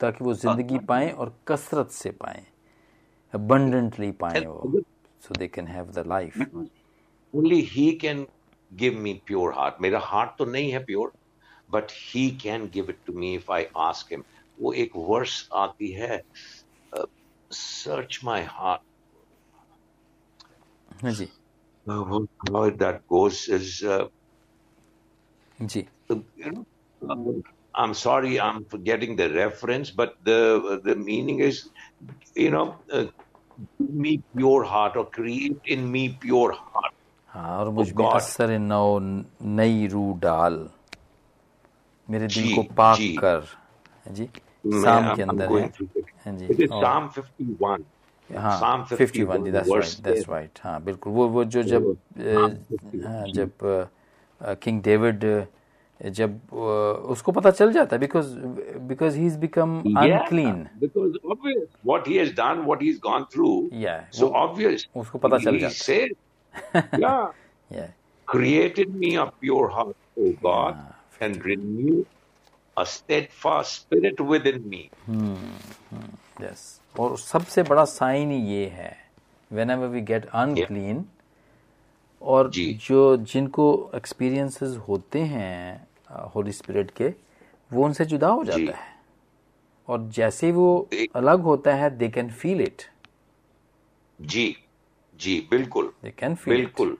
ताकि 0.00 0.24
वो 0.24 0.34
जिंदगी 0.42 0.78
पाएं 0.88 1.10
और 1.12 1.32
कसरत 1.48 1.90
से 1.98 2.10
पाएं 2.20 2.42
abundantly 3.38 4.10
पाएं 4.20 4.44
वो 4.46 4.82
so 5.26 5.34
they 5.38 5.48
can 5.48 5.66
have 5.66 5.92
the 5.92 6.04
life. 6.04 6.38
Only 7.34 7.62
He 7.62 7.96
can 7.96 8.26
give 8.76 8.94
me 8.94 9.22
pure 9.26 9.52
heart. 9.52 9.80
मेरा 9.80 10.00
heart 10.00 10.36
तो 10.38 10.44
नहीं 10.44 10.70
है 10.72 10.84
pure, 10.86 11.12
but 11.68 11.90
He 11.90 12.30
can 12.44 12.68
give 12.68 12.88
it 12.88 13.04
to 13.06 13.12
me 13.12 13.34
if 13.34 13.50
I 13.50 13.68
ask 13.76 14.10
Him. 14.10 14.24
वो 14.60 14.72
एक 14.84 14.96
verse 15.10 15.48
आती 15.54 15.92
है, 15.92 16.20
uh, 16.96 17.06
search 17.50 18.22
my 18.24 18.42
heart. 18.42 18.80
हाँ 21.02 21.12
जी. 21.12 21.28
Uh, 21.88 22.20
how 22.52 22.70
that 22.70 23.06
goes 23.08 23.48
is 23.48 23.82
uh, 23.82 24.06
ji 25.62 25.86
I'm 27.74 27.94
sorry, 27.94 28.38
I'm 28.38 28.64
forgetting 28.66 29.16
the 29.16 29.32
reference, 29.32 29.90
but 29.90 30.14
the 30.24 30.80
the 30.84 30.94
meaning 30.94 31.40
is, 31.40 31.68
you 32.36 32.50
know, 32.50 32.76
uh, 32.92 33.06
me 33.79 34.21
pure 34.35 34.63
heart 34.63 34.95
or 34.95 35.05
create 35.05 35.61
in 35.65 35.91
me 35.91 36.09
pure 36.09 36.51
heart. 36.51 36.93
हाँ 37.27 37.57
और 37.59 37.69
मुझमें 37.69 38.05
असर 38.05 38.57
नौ 38.59 38.99
नई 38.99 39.87
रूह 39.87 40.17
डाल। 40.19 40.69
मेरे 42.09 42.27
दिल 42.27 42.55
को 42.55 42.63
पाक 42.63 42.99
कर। 43.19 43.47
जी 44.11 44.29
साम 44.83 45.15
के 45.15 45.21
अंदर 45.21 45.51
है। 45.51 45.67
हाँ 46.25 46.37
जी 46.37 46.67
साम 46.67 47.09
51 47.09 47.83
हाँ 48.29 48.85
फिफ्टी 48.85 49.23
वन 49.23 49.43
जी 49.43 49.51
दैट्स 49.51 49.71
राइट 49.71 50.03
दैट्स 50.03 50.29
राइट 50.29 50.59
हाँ 50.63 50.81
बिल्कुल। 50.83 51.13
वो 51.13 51.27
वो 51.27 51.43
जो 51.43 51.63
जब 51.63 51.95
हाँ 53.05 53.27
जब 53.27 53.51
किंग 54.63 54.81
डेविड 54.83 55.23
जब 56.01 56.53
उसको 57.09 57.31
पता 57.31 57.51
चल 57.51 57.71
जाता 57.73 57.95
है 57.95 57.99
because 57.99 58.35
because 58.87 59.17
he 59.17 59.25
is 59.25 59.37
become 59.39 59.77
unclean 59.97 60.67
because 60.79 61.17
obvious 61.31 61.67
what 61.85 62.07
he 62.07 62.17
has 62.17 62.33
done 62.35 62.63
what 62.65 62.81
he 62.81 62.87
has 62.87 62.99
gone 63.03 63.23
through 63.33 63.49
या 63.81 63.99
सो 64.13 64.27
ऑब्वियस 64.43 64.87
उसको 64.95 65.17
पता 65.19 65.37
चल 65.37 65.59
जाता 65.59 65.93
है 65.93 67.01
या 67.01 67.15
या 67.71 67.87
created 68.27 68.93
me 68.93 69.15
a 69.15 69.25
pure 69.41 69.69
heart 69.69 69.95
o 70.17 70.31
god 70.41 70.75
yeah. 70.75 71.25
and 71.25 71.45
renew 71.45 72.05
a 72.77 72.85
steadfast 72.85 73.75
spirit 73.75 74.19
within 74.21 74.69
me. 74.69 74.81
Hmm. 75.05 75.35
Hmm. 75.91 76.09
yes. 76.39 76.65
और 76.95 77.17
सबसे 77.17 77.63
बड़ा 77.63 77.83
साइन 77.85 78.31
ये 78.31 78.65
है 78.73 78.95
when 79.51 79.69
ever 79.71 79.87
we 79.87 80.01
get 80.01 80.25
unclean 80.25 81.03
और 82.21 82.49
जो। 82.53 83.15
जिनको 83.17 83.65
एक्सपीरियंसेस 83.95 84.77
होते 84.87 85.19
हैं 85.21 85.87
होली 86.35 86.51
स्पिरिट 86.51 86.91
के 86.91 87.13
वो 87.71 87.85
उनसे 87.85 88.05
जुदा 88.05 88.27
हो 88.27 88.43
जाता 88.43 88.77
है। 88.77 88.95
और 89.87 90.07
जैसे 90.15 90.51
वो 90.51 90.67
अलग 91.15 91.41
होता 91.41 91.73
है 91.75 91.89
दे 91.97 92.09
कैन 92.09 92.29
फील 92.31 92.61
इट 92.61 92.81
जी 94.19 94.55
जी 95.19 95.39
बिल्कुल। 95.51 95.91
दे 96.03 96.11
कैन 96.19 96.35
फील 96.35 96.55
बिल्कुल। 96.55 96.97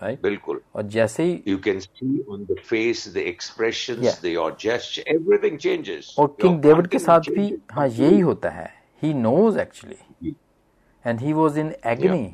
राइट 0.00 0.22
बिल्कुल। 0.22 0.60
और 0.74 0.82
जैसे 0.88 1.22
ही 1.22 1.42
you 1.48 1.58
can 1.58 1.78
see 1.80 2.24
on 2.30 2.44
the 2.44 2.56
face 2.66 3.08
the 3.14 3.16
expressions 3.16 4.20
the 4.22 4.26
your 4.26 4.56
gesture 4.60 5.10
everything 5.14 5.58
changes 5.58 6.14
और 6.18 6.36
किंग 6.42 6.60
डेविड 6.62 6.86
के 6.86 6.98
साथ 6.98 7.30
भी 7.30 7.48
हाँ 7.72 7.88
यही 7.88 8.20
होता 8.20 8.50
है। 8.50 8.68
He 9.02 9.12
knows 9.14 9.58
actually 9.58 10.32
and 11.04 11.20
he 11.20 11.32
was 11.32 11.56
in 11.56 11.72
agony 11.86 12.24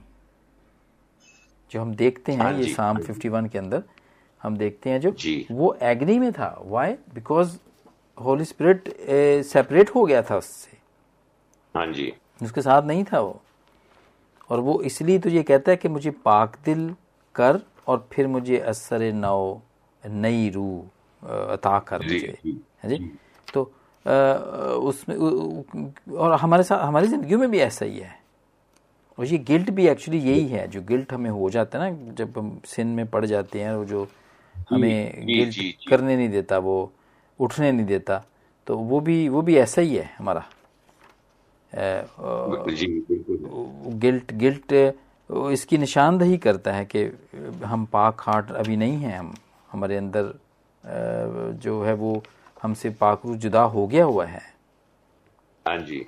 जो 1.71 1.81
हम 1.81 1.95
देखते 1.95 2.33
हैं 2.33 2.53
ये 2.55 2.73
साम 2.75 2.99
51 3.01 3.49
के 3.49 3.59
अंदर 3.59 3.83
हम 4.43 4.57
देखते 4.57 4.91
हैं 4.91 5.01
जो 5.01 5.15
वो 5.51 5.77
एग्नी 5.83 6.19
में 6.19 6.33
था। 6.33 6.57
Why 6.65 6.93
because 7.15 7.57
holy 8.19 8.45
spirit 8.45 8.89
separate 9.47 9.91
हो 9.95 10.05
गया 10.05 10.23
था 10.23 10.37
उससे। 10.37 10.77
हाँ 11.75 11.87
जी। 11.93 12.13
उसके 12.43 12.63
साथ 12.63 12.83
नहीं 12.83 13.05
था 13.05 13.21
वो। 13.21 13.41
और 14.51 14.61
वो 14.61 14.81
इसलिए 14.83 15.19
तो 15.19 15.29
ये 15.29 15.43
कहता 15.43 15.71
है 15.71 15.77
कि 15.77 15.89
मुझे 15.89 16.11
पाक 16.25 16.57
दिल 16.65 16.89
कर 17.35 17.61
और 17.87 18.07
फिर 18.13 18.27
मुझे 18.27 18.59
असर 18.59 19.13
नौ 19.15 19.61
नई 20.03 20.49
रूह 20.51 21.29
अता 21.53 21.79
कर 21.79 22.03
मुझे। 22.03 22.37
है 22.83 22.89
जी? 22.89 23.11
तो 23.55 23.63
उसमें 24.81 25.17
और 26.17 26.33
हमारे 26.33 26.63
साथ 26.63 26.85
हमारी 26.85 27.07
ज़िंदगी 27.09 27.37
में 27.37 27.51
भी 27.51 27.59
ऐसा 27.59 27.85
ही 27.85 27.99
है। 27.99 28.15
और 29.19 29.27
ये 29.27 29.39
गिल्ट 29.39 29.71
भी 29.71 29.87
एक्चुअली 29.89 30.21
यही 30.21 30.47
है 30.49 30.67
जो 30.69 30.83
गिल्ट 30.83 31.13
हमें 31.13 31.31
हो 31.31 31.51
जाता 31.51 31.79
है 31.79 31.91
ना 31.91 32.13
जब 32.13 32.39
हम 32.39 32.61
सिन 32.67 32.87
में 32.87 33.07
पड़ 33.07 33.25
जाते 33.27 33.61
हैं 33.61 33.75
वो 33.75 33.85
जो 33.85 34.07
हमें 34.71 35.27
गिल्ट 35.27 35.89
करने 35.89 36.17
नहीं 36.17 36.29
देता 36.29 36.59
वो 36.59 36.93
उठने 37.41 37.73
नहीं 37.73 37.87
देता 37.87 38.25
तो 38.67 38.77
वो 38.79 39.01
भी 39.01 39.29
वो 39.29 39.43
भी 39.43 39.57
ऐसा 39.57 39.81
ही 39.81 39.97
है 39.97 40.11
हमारा। 40.19 40.45
गिल्ट 43.95 44.33
गिल्ट 44.33 44.73
इसकी 45.53 45.79
निशानदही 45.79 46.39
करता 46.39 46.73
है 46.73 46.85
कि 46.85 47.05
हम 47.65 47.85
पाक 47.87 48.21
हार्ट 48.21 48.51
अभी 48.51 48.77
नहीं 48.77 48.97
हैं 48.97 49.19
हम 49.19 49.35
हमारे 49.73 49.97
अंदर 49.97 50.33
जो 51.63 51.83
है 51.85 51.95
वो 51.95 52.23
हमसे 52.63 52.91
पाकरू 52.91 53.37
जुदा 53.37 53.63
हो 53.63 53.87
गया 53.87 54.05
हुआ 54.05 54.27
है। 54.27 54.43
हाँ 55.69 55.79
जी। 55.79 56.07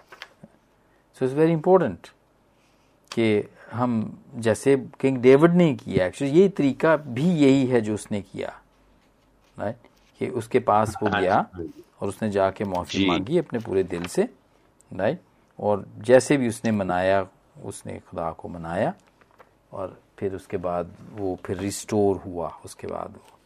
सो 1.18 1.24
इट्स 1.24 1.34
वेरी 1.34 1.52
इंपॉर्टेंट 1.52 2.08
कि 3.12 3.44
हम 3.72 3.92
जैसे 4.36 4.76
किंग 5.00 5.18
डेविड 5.22 5.54
ने 5.54 5.72
किया 5.74 6.06
एक्चुअली 6.06 6.40
ये 6.40 6.48
तरीका 6.48 6.96
भी 6.96 7.28
यही 7.34 7.66
है 7.66 7.80
जो 7.80 7.94
उसने 7.94 8.20
किया 8.22 8.52
राइट 9.56 9.88
कि 10.20 10.28
उसके 10.40 10.58
पास 10.60 10.96
वो 11.02 11.08
हाँ 11.08 11.20
गया 11.20 11.34
हाँ 11.54 11.64
और 12.00 12.08
उसने 12.08 12.30
जाके 12.30 12.64
माफ़ी 12.64 13.06
मांगी 13.08 13.38
अपने 13.38 13.58
पूरे 13.58 13.82
दिल 13.84 14.06
से 14.06 14.28
राइट 14.90 15.20
और 15.58 15.84
जैसे 16.06 16.36
भी 16.36 16.48
उसने 16.48 16.70
मनाया 16.72 17.26
उसने 17.64 17.98
खुदा 18.10 18.30
को 18.32 18.48
मनाया 18.48 18.94
और 19.72 19.98
फिर 20.18 20.34
उसके 20.34 20.56
बाद 20.56 20.94
वो 21.12 21.38
फिर 21.46 21.56
रिस्टोर 21.58 22.16
हुआ 22.16 22.48
उसके 22.64 22.86
बाद 22.86 23.14
वो 23.16 23.36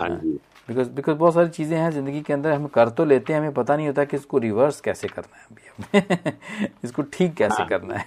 हाँ 0.00 0.20
बिकॉज़ 0.70 0.90
बिकॉज़ 0.90 1.16
बहुत 1.16 1.34
सारी 1.34 1.48
चीज़ें 1.48 1.76
हैं 1.78 1.90
ज़िंदगी 1.90 2.20
के 2.20 2.32
अंदर 2.32 2.52
हम 2.52 2.66
कर 2.66 2.88
तो 2.88 3.04
लेते 3.04 3.32
हैं 3.32 3.40
हमें 3.40 3.52
पता 3.52 3.76
नहीं 3.76 3.86
होता 3.86 4.04
कि 4.04 4.16
इसको 4.16 4.38
रिवर्स 4.38 4.80
कैसे 4.80 5.08
करना 5.08 5.36
है 5.36 5.46
अभी 5.50 5.98
हमें। 5.98 6.68
इसको 6.84 7.02
ठीक 7.02 7.34
कैसे 7.34 7.54
हाँ, 7.54 7.66
करना 7.68 7.94
है। 7.94 8.04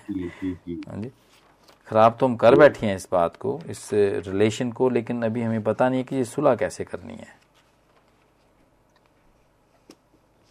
हाँ 0.90 1.02
जी। 1.02 1.12
खराब 1.88 2.18
तो 2.20 2.26
हम 2.26 2.36
कर 2.36 2.56
बैठे 2.56 2.86
हैं 2.88 2.96
इस 2.96 3.08
बात 3.12 3.36
को 3.36 3.60
इस 3.70 3.90
रिलेशन 3.94 4.72
को 4.72 4.90
लेकिन 4.90 5.24
अभी 5.24 5.42
हमें 5.42 5.64
पता 5.64 5.90
नहीं 5.90 6.00
है 6.00 6.04
कि 6.04 6.16
ये 6.16 6.24
सुलह 6.26 6.56
कैसे 6.56 6.84
करनी 6.84 7.14
है। 7.14 7.28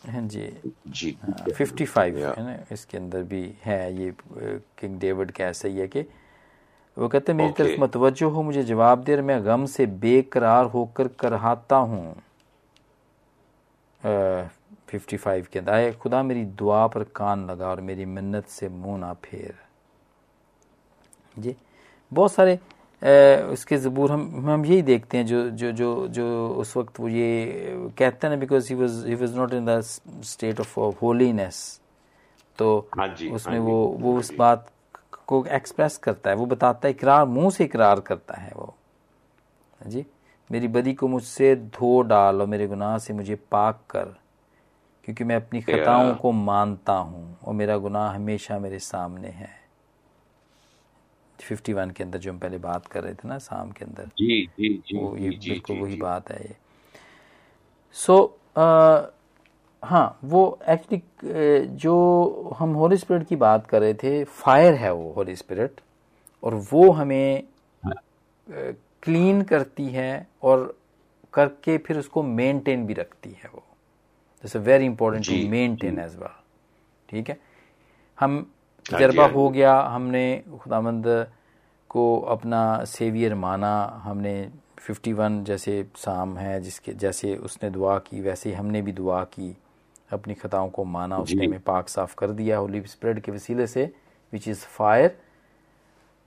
हाँ 0.05 0.23
जी। 0.29 0.47
जी 0.89 1.17
फिफ्टी 1.53 1.85
फाइव 1.85 2.19
है 2.19 2.45
ना 2.45 2.59
इसके 2.73 2.99
अंदर 2.99 3.23
भी 3.23 3.43
है 3.63 3.81
ये 3.95 4.13
किंग 4.33 4.99
डेविड 5.01 5.31
का 5.31 5.45
ऐसा 5.45 5.69
ही 5.69 5.79
है 5.79 5.87
कि 5.89 6.05
वो 6.97 7.09
कहते 7.09 7.33
हैं 7.33 7.37
मेरी 7.39 7.53
तरफ़ 7.53 7.81
मतवजो 7.81 8.29
हो 8.31 8.43
मुझे 8.43 8.63
जवाब 8.65 9.03
दे 9.05 9.15
और 9.15 9.23
मैं 9.23 9.45
गम 9.45 9.65
से 9.67 9.87
बेकरार 10.03 10.65
होकर 10.75 11.09
करहाता 11.21 11.77
हूँ। 11.77 12.15
फिफ्टी 14.89 15.17
फाइव 15.17 15.47
के 15.53 15.59
अंदर 15.59 15.73
आए 15.73 15.93
खुदा 16.03 16.23
मेरी 16.23 16.45
दुआ 16.61 16.87
पर 16.87 17.03
कान 17.17 17.47
लगा 17.51 17.69
और 17.69 17.81
मेरी 17.81 18.05
मिन्नत 18.07 18.47
से 18.49 18.69
मुँह 18.69 18.99
ना 18.99 19.13
फेर। 19.25 19.55
जी 21.39 21.55
बहुत 22.13 22.33
सारे 22.33 22.59
उसके 23.53 23.77
ज़बूर 23.77 24.11
हम 24.13 24.49
हम 24.49 24.65
यही 24.67 24.83
देखते 24.83 25.19
हैं 25.19 25.27
जो 25.27 25.49
जो 25.51 25.71
जो 25.73 26.09
जो 26.09 26.27
उस 26.61 26.77
वक्त 26.77 27.01
वो 27.01 27.09
ये 27.09 27.91
कहते 27.99 28.27
हैं 28.27 28.35
ना 28.35 28.41
because 28.41 28.69
he 28.69 28.75
was 28.75 29.05
he 29.07 29.15
was 29.15 29.37
not 29.37 29.55
in 29.55 29.65
the 29.67 29.81
state 30.33 30.61
of 30.61 30.79
holiness 31.03 31.59
तो 32.59 32.69
हाँ 32.99 33.09
जी, 33.09 33.29
उसमें 33.31 33.59
हाँ 33.59 33.67
वो 33.67 33.85
वो 34.01 34.19
उस 34.19 34.33
बात 34.35 34.67
को 35.27 35.47
एक्सप्रेस 35.47 35.97
करता 35.97 36.31
है 36.31 36.37
वो 36.37 36.47
बताता 36.47 36.89
है 36.89 36.95
इकरार 36.95 37.25
मुँह 37.25 37.51
से 37.51 37.65
इकरार 37.65 38.01
करता 38.01 38.35
है 38.35 38.53
वो। 38.57 38.75
जी? 39.87 40.07
मेरी 40.51 40.69
बदी 40.69 40.95
को 40.95 41.09
मुझसे 41.09 41.57
धो 41.57 42.03
डाल 42.03 42.41
और 42.41 42.47
मेरे 42.47 42.67
गुनाह 42.67 42.99
से 42.99 43.13
मुझे 43.13 43.35
पाक 43.35 43.81
कर 43.91 44.05
क्योंकि 45.05 45.25
मैं 45.25 45.37
अपनी 45.37 45.61
खताओं 45.61 46.15
को 46.15 46.33
मानता 46.33 46.93
हूँ 46.93 47.39
और 47.45 47.55
मेरा 47.55 47.77
गुनाह 47.77 48.15
हमेशा 48.15 48.59
मेरे 48.59 48.79
सामने 48.79 49.29
है। 49.29 49.63
फिफ्टी 51.41 51.73
वन 51.73 51.91
के 51.91 52.05
अंदर 52.05 52.19
जो 52.19 52.33
हम 52.33 52.39
पहले 52.39 52.59
बात 52.59 52.87
कर 52.87 53.03
रहे 53.03 53.15
थे 53.15 53.29
ना 53.29 53.39
शाम 53.39 53.71
के 53.71 53.85
अंदर। 53.85 54.05
जी 54.05 54.47
जी 54.47 54.83
जी 54.87 54.99
वो 54.99 55.17
ये 55.17 55.31
बिल्कुल 55.31 55.77
वही 55.77 55.97
बात 55.97 56.31
है 56.31 56.41
ये। 56.41 56.57
सो 57.93 58.39
so, 58.57 58.61
हाँ 59.83 60.19
वो 60.25 60.59
एक्चुअली 60.69 61.67
जो 61.77 61.95
हम 62.59 62.73
होली 62.75 62.97
स्पिरिट 62.97 63.27
की 63.29 63.37
बात 63.37 63.67
कर 63.67 63.81
रहे 63.81 63.95
थे 63.95 64.23
फायर 64.25 64.75
है 64.75 64.93
वो 64.93 65.13
होली 65.17 65.37
स्पिरिट 65.37 65.81
और 66.43 66.55
वो 66.73 66.91
हमें 66.91 67.43
क्लीन 69.03 69.43
करती 69.43 69.87
है 69.87 70.27
और 70.43 70.75
करके 71.35 71.77
फिर 71.79 71.99
उसको 71.99 72.23
मेंटेन 72.23 72.87
भी 72.87 72.95
रखती 72.95 73.31
है 73.31 73.51
वो। 73.55 73.63
जैसे 74.45 74.59
very 74.59 74.85
important 74.85 75.27
to 75.27 75.51
maintain 75.51 75.99
as 75.99 76.17
well 76.17 76.35
ठीक 77.09 77.29
है? 77.29 77.39
हम 78.21 78.35
हाँ 78.87 78.99
तजर्बा 78.99 79.23
हाँ 79.23 79.33
हो 79.33 79.49
गया 79.51 79.75
हमने 79.81 80.43
खुदामंद 80.63 81.05
को 81.91 82.05
अपना 82.21 82.85
सेवियर 82.85 83.35
माना 83.35 83.73
हमने 84.05 84.35
51 84.91 85.43
जैसे 85.45 85.85
साम 85.97 86.37
है 86.39 86.61
जिसके 86.61 86.93
जैसे 86.93 87.37
उसने 87.37 87.71
दुआ 87.71 87.99
की 87.99 88.21
वैसे 88.21 88.49
ही 88.51 88.55
हमने 88.57 88.83
भी 88.83 88.93
दुआ 88.93 89.23
की। 89.25 89.57
अपनी 90.13 90.35
खताओं 90.35 90.69
को 90.71 90.85
माना 90.85 91.19
उसने 91.21 91.47
में 91.47 91.61
पाक 91.61 91.89
साफ़ 91.89 92.15
कर 92.19 92.31
दिया 92.31 92.59
होली 92.59 92.83
स्प्रेड 92.87 93.21
के 93.21 93.33
वसीले 93.33 93.67
से 93.67 93.85
विच 94.33 94.49
इज़ 94.49 94.65
फायर 94.69 95.17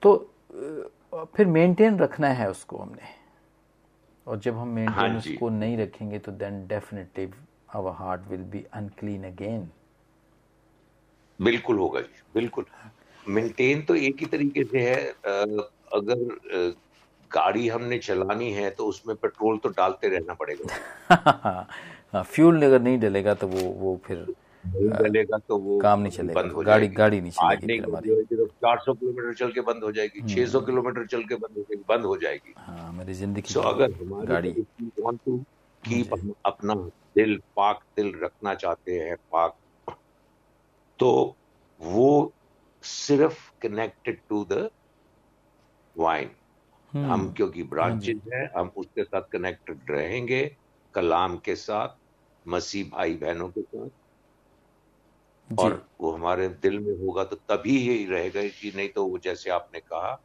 तो 0.02 0.16
फिर 1.36 1.46
मेंटेन 1.48 2.00
रखना 2.00 2.28
है 2.28 2.50
उसको 2.50 2.78
हमने। 2.78 3.14
और 4.28 4.40
जब 4.40 4.58
हम 4.58 4.68
मेंटेन 4.68 4.96
हाँ 4.96 5.18
उसको 5.18 5.50
नहीं 5.50 5.78
रखेंगे 5.78 6.20
तो 6.20 6.32
then 6.32 6.66
definitely 6.68 7.30
our 7.76 7.92
heart 7.92 8.22
will 8.30 8.44
be 8.52 8.66
unclean 8.74 9.24
again 9.24 9.70
बिल्कुल 11.40 11.78
होगा 11.78 12.02
जी 12.02 12.22
बिल्कुल। 12.34 12.66
मेंटेन 13.28 13.82
तो 13.82 13.96
एक 13.96 14.20
ही 14.20 14.26
तरीके 14.26 14.64
से 14.64 14.80
है 14.80 14.96
अगर 15.96 16.74
गाड़ी 17.32 17.68
हमने 17.68 17.98
चलानी 18.00 18.52
है 18.52 18.70
तो 18.70 18.86
उसमें 18.86 19.16
पेट्रोल 19.16 19.58
तो 19.58 19.70
डालते 19.70 20.08
रहना 20.08 20.34
पड़ेगा। 20.34 21.66
फ्यूल 22.24 22.64
अगर 22.64 22.82
नहीं 22.82 22.98
डलेगा 23.00 23.34
तो 23.34 23.48
वो 23.48 23.62
वो 23.80 24.00
फिर 24.06 24.26
डलेगा 24.64 25.38
तो 25.38 25.58
वो 25.58 25.80
काम 25.80 26.00
नहीं 26.00 26.12
चलेगा। 26.12 26.42
बंद 26.42 26.52
हो 26.52 26.62
गाड़ी 26.64 26.88
गाड़ी 26.90 27.20
नहीं 27.22 27.32
चलेगी 27.32 27.78
हमारी 27.80 28.10
चार 28.36 28.80
सौ 28.86 28.94
किलोमीटर 28.94 29.34
चल 29.34 29.52
के 29.52 29.62
बंद 29.62 29.84
हो 29.84 29.92
जाएगी 29.92 30.20
हम्म। 30.20 30.34
छह 30.34 30.46
सौ 30.52 30.62
किलोमीटर 30.62 31.06
चल 31.08 31.24
के 31.24 31.36
बंद 31.36 31.58
हो 31.58 31.64
जाएगी 31.64 31.84
बंद 31.90 32.06
हो 32.06 32.18
जाएगी। 32.18 32.54
हाँ 32.58 32.92
मेरी 32.94 33.14
ज़िंदगी 33.14 33.60
अगर 33.62 33.92
गाड़ी। 34.26 34.52
वांट 35.00 35.20
टू 35.26 35.38
कीप 35.84 36.14
अपना 36.46 36.74
दिल 37.16 37.38
पाक 37.56 37.84
दिल 37.98 38.12
रखना 38.24 38.54
चाहते 38.56 39.00
हैं 39.00 39.16
पाक। 39.32 39.58
तो 41.00 41.36
वो 41.82 42.34
सिर्फ़ 42.84 43.40
कनेक्टेड 43.62 44.20
टू 44.30 44.44
द 44.52 44.70
वाइन 45.96 46.30
हम 46.92 47.32
क्योंकि 47.38 47.64
ब्रांचेज 47.64 48.22
हाँ 48.34 48.40
हैं 48.40 48.50
हम 48.58 48.72
उसके 48.78 49.04
साथ 49.04 49.22
कनेक्टेड 49.32 49.92
रहेंगे 49.92 50.44
कलाम 50.94 51.38
के 51.46 51.56
साथ 51.56 51.98
मसीह 52.48 52.90
भाई 52.90 53.14
बहनों 53.14 53.50
के 53.50 53.62
साथ। 53.62 53.90
और 55.60 55.88
वो 56.02 56.12
हमारे 56.12 56.48
दिल 56.50 56.80
में 56.80 56.98
होगा 56.98 57.24
तो 57.24 57.36
तभी 57.36 57.78
ही 57.78 58.06
रहेगा 58.06 58.44
कि 58.44 58.72
नहीं 58.76 58.90
तो 58.90 59.06
वो 59.06 59.18
जैसे 59.18 59.50
आपने 59.50 59.80
कहा 59.80 60.22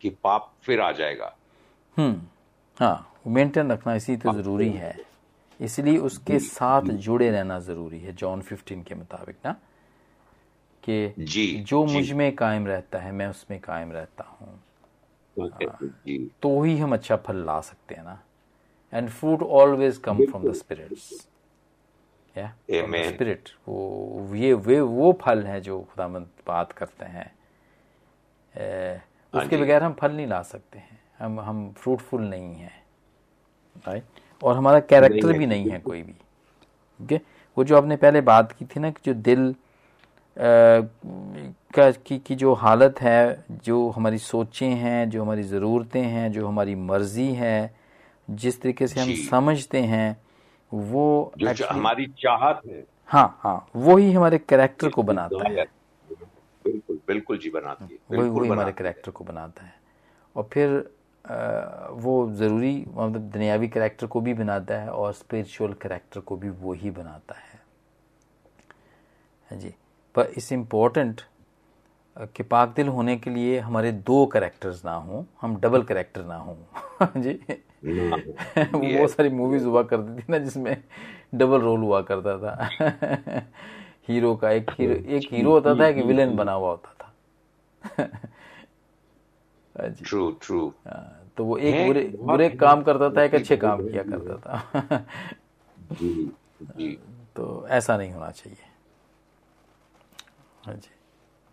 कि 0.00 0.10
पाप 0.10 0.52
फिर 0.62 0.80
आ 0.80 0.92
जाएगा। 0.92 1.36
हम्म 1.96 2.22
हाँ 2.80 3.14
मेंटेन 3.26 3.72
रखना 3.72 3.94
इसी 3.94 4.16
तो 4.16 4.32
ज़रूरी 4.32 4.70
है। 4.70 4.96
इसलिए 5.60 5.98
उसके 5.98 6.38
साथ 6.38 6.82
जुड़े 6.82 7.30
रहना 7.30 7.58
ज़रूरी 7.60 7.98
है 7.98 8.12
जॉन 8.12 8.42
15 8.42 8.82
के 8.82 8.94
मुताबिक 8.94 9.36
ना 9.44 9.52
कि 10.82 11.14
जी 11.18 11.46
जो 11.60 11.84
मुझमें 11.84 12.34
कायम 12.36 12.66
रहता 12.66 12.98
है 12.98 13.12
मैं 13.12 13.26
उसमें 13.26 13.60
कायम 13.60 13.92
रहता 13.92 14.24
हूँ। 14.24 14.62
तो 16.42 16.62
ही। 16.62 16.76
हम 16.78 16.92
अच्छा 16.94 17.16
फल 17.16 17.36
ला 17.36 17.60
सकते 17.60 17.94
हैं 17.94 18.04
ना। 18.04 18.22
And 18.92 19.08
fruit 19.10 19.42
always 19.42 19.98
come 19.98 20.24
from 20.26 20.44
the 20.44 20.52
spirits 20.52 21.28
spirit 22.36 23.48
वो 23.68 24.34
ये 24.36 24.52
वे 24.52 24.80
वो 24.80 25.12
फल 25.20 25.42
है 25.42 25.60
जो 25.60 25.80
खुदामंद 25.80 26.26
बात 26.46 26.72
करते 26.72 27.04
हैं। 27.04 27.30
हाँ 28.54 29.42
उसके 29.42 29.56
बगैर 29.56 29.82
हम 29.82 29.92
फल 29.92 30.12
नहीं 30.12 30.26
ला 30.26 30.42
सकते 30.42 30.78
हैं। 30.78 30.98
हम 31.18 31.40
हम 31.40 31.70
फ्रूटफुल 31.78 32.22
नहीं 32.22 32.54
हैं। 32.54 32.82
राइट 33.86 34.04
और 34.42 34.56
हमारा 34.56 34.80
कैरेक्टर 34.80 35.32
भी 35.38 35.46
नहीं 35.46 35.70
है 35.70 35.78
कोई 35.80 36.02
भी। 36.02 36.14
ओके 37.00 37.20
वो 37.56 37.64
जो 37.64 37.76
आपने 37.76 37.96
पहले 37.96 38.20
बात 38.20 38.52
की 38.52 38.64
थी 38.64 38.80
ना 38.80 38.90
कि 38.90 39.00
जो 39.04 39.14
दिल 39.14 39.54
का 40.36 41.90
की, 41.90 42.18
की 42.18 42.34
जो 42.34 42.52
हालत 42.54 43.00
है 43.00 43.44
जो 43.64 43.88
हमारी 43.90 44.18
सोचें 44.18 44.68
हैं 44.68 45.10
जो 45.10 45.22
हमारी 45.22 45.42
ज़रूरतें 45.42 46.02
हैं 46.02 46.30
जो 46.32 46.46
हमारी 46.48 46.74
मर्ज़ी 46.74 47.32
है 47.34 47.74
जिस 48.30 48.60
तरीके 48.62 48.86
से 48.86 49.00
हम 49.00 49.14
समझते 49.30 49.80
हैं 49.82 50.23
वो 50.72 51.32
जो 51.38 51.52
जो 51.52 51.66
हमारी 51.66 52.06
चाहत 52.06 52.60
है। 52.66 52.84
हाँ 53.06 53.38
हाँ 53.40 53.68
वही 53.76 54.12
हमारे 54.12 54.38
कैरेक्टर 54.38 54.88
को 54.88 55.02
बनाता 55.02 55.48
है। 55.48 55.64
बिल्कुल 56.64 57.00
बिल्कुल 57.08 57.38
जी 57.38 57.50
बनाती 57.50 57.98
है 58.12 58.18
वही 58.18 58.28
वही 58.28 58.50
हमारे 58.50 58.72
कैरेक्टर 58.72 59.10
को 59.10 59.24
बनाता 59.24 59.64
है। 59.64 59.74
और 60.36 60.48
फिर 60.52 60.90
आ, 61.30 61.88
वो 61.90 62.30
ज़रूरी 62.32 62.84
मतलब 62.88 63.20
दुनियावी 63.20 63.68
कैरेक्टर 63.68 64.06
को 64.06 64.20
भी 64.20 64.34
बनाता 64.34 64.74
है 64.74 64.88
और 64.88 65.12
स्पिरिचुअल 65.12 65.72
कैरेक्टर 65.72 66.20
को 66.20 66.36
भी 66.36 66.48
वो 66.48 66.72
ही 66.72 66.90
बनाता 66.90 67.34
है। 67.34 67.60
हाँ 69.50 69.58
जी 69.58 69.74
पर 70.14 70.24
इस 70.24 70.52
इम्पोर्टेंट 70.52 71.20
कि 72.18 72.42
पाक 72.42 72.68
दिल 72.68 72.88
होने 72.88 73.16
के 73.16 73.30
लिए 73.30 73.58
हमारे 73.58 73.92
दो 73.92 74.26
करेक्टर्स 74.26 74.84
ना 74.84 74.94
हों 74.94 75.24
हम 75.40 75.56
डबल 75.56 75.82
करेक्टर 75.82 76.24
ना 76.24 76.36
हों 76.36 76.56
जी। 77.22 77.32
वो 77.84 78.98
बहुत 78.98 79.10
सारी 79.10 79.28
मूवीज़ 79.28 79.64
हुआ 79.64 79.82
करती 79.82 80.22
थी 80.22 80.24
ना 80.30 80.38
जिसमें 80.38 80.84
डबल 81.34 81.60
रोल 81.60 81.80
हुआ 81.80 82.02
करता 82.02 82.38
था। 82.38 82.68
हीरो 84.08 84.36
का 84.36 84.50
एक 84.50 84.70
हीरो 84.70 84.94
एक 84.94 85.32
हीरो 85.32 85.50
होता 85.50 85.74
था 85.74 85.86
एक 85.86 85.96
विलेन 85.96 86.36
बना 86.36 86.52
हुआ 86.52 86.70
होता 86.70 86.94
था। 87.00 87.10
ट्रू 89.88 90.30
ट्रू 90.42 90.72
हाँ, 90.86 91.30
तो 91.36 91.44
वो 91.44 91.58
एक 91.58 91.86
बुरे 91.86 92.04
बुरे 92.20 92.50
काम 92.50 92.82
करता 92.82 93.10
था 93.10 93.22
एक 93.22 93.34
अच्छे 93.34 93.56
काम 93.56 93.88
किया 93.88 94.02
करता 94.02 94.36
था। 94.36 95.06
जी, 95.92 96.32
जी. 96.62 96.98
तो 97.36 97.66
ऐसा 97.68 97.96
नहीं 97.96 98.12
होना 98.12 98.30
चाहिए। 98.30 98.58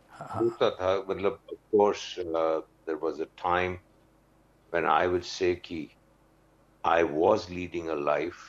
हाँ 0.10 0.28
होता 0.42 0.70
था 0.70 1.06
मतलब 1.10 1.40
course 1.74 2.18
uh, 2.18 2.62
there 2.86 2.98
was 2.98 3.20
a 3.20 3.28
time 3.38 3.80
when 4.72 4.86
I 4.86 5.08
would 5.08 5.26
say 5.26 5.56
कि 5.56 5.90
I 6.85 7.03
was 7.03 7.49
leading 7.51 7.91
a 7.91 7.95
life 7.95 8.45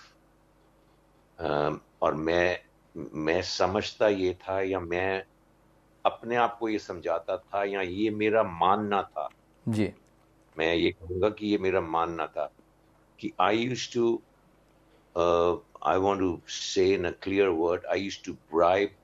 um, 1.40 1.80
और 2.02 2.16
मैं 2.16 2.60
मैं 3.14 3.42
समझता 3.42 4.08
ये 4.08 4.34
था 4.44 4.62
या 4.62 4.80
मैं 4.80 5.24
अपने 6.06 6.36
आप 6.36 6.58
को 6.60 6.70
ये 6.70 6.80
समझाता 6.80 7.38
था 7.38 7.64
या 7.64 7.82
ये 7.82 8.10
मेरा 8.10 8.44
मानना 8.44 9.02
था 9.02 9.30
जी 9.68 9.92
मैं 10.58 10.74
ये 10.76 10.92
कहूँगा 10.92 11.30
कि 11.30 11.48
ये 11.48 11.58
मेरा 11.58 11.82
मानना 11.82 12.28
था 12.38 12.52
कि 13.20 13.32
I 13.42 13.58
use 13.58 13.92
to 13.94 14.22
I 15.18 15.98
want 16.06 16.22
to 16.22 16.40
say 16.48 16.94
in 16.94 17.06
a 17.06 17.12
clear 17.24 17.48
word 17.64 17.86
I 17.92 18.02
use 18.02 18.22
to 18.26 18.34
bribe 18.54 18.96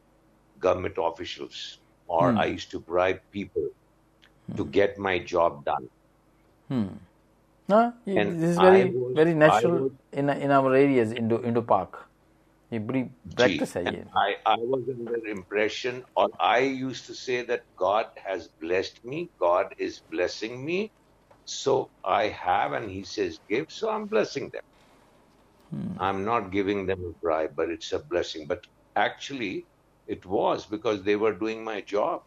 government 0.63 0.97
officials 0.97 1.61
or 2.09 2.31
hmm. 2.31 2.39
I 2.43 2.45
used 2.45 2.71
to 2.71 2.79
bribe 2.79 3.21
people 3.31 3.67
hmm. 3.67 4.55
to 4.55 4.65
get 4.65 4.97
my 4.97 5.15
job 5.33 5.65
done. 5.65 5.89
Hmm. 6.69 6.87
No, 7.68 7.92
and 8.06 8.42
this 8.42 8.50
is 8.50 8.56
very 8.56 8.90
was, 8.90 9.14
very 9.14 9.34
natural 9.34 9.78
was, 9.80 9.92
in 10.12 10.30
in 10.30 10.50
our 10.50 10.74
areas 10.74 11.12
Indo 11.12 11.42
Indo 11.42 11.62
Park. 11.62 12.04
ये 12.72 12.78
बड़ी 12.86 13.02
practice 13.36 13.76
है 13.76 13.84
ये. 13.84 14.04
I 14.16 14.36
I 14.46 14.56
was 14.56 14.88
under 14.88 15.18
the 15.24 15.30
impression 15.30 16.02
or 16.14 16.28
I 16.38 16.58
used 16.60 17.06
to 17.06 17.14
say 17.14 17.42
that 17.50 17.62
God 17.76 18.06
has 18.24 18.48
blessed 18.64 19.04
me, 19.04 19.28
God 19.38 19.74
is 19.78 20.00
blessing 20.10 20.64
me, 20.64 20.90
so 21.44 21.88
I 22.04 22.28
have 22.28 22.72
and 22.72 22.90
He 22.90 23.02
says 23.04 23.38
give, 23.48 23.70
so 23.70 23.90
I'm 23.90 24.06
blessing 24.06 24.50
them. 24.50 24.64
Hmm. 25.70 26.02
I'm 26.08 26.24
not 26.24 26.50
giving 26.50 26.86
them 26.86 27.04
a 27.04 27.12
bribe, 27.22 27.54
but 27.54 27.70
it's 27.70 27.92
a 27.92 27.98
blessing. 27.98 28.46
But 28.46 28.66
actually, 28.96 29.64
it 30.06 30.24
was 30.24 30.66
because 30.66 31.02
they 31.02 31.16
were 31.16 31.32
doing 31.32 31.64
my 31.64 31.80
job 31.80 32.22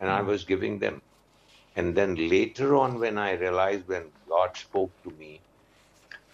and 0.00 0.10
I 0.10 0.20
hmm. 0.20 0.28
was 0.28 0.44
giving 0.44 0.80
them. 0.80 1.02
And 1.76 1.94
then 1.94 2.14
later 2.14 2.74
on, 2.74 2.98
when 2.98 3.18
I 3.18 3.32
realized 3.32 3.86
when 3.86 4.10
God 4.28 4.56
spoke 4.56 4.90
to 5.04 5.10
me, 5.10 5.40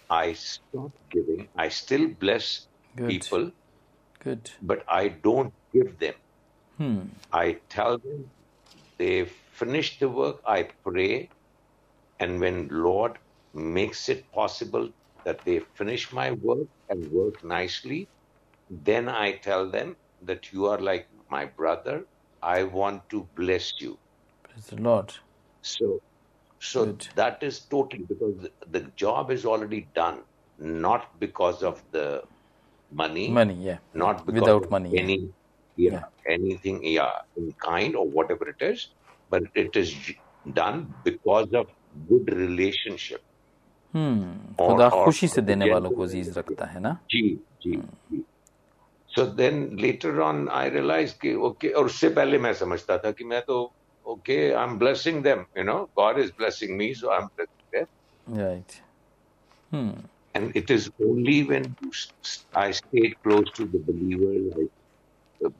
I 0.08 0.34
stopped 0.34 0.98
giving. 1.10 1.48
I 1.56 1.68
still 1.68 2.08
bless 2.08 2.68
Good. 2.96 3.08
people. 3.08 3.50
Good. 4.22 4.50
But 4.62 4.84
I 4.88 5.08
don't 5.08 5.52
give 5.72 5.98
them. 5.98 6.14
Hmm. 6.76 7.00
I 7.32 7.58
tell 7.68 7.98
them 7.98 8.30
they 8.98 9.24
finish 9.52 9.98
the 9.98 10.08
work, 10.08 10.40
I 10.46 10.68
pray, 10.84 11.28
and 12.20 12.38
when 12.38 12.68
Lord 12.70 13.18
makes 13.52 14.08
it 14.08 14.30
possible 14.32 14.90
that 15.24 15.44
they 15.44 15.60
finish 15.74 16.12
my 16.12 16.30
work 16.30 16.68
and 16.88 17.10
work 17.10 17.42
nicely, 17.44 18.08
then 18.70 19.08
I 19.08 19.32
tell 19.32 19.68
them 19.68 19.96
that 20.22 20.52
you 20.52 20.66
are 20.66 20.78
like 20.78 21.08
my 21.30 21.46
brother. 21.46 22.04
I 22.42 22.62
want 22.64 23.08
to 23.10 23.28
bless 23.36 23.72
you. 23.80 23.98
Praise 24.44 24.66
the 24.66 24.76
Lord. 24.76 25.14
So, 25.62 26.00
so 26.60 26.86
Good. 26.86 27.08
that 27.14 27.42
is 27.42 27.60
totally 27.60 28.04
because 28.04 28.36
the, 28.36 28.50
the 28.70 28.80
job 28.96 29.30
is 29.30 29.44
already 29.44 29.88
done, 29.94 30.18
not 30.58 31.18
because 31.18 31.62
of 31.62 31.82
the 31.92 32.22
money. 32.92 33.28
Money, 33.28 33.54
yeah. 33.54 33.78
Not 33.94 34.26
because 34.26 34.40
without 34.40 34.70
money. 34.70 34.98
Any, 34.98 35.30
yeah, 35.76 35.92
yeah, 35.92 36.02
anything, 36.26 36.84
yeah, 36.84 37.10
in 37.36 37.52
kind 37.52 37.96
or 37.96 38.06
whatever 38.06 38.48
it 38.48 38.60
is, 38.60 38.88
but 39.30 39.42
it 39.54 39.76
is 39.76 39.94
done 40.52 40.92
because 41.04 41.52
of 41.54 41.66
good 42.08 42.32
relationship. 42.32 43.22
Hmm 43.94 44.54
खुदा 44.56 44.88
खुशी 44.88 45.28
से 45.28 45.42
देने 45.42 45.70
वालों 45.70 45.90
को 45.90 46.02
अज़ीज़ 46.02 46.38
रखता 46.38 46.66
है 46.66 46.80
ना 46.80 46.92
जी 47.10 47.22
जी 47.62 47.76
जी 48.12 48.24
so 49.14 49.24
then 49.40 49.76
later 49.80 50.20
on 50.20 50.48
I 50.48 50.70
realise 50.70 51.12
कि 51.22 51.34
ओके 51.48 51.68
और 51.76 51.86
उससे 51.86 52.08
पहले 52.18 52.38
मैं 52.38 52.52
समझता 52.60 52.98
था 52.98 53.10
कि 53.18 53.24
मैं 53.24 53.40
तो 53.48 53.58
okay, 54.06 54.54
I'm 54.54 54.78
blessing 54.78 55.22
them. 55.22 55.46
You 55.56 55.64
know, 55.64 55.88
God 55.96 56.18
is 56.18 56.30
blessing 56.30 56.76
me, 56.76 56.94
so 56.94 57.12
I'm 57.12 57.28
blessing 57.36 57.68
them. 57.72 57.86
Right. 58.26 58.80
Hmm. 59.70 59.90
And 60.34 60.56
it 60.56 60.70
is 60.70 60.90
only 61.04 61.44
when 61.44 61.76
I 62.54 62.70
stay 62.70 63.14
close 63.22 63.50
to 63.54 63.66
the 63.66 63.78
believer, 63.78 64.58
like, 64.58 64.70
uh, 65.44 65.50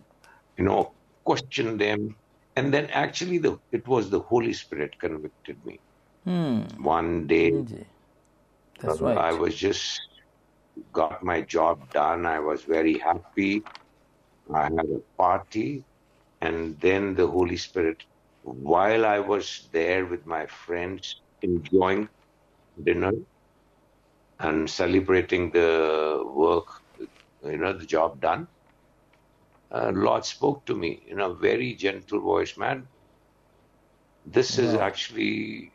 you 0.57 0.65
know, 0.65 0.93
question 1.25 1.77
them, 1.77 2.17
and 2.57 2.73
then 2.73 2.87
actually 2.87 3.39
the 3.39 3.59
it 3.71 3.87
was 3.87 4.11
the 4.11 4.21
Holy 4.21 4.53
Spirit 4.53 4.99
convicted 4.99 5.65
me. 5.65 5.79
Hmm. 6.25 6.63
One 6.83 7.27
day, 7.27 7.51
That's 8.81 9.01
um, 9.01 9.07
right. 9.07 9.19
I 9.19 9.33
was 9.33 9.55
just 9.55 10.01
got 10.93 11.23
my 11.23 11.43
job 11.43 11.91
done. 11.93 12.27
I 12.27 12.39
was 12.39 12.63
very 12.63 12.99
happy. 12.99 13.63
I 14.53 14.65
had 14.65 14.79
a 14.79 15.01
party, 15.17 15.85
and 16.41 16.79
then 16.81 17.15
the 17.15 17.27
Holy 17.27 17.57
Spirit 17.57 18.05
while 18.43 19.05
I 19.07 19.21
was 19.21 19.69
there 19.73 20.07
with 20.07 20.27
my 20.27 20.47
friends, 20.47 21.23
enjoying 21.43 22.09
dinner 22.83 23.13
and 24.39 24.69
celebrating 24.71 25.51
the 25.53 26.23
work, 26.27 26.67
you 27.43 27.57
know, 27.59 27.73
the 27.73 27.87
job 27.87 28.21
done, 28.21 28.49
uh, 29.73 29.91
Lord 29.95 30.25
spoke 30.25 30.65
to 30.67 30.75
me 30.77 31.05
in 31.09 31.21
a 31.21 31.35
very 31.35 31.75
gentle 31.75 32.21
voice, 32.21 32.57
man. 32.57 32.89
This 34.25 34.59
is 34.59 34.75
actually, 34.75 35.73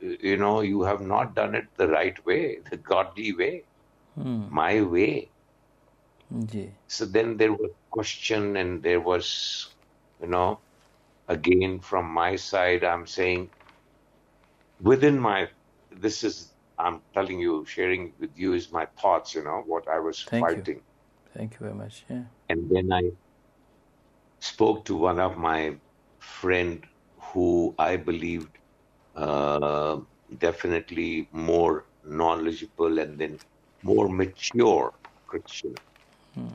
you 0.00 0.36
know, 0.36 0.60
you 0.60 0.82
have 0.82 1.00
not 1.00 1.34
done 1.34 1.54
it 1.54 1.66
the 1.76 1.88
right 1.88 2.16
way, 2.24 2.58
the 2.70 2.76
godly 2.76 3.32
way, 3.34 3.66
Hmm. 4.16 4.48
my 4.48 4.82
way. 4.82 5.32
Ji 6.50 6.64
So 6.88 7.06
then 7.06 7.36
there 7.36 7.52
was 7.52 7.70
question, 7.90 8.56
and 8.56 8.82
there 8.82 9.00
was, 9.00 9.76
you 10.20 10.26
know, 10.28 10.62
again 11.28 11.78
from 11.78 12.06
my 12.06 12.34
side 12.36 12.84
i'm 12.84 13.06
saying 13.06 13.48
within 14.80 15.18
my 15.18 15.48
this 15.90 16.24
is 16.24 16.52
i'm 16.78 17.00
telling 17.14 17.38
you 17.38 17.64
sharing 17.66 18.12
with 18.18 18.30
you 18.36 18.52
is 18.52 18.70
my 18.72 18.86
thoughts 19.00 19.34
you 19.34 19.42
know 19.44 19.62
what 19.66 19.88
i 19.88 19.98
was 19.98 20.24
thank 20.24 20.46
fighting 20.46 20.76
you. 20.76 20.82
thank 21.34 21.52
you 21.52 21.58
very 21.60 21.74
much 21.74 22.04
yeah 22.08 22.22
and 22.48 22.70
then 22.70 22.92
i 22.92 23.02
spoke 24.40 24.84
to 24.84 24.94
one 24.96 25.20
of 25.20 25.36
my 25.36 25.74
friend 26.18 26.86
who 27.18 27.74
i 27.78 27.96
believed 27.96 28.58
uh, 29.16 29.98
definitely 30.38 31.28
more 31.32 31.84
knowledgeable 32.04 32.98
and 32.98 33.18
then 33.18 33.38
more 33.82 34.08
mature 34.08 34.92
christian 35.26 35.74
hmm. 36.34 36.46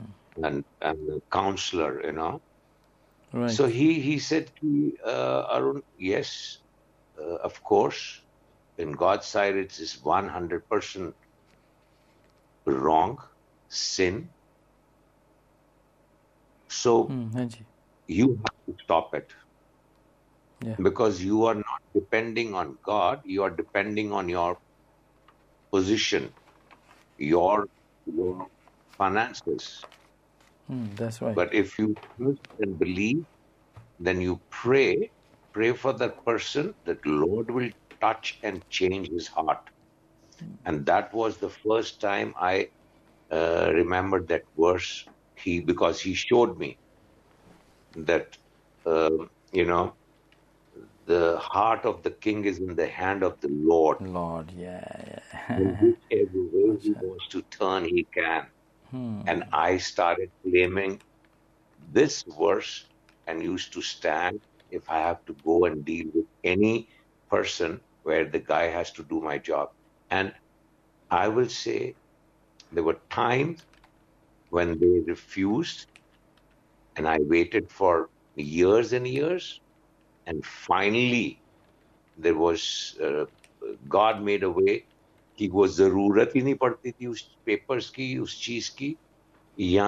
and, 0.42 0.64
and 0.82 0.98
a 1.10 1.20
counselor 1.30 2.02
you 2.04 2.12
know 2.12 2.40
Right. 3.34 3.50
So 3.50 3.66
he, 3.66 4.00
he 4.00 4.20
said 4.20 4.46
to 4.60 4.66
me, 4.66 4.92
uh, 5.04 5.46
Arun, 5.52 5.82
yes, 5.98 6.62
uh, 7.20 7.36
of 7.36 7.62
course, 7.64 8.22
in 8.78 8.92
God's 8.92 9.26
sight, 9.26 9.56
it 9.56 9.78
is 9.78 10.00
100% 10.04 11.14
wrong, 12.66 13.18
sin. 13.68 14.30
So 16.68 17.06
mm, 17.06 17.32
you 18.06 18.28
have 18.36 18.56
to 18.66 18.82
stop 18.84 19.14
it. 19.14 19.32
Yeah. 20.64 20.76
Because 20.82 21.22
you 21.22 21.46
are 21.46 21.56
not 21.56 21.80
depending 21.94 22.54
on 22.54 22.78
God, 22.84 23.22
you 23.24 23.42
are 23.44 23.50
depending 23.50 24.12
on 24.12 24.28
your 24.28 24.58
position, 25.72 26.34
your, 27.18 27.66
your 28.06 28.48
finances, 28.98 29.86
Hmm, 30.68 30.94
that's 30.96 31.22
right 31.22 31.40
But 31.40 31.54
if 31.54 31.78
you 31.78 31.96
trust 32.18 32.40
and 32.60 32.78
believe, 32.78 33.24
then 33.98 34.20
you 34.20 34.42
pray, 34.50 35.12
pray 35.54 35.72
for 35.72 35.92
that 35.94 36.24
person 36.24 36.74
that 36.84 37.04
Lord 37.06 37.50
will 37.50 37.70
touch 38.00 38.38
and 38.42 38.62
change 38.70 39.08
his 39.10 39.28
heart. 39.28 39.60
And 40.64 40.86
that 40.86 41.14
was 41.14 41.38
the 41.38 41.50
first 41.50 42.00
time 42.00 42.34
I 42.38 42.68
uh, 43.30 43.70
remembered 43.74 44.28
that 44.28 44.42
verse. 44.56 45.10
He 45.36 45.60
because 45.60 46.00
he 46.00 46.14
showed 46.14 46.58
me 46.58 46.78
that 47.96 48.36
um, 48.86 49.30
you 49.52 49.66
know 49.66 49.96
the 51.06 51.38
heart 51.38 51.84
of 51.86 52.02
the 52.02 52.12
king 52.12 52.44
is 52.44 52.58
in 52.60 52.76
the 52.76 52.88
hand 52.88 53.22
of 53.24 53.40
the 53.40 53.48
Lord. 53.50 53.98
Lord 54.00 54.50
yeah 54.52 55.02
yeah 55.08 55.20
In 55.56 55.76
whichever 55.80 56.42
way 56.52 56.78
he 56.82 56.94
wants 57.00 57.28
to 57.30 57.42
turn, 57.42 57.84
he 57.86 58.08
can. 58.14 58.48
Hmm. 58.94 59.22
And 59.26 59.44
I 59.52 59.78
started 59.78 60.30
claiming 60.42 61.02
this 61.78 62.22
verse 62.38 62.88
and 63.26 63.42
used 63.42 63.72
to 63.74 63.82
stand 63.82 64.40
if 64.70 64.88
I 64.88 64.98
have 64.98 65.24
to 65.26 65.34
go 65.44 65.64
and 65.66 65.84
deal 65.84 66.06
with 66.14 66.26
any 66.44 66.88
person 67.30 67.80
where 68.02 68.24
the 68.28 68.40
guy 68.40 68.64
has 68.68 68.92
to 68.92 69.04
do 69.04 69.20
my 69.20 69.38
job. 69.38 69.70
And 70.10 70.34
I 71.10 71.28
will 71.28 71.48
say 71.48 71.96
there 72.72 72.84
were 72.84 73.00
times 73.10 73.64
when 74.50 74.78
they 74.78 75.00
refused, 75.06 75.86
and 76.96 77.08
I 77.08 77.18
waited 77.20 77.70
for 77.70 78.10
years 78.36 78.92
and 78.92 79.06
years, 79.06 79.60
and 80.26 80.44
finally 80.44 81.42
there 82.16 82.36
was 82.36 82.96
uh, 83.02 83.24
God 83.88 84.22
made 84.22 84.42
a 84.44 84.50
way 84.50 84.86
कि 85.38 85.48
वो 85.48 85.66
ज़रूरत 85.68 86.32
ही 86.36 86.42
नहीं 86.42 86.54
पड़ती 86.54 86.90
थी 86.90 87.06
उस 87.06 87.22
papers 87.46 87.90
की 87.90 88.16
उस 88.18 88.40
चीज़ 88.44 88.70
की 88.70 88.94
या 89.58 89.86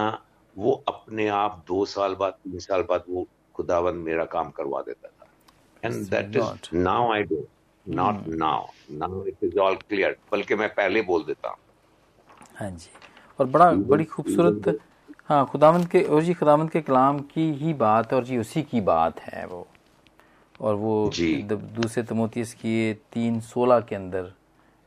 वो 0.56 0.72
अपने 0.88 1.28
आप 1.28 1.64
दो 1.68 1.84
साल 1.84 2.14
बाद 2.14 2.32
तीन 2.32 2.58
साल 2.58 2.82
बाद 2.82 3.04
वो 3.08 3.26
खुदावन 3.54 3.96
मेरा 4.06 4.24
काम 4.24 4.50
करवा 4.50 4.80
देता 4.82 5.08
था। 5.08 5.26
And 5.84 6.06
that 6.10 6.36
is 6.36 6.76
now 6.76 7.12
I 7.12 7.22
do 7.22 7.46
not 7.86 8.28
now 8.28 8.66
now 8.90 9.24
it 9.26 9.44
is 9.44 9.58
all 9.58 9.76
clear 9.88 10.16
बल्कि 10.32 10.54
मैं 10.54 10.68
पहले 10.74 11.02
बोल 11.02 11.24
देता 11.24 11.48
हूँ। 11.48 11.58
हाँ 12.56 12.70
जी। 12.70 12.90
और 13.38 13.46
बड़ा 13.46 13.70
बड़ी 13.72 14.04
खूबसूरत 14.04 14.78
हाँ 15.28 15.44
खुदावंद 15.46 15.88
के 15.88 16.02
और 16.02 16.22
जी 16.22 16.34
खुदावंद 16.34 16.70
के 16.70 16.80
कलाम 16.80 17.18
की 17.20 17.50
ही 17.52 17.72
बात 17.74 18.12
और 18.14 18.24
जी 18.24 18.38
उसी 18.38 18.62
की 18.62 18.80
बात 18.80 19.20
है 19.20 19.46
वो। 19.46 19.66
और 20.60 20.74
वो। 20.74 21.10
दूसरे 21.16 22.02
तमोतीस 22.02 22.54
की 22.54 22.94
तीन 23.12 23.40
सोलह 23.40 23.80
के 23.80 23.96
अंदर 23.96 24.32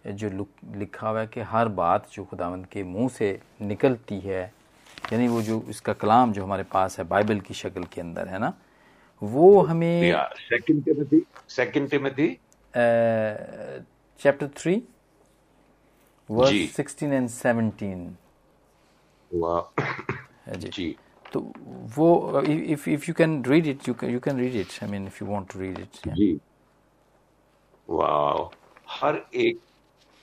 जो 0.05 0.29
लिखा 0.75 1.09
हुआ 1.09 1.19
है 1.19 1.27
कि 1.27 1.41
हर 1.51 1.67
बात 1.79 2.09
जो 2.13 2.23
खुदावंद 2.25 2.65
के 2.71 2.83
मुँह 2.83 3.09
से 3.09 3.39
निकलती 3.61 4.19
है 4.19 4.41
यानी 5.13 5.27
वो 5.27 5.41
जो 5.41 5.61
इसका 5.69 5.93
कलाम 5.93 6.33
जो 6.33 6.43
हमारे 6.43 6.63
पास 6.71 6.97
है 6.99 7.05
बाइबल 7.07 7.39
की 7.39 7.53
शक्ल 7.53 7.83
के 7.93 8.01
अंदर 8.01 8.27
है 8.27 8.39
ना? 8.39 8.53
वो 9.21 9.61
हमें 9.61 10.11
second 10.39 10.83
Timothy 10.85 11.21
second 11.49 11.89
Timothy 11.89 12.27
chapter 14.19 14.47
three 14.57 14.81
verse. 16.29 16.75
Sixteen 16.75 17.13
and 17.13 17.29
seventeen 17.29 18.15
जी। 19.31 20.67
जी। 20.69 20.95
तो 21.33 21.39
वो 21.95 22.41
if 22.41 22.89
if 22.89 23.05
you 23.07 23.13
can 23.13 23.43
read 23.45 23.67
it 23.67 23.87
you 23.87 23.93
can 23.93 24.11
you 24.11 24.19
can 24.19 24.39
read 24.39 24.55
it 24.55 24.83
I 24.83 24.89
mean 24.91 25.07
if 25.07 25.23
you 25.23 25.29
want 25.31 25.51
to 25.53 25.59
read 25.59 25.79
it 25.79 26.07
जी। 26.07 26.39
वाह 27.89 28.49
हर 28.99 29.21
एक 29.35 29.59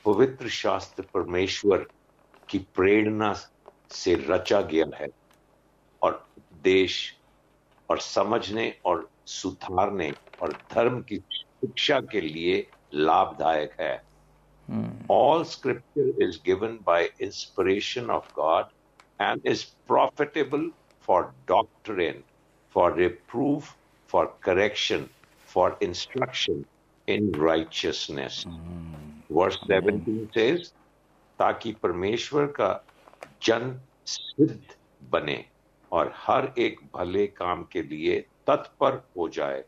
पवित्र 0.07 0.48
शास्त्र 0.48 1.02
परमेश्वर 1.14 1.86
की 2.48 2.59
प्रेरणा 2.74 3.32
से 3.90 4.14
रचा 4.28 4.61
गया 4.72 4.86
है 5.00 5.09
और 6.02 6.24
देश 6.64 6.96
और 7.88 7.98
समझने 8.00 8.70
और 8.86 9.09
सुधारने 9.26 10.14
और 10.40 10.52
धर्म 10.74 11.00
की 11.02 11.16
शिक्षा 11.16 12.00
के 12.12 12.20
लिए 12.20 12.66
लाभदायक 12.94 13.80
है। 13.80 13.94
All 15.11 15.44
scripture 15.44 16.22
is 16.24 16.38
given 16.46 16.78
by 16.86 17.11
inspiration 17.22 18.11
of 18.11 18.28
God 18.36 18.66
and 19.20 19.46
is 19.46 19.64
profitable 19.88 20.70
for 21.09 21.22
doctrine 21.48 22.22
for 22.74 22.96
reproof 22.98 23.74
for 24.11 24.38
correction 24.42 25.09
for 25.48 25.78
instruction 25.82 26.64
in 27.09 27.32
righteousness 27.42 28.44
verse 29.31 29.55
seventeen 29.62 30.29
से 30.35 30.53
ताकि 31.39 31.72
परमेश्वर 31.83 32.47
का 32.59 32.70
जन 33.43 33.79
सिद्ध 34.07 34.59
बने 35.11 35.45
और 35.93 36.12
हर 36.16 36.53
एक 36.59 36.81
भले 36.97 37.27
काम 37.27 37.62
के 37.72 37.83
लिए 37.83 38.20
तत्पर 38.47 39.03
हो 39.16 39.29
जाए 39.29 39.64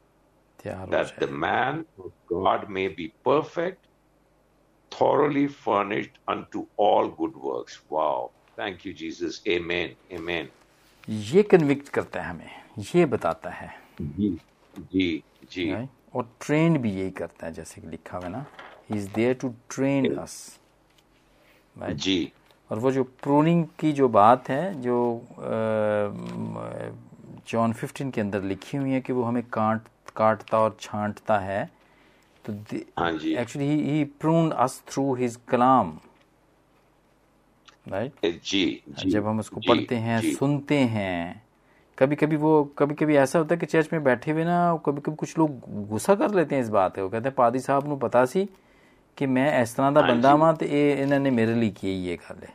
the 0.66 1.28
man 1.46 1.84
God 2.32 2.68
may 2.68 2.88
be 2.88 3.12
perfect 3.24 3.86
thoroughly 4.92 5.46
furnished 5.46 6.18
unto 6.26 6.66
all 6.76 7.08
good 7.10 7.36
works. 7.38 7.80
Wow. 7.88 8.30
Thank 8.58 8.84
you, 8.84 8.92
Jesus. 8.94 9.40
Amen. 9.48 9.94
Amen. 10.10 10.48
ये 11.08 11.42
कन्विक्ट 11.42 11.88
करता 11.88 12.22
है 12.22 12.30
हमें 12.30 12.84
ये 12.94 13.04
बताता 13.06 13.50
है 13.50 13.68
जी 14.00 14.30
जी 14.76 15.06
जी 15.52 15.72
और 16.14 16.28
ट्रेन 16.40 16.76
भी 16.78 16.90
यही 16.92 17.10
करता 17.10 17.46
है 17.46 17.52
जैसे 17.52 17.80
कि 17.80 17.88
लिखा 17.88 18.18
हुआ 18.18 18.28
ना 18.28 18.44
is 18.90 19.08
there 19.14 19.34
to 19.34 19.48
train 19.70 20.14
us 20.14 20.58
जी। 21.90 22.32
और 22.70 22.78
वो 22.78 22.90
जो 22.92 23.04
प्रोनिंग 23.04 23.64
की 23.78 23.92
जो 23.92 24.08
बात 24.08 24.48
है 24.48 24.80
जो 24.82 25.26
जॉन 27.48 27.72
फिफ्टीन 27.72 28.10
के 28.10 28.20
अंदर 28.20 28.42
लिखी 28.42 28.76
हुई 28.76 28.90
है 28.90 29.00
कि 29.00 29.12
वो 29.12 29.22
हमें 29.22 29.42
काट 29.42 29.80
काटता 30.16 30.58
और 30.58 30.76
छांटता 30.80 31.38
है 31.38 31.70
तो 32.44 32.52
actually 32.52 33.68
he 33.68 33.82
he 33.82 34.04
prune 34.04 34.50
us 34.50 34.82
through 34.88 35.14
his 35.14 35.36
Kalam 35.48 35.98
right 37.88 38.12
जी, 38.44 38.82
eh, 38.90 39.00
जी 39.00 39.10
जब 39.10 39.26
हम 39.26 39.40
उसको 39.40 39.60
जी, 39.60 39.68
पढ़ते 39.68 39.94
हैं 39.94 40.20
जी. 40.20 40.32
सुनते 40.32 40.78
हैं 40.78 41.42
कभी 41.98 42.16
कभी 42.16 42.36
वो 42.36 42.64
कभी 42.78 42.94
कभी 42.94 43.16
ऐसा 43.16 43.38
होता 43.38 43.54
है 43.54 43.58
कि 43.58 43.66
चर्च 43.66 43.88
में 43.92 44.04
बैठे 44.04 44.30
हुए 44.30 44.44
ना 44.44 44.76
कभी 44.86 45.00
कभी 45.00 45.16
कुछ 45.16 45.38
लोग 45.38 45.60
गुस्सा 45.88 46.14
कर 46.14 46.34
लेते 46.34 46.54
हैं 46.54 46.62
इस 46.62 46.68
बात 46.68 46.96
को। 46.96 47.08
कहते 47.08 47.28
हैं 47.28 47.34
पादी 47.34 47.60
साहब 47.60 47.88
नु 47.88 47.96
पता 47.96 48.24
सी 48.24 48.48
ਕਿ 49.17 49.25
ਮੈਂ 49.27 49.51
ਇਸ 49.61 49.73
ਤਰ੍ਹਾਂ 49.73 49.91
ਦਾ 49.91 50.01
ਹਾਂਜੀ। 50.01 50.13
ਬੰਦਾ 50.13 50.35
ਵਾਂ 50.35 50.53
ਤੇ 50.53 50.65
ਇਹ 50.67 50.97
ਇਹਨਾਂ 50.97 51.19
ਨੇ 51.19 51.29
ਮੇਰੇ 51.31 51.55
ਲਈ 51.55 51.69
ਕੀ 51.71 51.95
ਇਹ 52.05 52.17
ਗੱਲ 52.19 52.43
है 52.43 52.51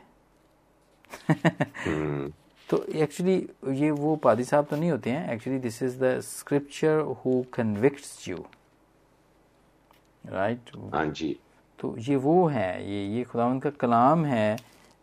हम्म, 1.29 2.31
तो 2.69 2.77
एक्चुअली 2.97 3.35
ये 3.75 3.87
वो 3.93 4.09
पादी 4.17 4.43
साहब 4.43 4.65
तो 4.65 4.77
नहीं 4.77 4.89
होते 4.91 5.11
हैं 5.11 5.33
actually 5.33 5.59
this 5.59 5.77
is 5.83 5.95
the 5.99 6.11
scripture 6.25 6.99
who 7.19 7.33
convicts 7.53 8.11
you 8.27 8.37
right 10.23 10.69
हाँ 10.93 11.05
जी 11.13 11.29
तो 11.79 11.95
ये 11.99 12.15
वो 12.17 12.35
है 12.49 12.69
ये 12.85 13.05
ये 13.07 13.23
खुदावन 13.25 13.59
का 13.59 13.69
कलाम 13.79 14.25
है 14.27 14.45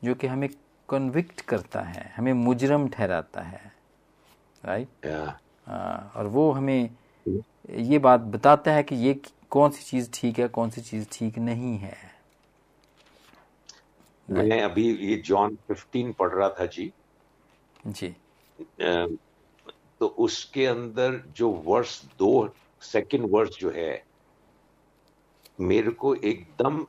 जो 0.02 0.14
कि 0.14 0.26
हमें 0.26 0.48
कन्विक्ट 0.88 1.40
करता 1.46 1.80
है 1.84 2.04
हमें 2.16 2.32
मुजरम 2.40 2.88
ठहराता 2.90 3.40
है 3.44 3.62
राइट 4.62 5.06
हाँ, 5.06 6.12
और 6.16 6.26
वो 6.28 6.50
हमें 6.52 6.90
ये 7.86 7.98
बात 8.00 8.20
बताता 8.32 8.72
है 8.72 8.82
कि 8.82 8.96
ये 8.98 9.14
कौन 9.51 9.71
सी 9.71 9.83
चीज़ 9.83 10.09
ठीक 10.13 10.39
है 10.39 10.47
कौन 10.57 10.69
सी 10.69 10.81
चीज़ 10.81 11.07
ठीक 11.11 11.37
नहीं 11.37 11.77
है? 11.77 11.97
मैं 14.27 14.61
अभी 14.61 14.83
ये 15.07 15.15
जॉन 15.25 15.57
15 15.71 16.13
पढ़ 16.19 16.29
रहा 16.33 16.49
था 16.59 16.65
जी। 16.65 16.91
जी। 17.87 18.13
तो 19.99 20.07
उसके 20.25 20.65
अंदर 20.65 21.21
जो 21.37 21.49
वर्ष 21.65 22.01
दो 22.19 22.31
सेकंड 22.81 23.29
वर्ष 23.31 23.57
जो 23.59 23.71
है 23.75 23.91
मेरे 25.61 25.91
को 26.03 26.13
एकदम 26.15 26.85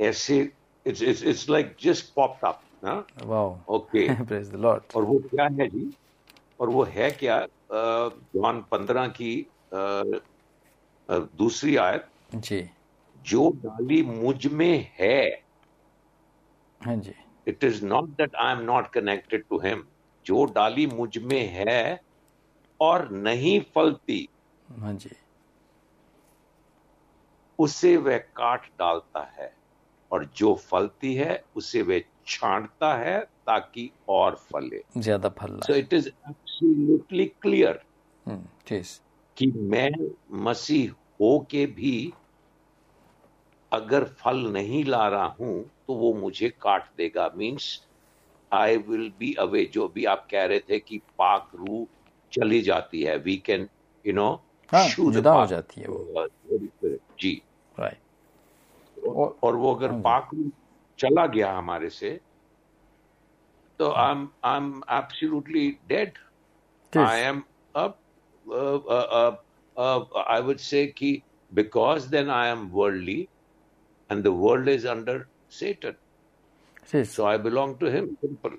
ऐसे 0.00 0.38
it's 0.86 1.02
it's 1.02 1.22
it's 1.22 1.48
like 1.50 1.76
just 1.82 2.12
popped 2.14 2.44
up 2.46 3.06
wow 3.24 3.56
okay 3.76 4.08
praise 4.24 4.50
the 4.50 4.56
Lord 4.56 4.96
और 4.96 5.04
वो 5.04 5.18
क्या 5.30 5.44
है 5.44 5.68
जी? 5.68 5.90
और 6.60 6.68
वो 6.68 6.84
है 6.84 7.10
क्या 7.10 7.38
जॉन 7.72 8.60
पंद्रह 8.70 9.06
की 9.20 9.32
दूसरी 11.10 11.76
आयत 11.76 12.08
जी। 12.34 12.70
जो 13.22 13.50
डाली 13.50 14.02
मुझमें 14.02 14.90
है। 14.98 15.44
हाँ 16.84 16.96
जी। 16.96 17.14
It 17.48 17.64
is 17.64 17.84
not 17.86 18.08
that 18.08 18.34
I 18.34 18.52
am 18.52 18.60
not 18.60 18.86
connected 18.86 19.44
to 19.48 19.58
him 19.58 19.82
जो 20.26 20.44
डाली 20.44 20.86
मुझमें 20.86 21.46
है 21.46 22.00
और 22.80 23.10
नहीं 23.10 23.60
फलती 23.74 24.28
हाँ 24.78 24.92
जी। 24.94 25.10
उसे 27.58 27.96
वह 27.96 28.18
काट 28.18 28.66
डालता 28.78 29.22
है 29.38 29.56
और 30.10 30.24
जो 30.36 30.54
फलती 30.54 31.14
है 31.14 31.44
उसे 31.56 31.82
वह 31.82 32.02
छांटता 32.26 32.94
है 32.96 33.20
ताकि 33.20 33.90
और 34.08 34.34
फले। 34.34 34.82
ज़्यादा 34.96 35.28
फल 35.28 35.60
so 35.66 35.74
it 35.74 35.92
is 35.92 36.08
absolutely 36.08 37.26
clear 37.26 37.80
कि 39.36 39.46
मैं 39.46 39.90
मसीह 40.44 40.92
हो 41.20 41.38
के 41.50 41.64
भी 41.78 42.12
अगर 43.72 44.04
फल 44.20 44.38
नहीं 44.52 44.84
ला 44.84 45.06
रहा 45.08 45.26
हूँ 45.40 45.62
तो 45.86 45.94
वो 45.94 46.12
मुझे 46.14 46.48
काट 46.62 46.88
देगा। 46.96 47.30
Means 47.36 47.66
I 48.52 48.76
will 48.88 49.12
be 49.18 49.32
away 49.40 49.64
जो 49.74 49.88
भी 49.88 50.04
आप 50.12 50.26
कह 50.30 50.44
रहे 50.44 50.60
थे 50.68 50.78
कि 50.78 50.98
पाक 51.18 51.50
रू 51.54 51.86
चली 52.32 52.60
जाती 52.62 53.02
है 53.02 53.16
वी 53.18 53.36
कैन 53.46 53.68
यू 54.04 54.12
नो 54.12 54.30
जुदा 54.72 55.32
हो 55.32 55.46
जाती 55.46 55.80
है 55.80 55.88
वो। 55.88 56.26
जी। 57.20 57.32
राइट 57.78 59.04
और, 59.08 59.36
और 59.42 59.56
वो 59.56 59.74
अगर 59.74 59.90
हाँ 59.90 60.00
पाक 60.00 60.30
रू 60.34 60.50
चला 60.98 61.26
गया 61.26 61.52
हमारे 61.52 61.90
से 61.90 62.18
तो 63.80 63.90
I 63.90 64.10
am 64.12 64.28
I 64.44 64.56
am 64.56 64.82
absolutely 64.92 65.68
dead 65.88 66.18
I 66.92 67.20
am 67.20 67.42
अब 69.80 70.22
आई 70.28 70.40
वुड 70.42 70.58
से 70.60 70.86
कि 70.96 71.20
because 71.52 72.08
then 72.10 72.30
I 72.30 72.48
am 72.50 72.68
worldly 72.72 73.26
and 74.10 74.24
the 74.24 74.32
world 74.32 74.68
is 74.68 74.84
under 74.86 75.28
Satan. 75.50 75.94
So 77.04 77.26
I 77.26 77.36
belong 77.38 77.78
to 77.78 77.86
him. 77.88 78.10
Simple. 78.20 78.58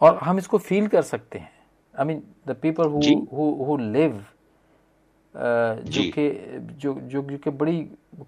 और 0.00 0.18
हम 0.18 0.38
इसको 0.38 0.58
फील 0.58 0.86
कर 0.88 1.02
सकते 1.02 1.38
हैं 1.38 1.52
I 1.94 2.06
mean 2.06 2.22
the 2.48 2.56
people 2.62 2.88
who 2.88 3.76
live 3.78 4.24
जो 5.34 6.02
कि 6.12 6.28
जो 6.82 6.94
जो 7.10 7.22
कि 7.22 7.50
बड़ी 7.52 7.76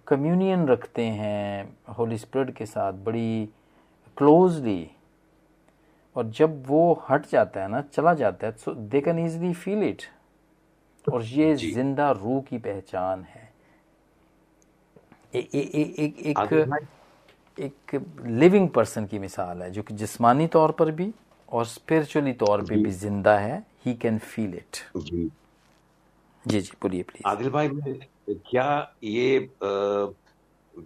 कम्युनियन 0.08 0.66
रखते 0.68 1.04
हैं 1.20 1.76
होली 1.98 2.18
स्पिरिट 2.18 2.54
के 2.56 2.66
साथ 2.66 3.00
बड़ी 3.06 3.48
क्लोजली 4.16 4.80
और 6.16 6.28
जब 6.38 6.62
वो 6.66 6.82
हट 7.10 7.26
जाता 7.30 7.62
है 7.62 7.68
ना 7.70 7.80
चला 7.92 8.14
जाता 8.14 8.46
है 8.46 8.52
so 8.64 8.74
they 8.92 9.00
can 9.00 9.24
easily 9.26 9.52
feel 9.54 9.82
it 9.84 10.02
और 11.06 11.22
ये 11.24 11.54
ज़िंदा 11.56 12.10
रूह 12.12 12.40
की 12.40 12.58
पहचान 12.58 13.22
है। 13.24 13.50
एक 15.34 15.54
एक 15.54 16.18
एक 16.26 16.52
एक 17.58 17.94
लिविंग 18.26 18.68
पर्सन 18.68 19.06
की 19.06 19.18
मिसाल 19.18 19.62
है 19.62 19.70
जो 19.70 19.82
कि 19.82 19.94
जिस्मानी 19.94 20.46
तौर 20.48 20.72
पर 20.78 20.90
भी 20.90 21.12
और 21.48 21.64
स्पिरिचुअली 21.66 22.32
तौर 22.42 22.62
पे 22.62 22.76
भी 22.76 22.90
ज़िंदा 22.90 23.38
है। 23.38 23.64
ही 23.86 23.94
कैन 23.94 24.18
फील 24.18 24.54
इट 24.54 24.76
जी। 24.96 25.30
जी 26.44 26.60
बोलिए 26.82 27.02
प्लीज़ 27.02 27.26
आदिल 27.26 27.50
भाई 27.50 27.68
क्या 28.28 28.96
ये 29.04 29.48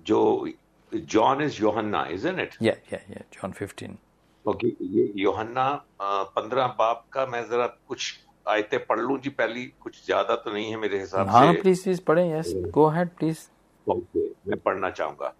जो 0.06 0.48
जॉन 0.92 1.42
इज़ 1.42 1.62
योहन्ना 1.62 2.04
इजंट 2.12 2.40
इट 2.40 2.54
या 2.62 2.74
या 2.92 2.98
या 3.10 3.22
जॉन 3.34 3.52
15 3.52 3.96
ओके 4.44 4.68
ये 4.88 5.12
योहन्ना 5.16 5.68
पंद्रह 6.02 6.66
बाप 6.78 7.06
का 7.12 7.26
मैं 7.26 7.42
जरा 7.50 7.66
कुछ 7.88 8.12
आयतें 8.48 8.84
पढ़ 8.86 9.00
लूँ 9.00 9.18
जी 9.20 9.30
पहली 9.30 9.64
कुछ 9.80 10.04
ज़्यादा 10.06 10.34
तो 10.36 10.52
नहीं 10.52 10.70
है 10.70 10.76
मेरे 10.76 10.98
हिसाब 11.00 11.28
हाँ, 11.28 11.52
से। 11.52 11.60
प्लीज़ 11.60 11.82
प्लीज़ 11.82 12.00
पढ़ें 12.06 12.38
yes 12.38 12.52
go 12.74 12.84
ahead 12.84 13.08
please 13.18 13.38
okay 13.86 14.28
मैं 14.48 14.58
पढ़ना 14.60 14.90
चाहूँगा। 14.90 15.32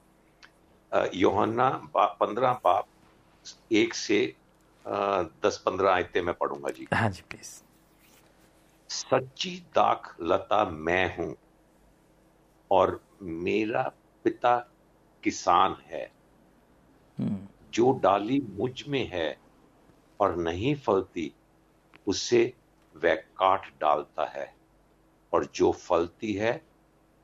योहन्ना 1.15 1.69
पंद्रह 1.97 2.53
बाप 2.65 2.87
एक 3.73 3.95
से 3.95 4.19
दस 5.45 5.63
पंद्रह 5.67 5.91
आयतें 5.91 6.21
मैं 6.23 6.35
पढ़ूँगा 6.41 6.71
जी। 6.71 6.87
हाँ 6.95 7.11
जी 7.11 7.23
प्लीज़ 7.31 7.51
सच्ची 8.91 9.51
दाख 9.75 10.15
लता 10.23 10.65
मैं 10.65 11.17
हूँ 11.17 11.35
और 12.71 13.01
मेरा 13.23 13.83
पिता 14.25 14.57
किसान 15.23 15.77
है। 15.91 16.05
हम्म। 17.19 17.47
जो 17.75 17.93
डाली 18.03 18.41
मुझमें 18.59 19.07
है 19.13 19.37
और 20.21 20.37
नहीं 20.37 20.75
फलती 20.77 21.33
उसे 22.07 22.43
वह 23.05 23.15
काट 23.15 23.67
डालता 23.81 24.25
है 24.25 24.55
और 25.33 25.45
जो 25.55 25.73
फलती 25.73 26.33
है 26.33 26.61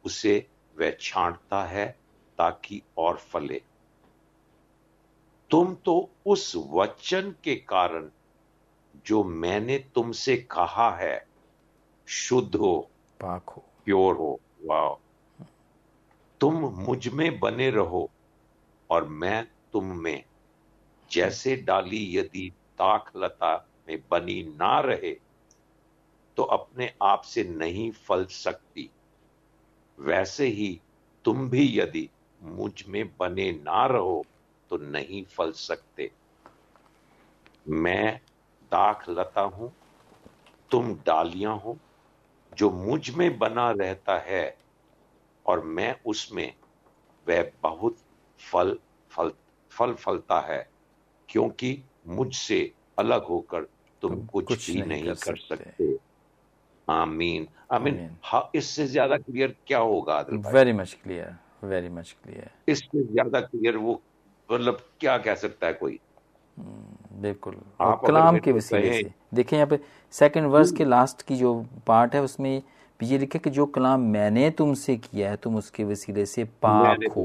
उसे 0.04 0.46
वह 0.76 0.96
छांटता 1.00 1.64
है 1.64 1.86
ताकि 2.38 2.82
और 2.98 3.16
फले। 3.16 3.62
तुम 5.50 5.74
तो 5.74 6.10
उस 6.26 6.52
वचन 6.56 7.34
के 7.44 7.54
कारण 7.54 8.10
जो 9.06 9.24
मैंने 9.24 9.78
तुमसे 9.94 10.36
कहा 10.36 10.90
है 10.96 11.26
शुद्ध 12.08 12.54
हो 12.54 12.90
पाक 13.20 13.48
हो। 13.48 13.64
प्योर 13.84 14.14
हो 14.14 14.40
वाह 14.64 14.94
तुम 16.40 16.54
मुझमें 16.78 17.38
बने 17.40 17.70
रहो 17.70 18.10
और 18.90 19.04
मैं 19.04 19.44
तुम 19.72 19.84
में। 19.84 20.24
जैसे 21.10 21.56
डाली 21.56 22.18
यदि 22.18 22.48
ताक 22.78 23.10
लता 23.16 23.54
में 23.88 23.98
बनी 24.10 24.42
ना 24.56 24.80
रहे 24.80 25.12
तो 26.36 26.42
अपने 26.42 26.92
आप 27.02 27.22
से 27.22 27.44
नहीं 27.44 27.90
फल 27.90 28.24
सकती। 28.24 28.90
वैसे 29.98 30.46
ही 30.46 30.80
तुम 31.24 31.50
भी 31.50 31.80
यदि 31.80 32.08
मुझमें 32.42 33.16
बने 33.16 33.52
ना 33.52 33.86
रहो 33.86 34.24
तो 34.70 34.76
नहीं 34.76 35.24
फल 35.24 35.52
सकते। 35.52 36.10
मैं 37.68 38.20
दाख 38.72 39.08
लता 39.08 39.40
हूँ 39.40 39.72
तुम 40.70 40.94
डालियाँ 40.94 41.58
हो 41.58 41.78
जो 42.56 42.70
मुझमें 42.70 43.38
बना 43.38 43.70
रहता 43.70 44.18
है 44.18 44.56
और 45.46 45.60
मैं 45.60 45.96
उसमें 46.06 46.54
वह 47.28 47.52
बहुत 47.62 47.96
फल 48.52 48.78
फल 49.10 49.32
फल 49.70 49.94
फलता 49.94 50.40
है 50.40 50.70
क्योंकि 51.28 51.82
मुझसे 52.06 52.72
अलग 52.98 53.24
होकर 53.24 53.62
तुम, 53.62 54.16
तुम 54.16 54.26
कुछ, 54.26 54.48
कुछ 54.48 54.70
भी 54.70 54.76
नहीं, 54.76 54.88
नहीं 54.88 55.04
कर 55.04 55.14
सकते, 55.14 55.56
सकते। 55.56 56.11
आमीन। 56.92 57.46
आमीन। 57.72 57.98
हाँ 58.24 58.50
इससे 58.54 58.86
ज़्यादा 58.86 59.16
क्लियर 59.16 59.54
क्या 59.66 59.78
होगा 59.80 60.18
very 60.30 60.72
much 60.72 60.96
clear 61.02 61.66
very 61.66 61.88
much 61.88 62.14
clear 62.22 62.50
इससे 62.68 63.02
ज़्यादा 63.02 63.40
क्लियर 63.40 63.76
वो 63.76 64.00
मतलब 64.48 64.80
क्या 65.00 65.16
कह 65.18 65.34
सकता 65.34 65.66
है 65.66 65.72
कोई? 65.72 65.98
हम्म, 66.56 67.20
बिल्कुल। 67.22 67.54
कलाम 68.06 68.38
के 68.38 68.52
वसीले 68.52 68.92
से। 68.92 69.10
देखें 69.34 69.56
यहाँ 69.56 69.68
पे 69.68 69.78
सेकंड 70.14 70.46
वर्स 70.46 70.72
के 70.72 70.84
लास्ट 70.84 71.22
की 71.22 71.36
जो 71.36 71.54
पार्ट 71.86 72.14
है 72.14 72.22
उसमें 72.22 72.62
ये 73.00 73.18
लिखे 73.18 73.38
कि 73.38 73.50
जो 73.50 73.66
कलाम 73.66 74.00
मैंने 74.10 74.50
तुमसे 74.50 74.96
किया 74.96 75.30
है 75.30 75.36
तुम 75.36 75.56
उसके 75.56 75.84
वसीले 75.84 76.26
से 76.26 76.44
पाक 76.62 77.04
हो। 77.16 77.24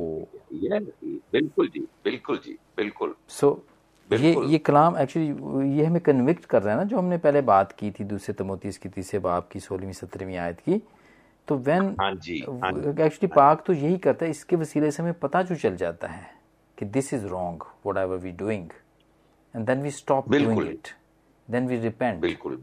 बिल्कुल 0.54 1.68
जी 1.68 1.80
बिल्कुल 2.04 2.38
जी 2.38 2.58
बिल्कुल। 2.78 3.14
सो 3.30 3.50
so, 3.50 3.77
ये 4.12 4.36
ये 4.48 4.58
कलाम 4.58 4.98
एक्चुअली 4.98 5.78
ये 5.78 5.86
हमें 5.86 6.02
कन्विक्ट 6.02 6.46
कर 6.46 6.62
रहा 6.64 6.74
है 6.74 6.80
ना 6.80 6.84
जो 6.84 6.98
हमने 6.98 7.18
पहले 7.18 7.42
बात 7.42 7.72
की 7.72 7.90
थी 7.92 8.04
दूसरे 8.04 8.34
तमोतीस 8.34 8.78
की 8.78 8.90
तीसरे 8.90 9.20
बाप 9.20 9.50
की 9.50 9.60
सोलहवीं 9.60 9.94
सत्रहवीं 9.94 10.38
आयत 10.38 10.60
की। 10.60 10.82
तो 11.48 11.56
वैन 11.58 11.86
एक्चुअली 11.90 13.28
पाक 13.28 13.64
तो 13.68 13.74
यही 13.74 13.98
करता 13.98 14.26
है 14.26 14.32
इसके 14.32 14.56
वसीले 14.56 14.92
से 14.92 15.04
हमें 15.04 15.14
पता 15.20 15.42
जो 15.42 15.56
चल 15.56 15.76
जाता 15.76 16.08
है 16.08 16.30
कि 16.78 16.86
this 16.86 17.14
is 17.14 17.26
wrong 17.26 17.64
whatever 17.98 18.18
we 18.18 18.32
doing 18.32 18.70
and 19.56 19.66
then 19.66 19.82
we 19.82 19.92
stop 19.92 20.30
doing 20.32 20.68
it 20.68 20.88
then 21.48 21.68
we 21.68 21.80
repent 21.80 22.20
बिल्कुल 22.22 22.62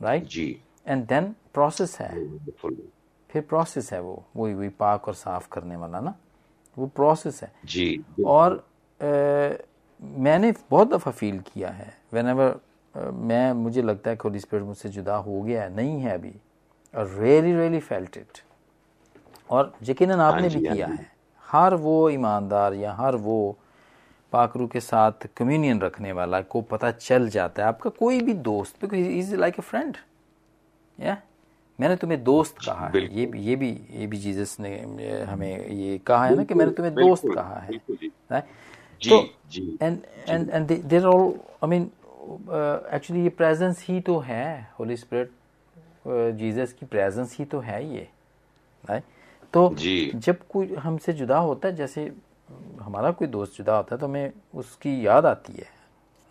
राइट 0.00 0.24
जी। 0.24 0.48
एंड 0.86 1.06
देन 1.06 1.34
प्रोसेस 1.54 1.98
है। 2.00 2.10
फिर 3.30 3.42
प्रोसेस 3.42 3.92
है 3.92 4.00
वो 4.00 4.22
वही 4.36 4.54
वही 4.54 4.68
पाक 4.68 5.08
और 5.08 5.14
साफ़ 5.14 5.48
करने 5.52 5.76
वाला 5.76 6.00
ना। 6.00 6.14
वो 6.76 6.86
प्रोसेस 6.86 7.42
है। 7.42 7.52
जी 7.64 8.04
और 8.26 8.52
आ, 9.00 9.06
मैंने 10.02 10.52
बहुत 10.70 10.88
दफ़ा 10.88 11.12
फील 11.12 11.38
किया 11.46 11.68
है। 11.70 11.92
वेन 12.12 12.28
एवर 12.28 12.58
मैं 12.94 13.52
मुझे 13.52 13.82
लगता 13.82 14.10
है 14.10 14.18
होली 14.24 14.40
स्पिरिट 14.40 14.64
मुझसे 14.66 14.88
जुदा 14.88 15.16
हो 15.16 15.40
गया 15.42 15.62
है 15.62 15.74
नहीं 15.76 16.00
है 16.00 16.14
अभी। 16.14 16.34
और 16.94 17.08
रियली 17.18 17.52
रियली 17.52 17.80
फेल्ट 17.80 18.16
इट 18.16 18.38
और 19.50 19.72
यकीन 19.82 20.10
आपने 20.12 20.40
हाँ 20.40 20.50
भी 20.50 20.66
हाँ 20.66 20.74
किया 20.74 20.86
है। 20.88 21.10
हर 21.44 21.74
वो 21.74 22.08
ईमानदार 22.10 22.74
या 22.74 22.92
हर 22.92 23.16
वो 23.16 23.56
पाकरू 24.32 24.66
के 24.66 24.80
साथ 24.80 25.26
कम्युनियन 25.36 25.80
रखने 25.80 26.12
वाला 26.12 26.40
को 26.42 26.60
पता 26.62 26.90
चल 26.90 27.28
जाता 27.28 27.62
है। 27.62 27.68
आपका 27.68 27.90
कोई 27.90 28.20
भी 28.20 28.34
दोस्त 28.34 28.80
because 28.80 29.00
is 29.00 29.34
like 29.36 29.58
a 29.58 29.62
friend 29.62 29.96
या 30.98 31.16
मैंने 31.78 31.96
तुम्हें 31.96 32.22
दोस्त 32.24 32.58
कहा 32.58 32.88
है। 32.88 33.14
ये 33.14 33.26
भी 33.26 33.40
ये 33.40 33.56
भी 33.56 33.70
ये 33.90 34.06
भी 34.06 34.16
जीसस 34.16 34.56
ने 34.60 34.78
हमें 35.22 35.66
ये 35.68 35.98
कहा 35.98 36.26
है 36.26 36.36
ना 36.36 36.44
कि 36.44 36.54
मैंने 36.54 36.72
तुम्हें 36.72 36.94
दोस्त 36.94 37.28
कहा 37.34 37.58
है। 37.60 37.80
तो 39.02 39.20
and 39.82 39.98
and 40.28 40.50
and 40.50 40.72
there 40.82 41.04
all 41.04 41.32
I 41.64 41.68
mean 41.68 41.90
actually 42.94 43.22
ये 43.22 43.28
प्रेजेंस 43.28 43.84
ही 43.88 44.00
तो 44.00 44.18
है 44.18 44.46
होली 44.78 44.96
स्पिरिट 44.96 45.30
जीसस 46.38 46.72
की 46.72 46.86
प्रेजेंस 46.86 47.36
ही 47.38 47.44
तो 47.44 47.60
है 47.60 47.84
ये 47.94 48.08
राइट 48.84 49.02
तो 49.54 49.68
जब 49.76 50.46
कोई 50.48 50.74
हमसे 50.74 51.12
जुदा 51.12 51.38
होता 51.38 51.68
है 51.68 51.76
जैसे 51.76 52.10
हमारा 52.80 53.10
कोई 53.10 53.28
दोस्त 53.28 53.56
जुदा 53.56 53.76
होता 53.76 53.94
है 53.94 54.00
तो 54.00 54.06
हमें 54.06 54.32
उसकी 54.54 55.06
याद 55.06 55.26
आती 55.26 55.52
है 55.52 55.70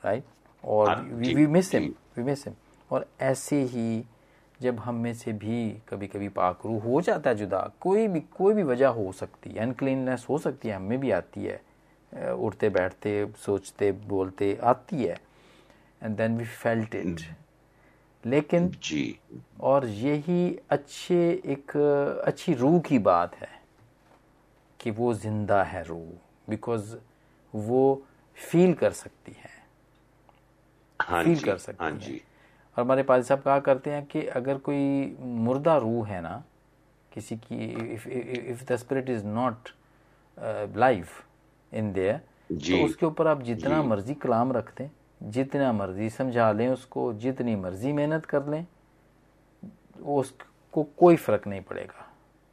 राइट 0.04 0.24
और 0.64 1.02
we 1.02 1.48
miss 1.48 1.74
him 1.74 1.94
we 2.18 2.24
miss 2.24 2.46
him 2.48 2.56
और 2.90 3.06
ऐसे 3.22 3.62
ही 3.64 4.04
जब 4.60 4.80
हम 4.80 4.96
में 4.96 5.14
से 5.14 5.34
भी 5.34 5.70
कभी 5.90 6.08
कभी 6.08 6.28
पाकरू 6.30 6.78
हो 6.80 7.02
जाता 7.02 7.30
है 7.30 7.36
जुदा 7.36 7.60
कोई 7.82 8.08
भी 8.08 8.20
कोई 8.38 8.54
भी 8.54 8.64
वजह 8.64 8.88
हो 9.00 9.12
सकती 9.12 9.50
है 9.50 9.60
अनक्लीननेस 9.60 10.26
हो 10.30 10.38
सकती 10.38 10.70
है 10.70 10.76
हमें 10.76 11.00
भी 11.00 11.12
आती 11.12 11.44
है 11.44 11.62
उठते 12.16 12.70
बैठते 12.70 13.14
सोचते 13.38 13.92
बोलते 13.92 14.58
आती 14.64 15.04
है 15.04 15.18
and 16.04 16.18
then 16.18 16.38
we 16.38 16.46
felt 16.46 16.96
it 16.96 17.22
लेकिन 18.24 18.72
जी। 18.82 19.20
और 19.62 19.86
यही 19.86 20.60
अच्छे 20.70 21.18
एक 21.46 21.78
अच्छी 22.26 22.54
रूह 22.54 22.80
की 22.80 23.00
बात 23.00 23.36
है 23.36 23.50
कि 24.80 24.92
वो 24.92 25.14
ज़िंदा 25.14 25.64
है 25.64 25.84
रूह 25.84 26.50
बिकॉज़ 26.50 26.96
वो 27.54 28.06
फील 28.38 28.74
कर 28.74 28.92
सकती 28.92 29.32
है। 29.32 29.50
हाँ 31.00 31.24
फील 31.24 31.40
कर 31.40 31.58
सकती 31.58 31.84
हाँ 31.84 31.92
जी। 31.92 32.22
और 32.78 32.84
हमारे 32.84 33.04
पाल 33.04 33.24
साहब 33.24 33.42
कहा 33.42 33.60
करते 33.60 33.92
हैं 33.92 34.06
कि 34.06 34.26
अगर 34.26 34.58
कोई 34.58 35.18
मुर्दा 35.20 35.78
रूह 35.78 36.08
है 36.08 36.22
ना 36.22 36.44
किसी 37.12 37.36
की 37.38 37.66
if 38.52 38.64
the 38.66 38.76
spirit 38.76 39.10
is 39.10 39.26
not 39.26 39.70
live 40.78 41.08
in 41.76 41.92
there 41.94 42.22
तो 42.52 42.84
उसके 42.86 43.06
ऊपर 43.06 43.28
आप 43.28 43.42
जितना 43.44 43.82
मर्ज़ी 43.84 44.14
कलाम 44.16 44.52
रख 44.54 44.74
दें 44.78 44.90
जितना 45.32 45.72
मर्ज़ी 45.74 46.10
समझा 46.10 46.52
लें 46.52 46.68
उसको 46.70 47.12
जितनी 47.16 47.56
मर्ज़ी 47.56 47.92
मेहनत 47.94 48.26
कर 48.26 48.48
लें 48.48 48.66
उसको 50.16 50.84
कोई 50.98 51.16
फ़र्क 51.18 51.48
नहीं 51.48 51.62
पड़ेगा। 51.62 52.08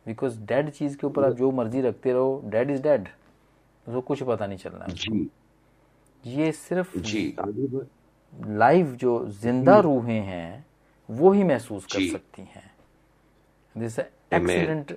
बिकॉज़ 0.06 0.38
डेड 0.42 0.70
चीज़ 0.70 0.96
के 0.96 1.06
ऊपर 1.06 1.24
आप 1.24 1.32
जो 1.36 1.50
मर्ज़ी 1.52 1.80
रखते 1.80 2.12
रहो 2.12 2.40
डेड 2.46 2.70
इज़ 2.70 2.82
डेड 2.82 3.08
उसको 3.86 4.00
कुछ 4.00 4.22
पता 4.22 4.46
नहीं 4.46 4.58
चलना। 4.58 4.86
जी। 4.86 5.28
ये 6.24 6.52
सिर्फ़ 6.52 6.98
जी। 7.00 7.34
लाइव 8.32 8.94
जो 8.96 9.18
ज़िंदा 9.30 9.78
रूहें 9.80 10.20
हैं 10.20 10.66
वो 11.08 11.30
ही 11.32 11.44
महसूस 11.44 11.86
कर 11.86 12.10
सकती 12.10 12.42
हैं। 12.42 12.70
This 13.76 13.98
excellent 13.98 14.92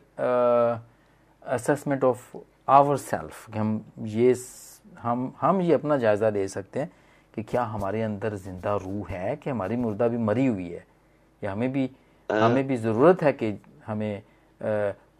assessment 1.44 2.04
of 2.04 2.36
our 2.68 2.98
self 2.98 3.50
कि 3.52 3.60
हम 3.60 3.86
ये 4.06 4.36
हम 5.00 5.34
हम 5.42 5.62
ये 5.62 5.74
अपना 5.74 5.98
जायजा 5.98 6.30
ले 6.30 6.48
सकते 6.48 6.80
हैं 6.80 6.92
कि 7.34 7.44
क्या 7.44 7.64
हमारे 7.64 8.02
अंदर 8.02 8.36
ज़िंदा 8.36 8.76
रूह 8.76 9.10
है 9.10 9.36
कि 9.36 9.50
हमारी 9.50 9.76
मुर्दा 9.76 10.08
भी 10.08 10.18
मरी 10.18 10.46
हुई 10.46 10.70
है? 10.70 10.86
या 11.42 11.52
हमें 11.52 11.72
भी 11.72 11.90
हमें 12.30 12.68
भी 12.68 12.78
ज़रूरत 12.78 13.24
है 13.24 13.34
कि 13.34 13.54
हमें 13.86 14.24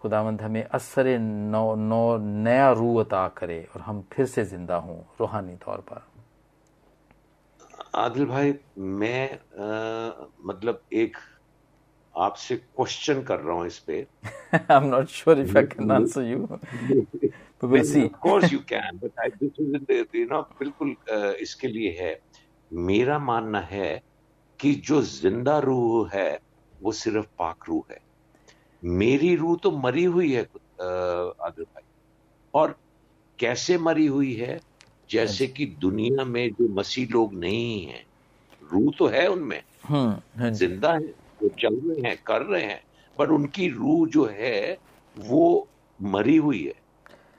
खुदावंद 0.02 0.42
हमें 0.42 0.64
असर 0.64 1.08
नौ 1.20 1.76
नौ 1.76 2.18
नया 2.18 2.72
रूह 2.72 3.04
अता 3.04 3.28
करे 3.38 3.62
और 3.76 3.82
हम 3.82 4.04
फिर 4.12 4.26
से 4.26 4.46
ज़िंदा 4.46 4.76
हों 4.76 4.98
रूहानी 5.20 5.56
तौर 5.66 5.84
पर। 5.92 6.02
आदिल 7.96 8.26
भाई 8.26 8.54
मैं 8.78 9.30
आ, 9.34 10.28
मतलब 10.46 10.82
एक 10.94 11.18
आपसे 12.16 12.56
क्वेश्चन 12.56 13.22
कर 13.24 13.40
रहा 13.40 13.56
हूँ 13.56 13.66
इस 13.68 13.80
पे। 13.88 14.06
I 14.56 14.76
am 14.78 14.84
not 14.90 15.08
sure 15.10 15.40
if 15.40 15.58
I 15.58 15.64
can 15.64 15.92
answer 15.92 16.24
you 16.24 16.48
will 17.64 17.84
see 17.84 18.02
of 18.06 18.20
course 18.24 18.52
you 18.52 18.60
can 18.72 18.98
but 19.02 19.12
I, 19.24 19.30
this 19.42 19.52
is 19.60 20.14
you 20.14 20.26
know 20.32 20.42
बिल्कुल 20.60 20.96
इसके 21.42 21.68
लिए 21.68 21.92
है। 22.02 22.20
मेरा 22.72 23.18
मानना 23.20 23.60
है 23.60 24.02
कि 24.60 24.74
जो 24.88 25.02
ज़िंदा 25.02 25.58
रूह 25.60 26.10
है 26.14 26.40
वो 26.82 26.92
सिर्फ़ 26.92 27.26
पाक 27.40 27.70
रूह 27.70 27.84
है। 27.92 28.00
मेरी 28.84 29.36
रूह 29.36 29.58
तो 29.64 29.72
मरी 29.72 30.04
हुई 30.04 30.32
है 30.34 30.42
आदिल 30.42 31.64
भाई। 31.64 31.84
और 32.54 32.76
कैसे 33.40 33.78
मरी 33.78 34.06
हुई 34.06 34.34
है? 34.36 34.60
जैसे 35.10 35.48
कि 35.48 35.66
दुनिया 35.80 36.26
में 36.26 36.50
जो 36.50 36.68
मसीह 36.76 37.08
लोग 37.12 37.34
नहीं 37.40 37.86
हैं 37.86 38.04
रूह 38.72 38.92
तो 39.00 39.08
है 39.08 39.28
उनमें। 39.28 39.62
हम्म, 39.88 40.40
हाँ 40.40 40.52
ज़िंदा 40.52 40.94
है। 40.94 41.14
वो 41.46 41.50
चल 41.60 41.76
रहे 41.86 42.10
हैं 42.10 42.18
कर 42.28 42.42
रहे 42.42 42.64
हैं 42.64 42.82
पर 43.18 43.30
उनकी 43.32 43.68
रूह 43.70 44.08
जो 44.10 44.26
है 44.34 44.78
वो 45.16 45.46
मरी 46.00 46.36
हुई 46.38 46.64
है। 46.64 46.74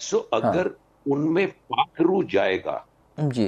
सो 0.00 0.18
अगर 0.34 0.66
हाँ। 0.66 0.76
उनमें 1.06 1.46
पाक 1.72 2.00
रूह 2.00 2.24
जाएगा 2.30 2.84
जी। 3.18 3.46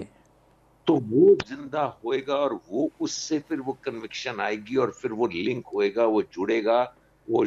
तो 0.87 0.95
वो 0.97 1.35
ज़िंदा 1.49 1.83
होएगा 2.05 2.35
और 2.35 2.53
वो 2.71 2.91
उससे 3.01 3.39
फिर 3.39 3.61
वो 3.61 3.73
कन्विक्शन 3.85 4.41
आएगी 4.41 4.77
और 4.77 4.91
फिर 4.91 5.13
वो 5.13 5.27
लिंक 5.27 5.67
होएगा 5.75 6.05
वो 6.07 6.23
जुड़ेगा 6.35 6.83
वो 7.29 7.45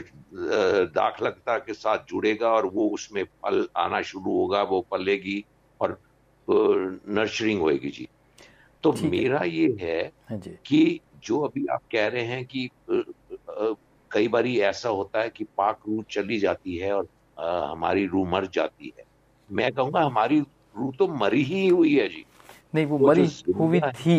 दाखलकता 0.95 1.57
के 1.57 1.73
साथ 1.73 2.05
जुड़ेगा 2.09 2.49
और 2.49 2.65
वो 2.65 2.87
उसमें 2.89 3.23
फल 3.23 3.67
आना 3.77 4.01
शुरू 4.01 4.37
होगा 4.37 4.61
वो 4.63 4.81
पलेगी 4.91 5.43
और 5.81 5.99
नर्चरिंग 6.47 7.61
होएगी 7.61 7.89
जी। 7.89 8.07
तो 8.83 8.91
मेरा 9.03 9.43
ये 9.43 9.75
है 9.81 10.01
हाँ 10.29 10.39
कि 10.65 10.99
जो 11.23 11.39
अभी 11.39 11.65
आप 11.67 11.81
कह 11.91 12.07
रहे 12.07 12.23
हैं 12.23 12.45
कि 12.45 12.69
कई 14.11 14.27
बार 14.27 14.47
ऐसा 14.47 14.89
होता 14.89 15.21
है 15.21 15.29
कि 15.29 15.43
पाक 15.57 15.79
रूह 15.87 16.03
चली 16.11 16.39
जाती 16.39 16.77
है 16.77 16.91
और 16.93 17.07
हमारी 17.37 18.05
रूह 18.05 18.29
मर 18.29 18.45
जाती 18.53 18.93
है। 18.97 19.03
मैं 19.49 19.71
कहूँगा 19.71 20.01
हमारी 20.01 20.39
रूह 20.39 20.91
तो 20.99 21.07
मरी 21.15 21.43
ही 21.43 21.67
हुई 21.67 21.95
है 21.95 22.07
जी। 22.09 22.25
नहीं 22.75 22.85
वो 22.85 22.97
मरी 22.99 23.27
हुई 23.55 23.79
थी। 23.81 24.17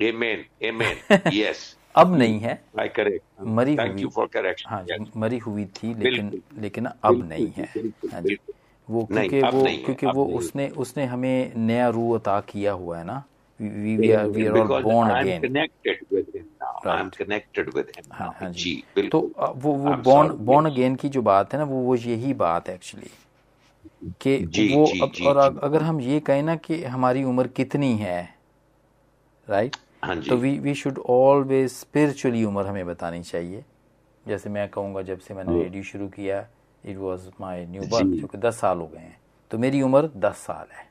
एमेन 0.00 0.44
एमेन 0.62 1.18
यस 1.32 1.76
अब 1.96 2.14
नहीं 2.16 2.38
है। 2.40 2.60
I 2.80 2.88
correct 2.88 3.42
Mary 3.42 3.76
thank 3.76 4.00
you 4.00 4.08
for 4.08 4.26
correction 4.26 4.70
हाँ 4.70 4.82
जी 4.84 5.04
मरी 5.16 5.38
हुई 5.38 5.64
थी 5.76 5.94
लेकिन 5.94 6.42
लेकिन 6.58 6.86
अब 6.86 7.22
नहीं 7.28 7.50
है। 7.56 7.68
हाँ 8.12 8.20
जी। 8.22 8.36
वो 8.88 9.04
क्योंकि 9.04 9.40
वो 9.42 9.64
क्योंकि 9.84 10.06
वो 10.06 10.24
उसने 10.38 10.68
उसने 10.78 11.04
हमें 11.04 11.54
नया 11.56 11.88
रूह 11.88 12.18
अता 12.18 12.40
किया 12.40 12.72
हुआ 12.72 12.98
है 12.98 13.04
ना। 13.04 13.22
We 13.60 13.96
we 13.98 14.08
are 14.14 14.28
we 14.28 14.46
are 14.48 14.58
all 14.58 14.82
born 14.82 15.10
I'm 15.10 15.26
again. 15.26 15.40
connected 15.42 16.00
with 16.10 16.26
him 16.34 16.46
now. 16.62 16.72
Right. 16.84 17.00
I'm 17.00 17.10
connected 17.10 17.68
with 17.74 17.92
him 17.96 18.12
हाँ, 18.12 18.32
हाँ 18.40 18.50
जी। 18.52 18.74
तो 19.12 19.20
वो 19.56 19.72
वो 19.72 19.94
born 20.08 20.30
born 20.48 20.70
again 20.72 20.96
की 21.00 21.08
जो 21.08 21.22
बात 21.22 21.52
है 21.52 21.58
ना 21.58 21.64
वो 21.64 21.80
वो 21.82 21.94
यही 21.96 22.34
बात 22.34 22.68
है 22.68 22.74
एक्चुअली 22.74 23.10
कि 24.20 24.36
वो 24.36 24.86
जी, 24.86 25.00
अब, 25.00 25.12
जी, 25.12 25.24
और 25.26 25.40
जी. 25.42 25.58
अगर 25.62 25.82
हम 25.82 26.00
ये 26.00 26.20
कहें 26.20 26.42
ना 26.42 26.56
कि 26.56 26.82
हमारी 26.84 27.24
उम्र 27.24 27.46
कितनी 27.56 27.96
है 27.96 28.34
राइट 29.48 29.76
हाँ 30.04 30.20
तो 30.22 30.36
we 30.36 30.58
we 30.58 30.74
should 30.74 30.98
always 31.08 31.70
spiritually 31.72 32.44
उम्र 32.44 32.66
हमें 32.66 32.86
बतानी 32.86 33.22
चाहिए। 33.22 33.64
जैसे 34.28 34.50
मैं 34.50 34.68
कहूँगा 34.68 35.02
जब 35.02 35.18
से 35.18 35.34
मैंने 35.34 35.62
रेडियो 35.62 35.82
शुरू 35.82 36.08
किया 36.08 36.46
it 36.86 36.96
was 36.96 37.28
my 37.40 37.64
new 37.66 37.82
birth 37.82 38.18
क्योंकि 38.18 38.38
दस 38.38 38.60
साल 38.60 38.78
हो 38.78 38.86
गए 38.86 39.00
हैं। 39.00 39.18
तो 39.50 39.58
मेरी 39.58 39.82
उम्र 39.82 40.10
दस 40.16 40.36
साल 40.46 40.66
है। 40.72 40.86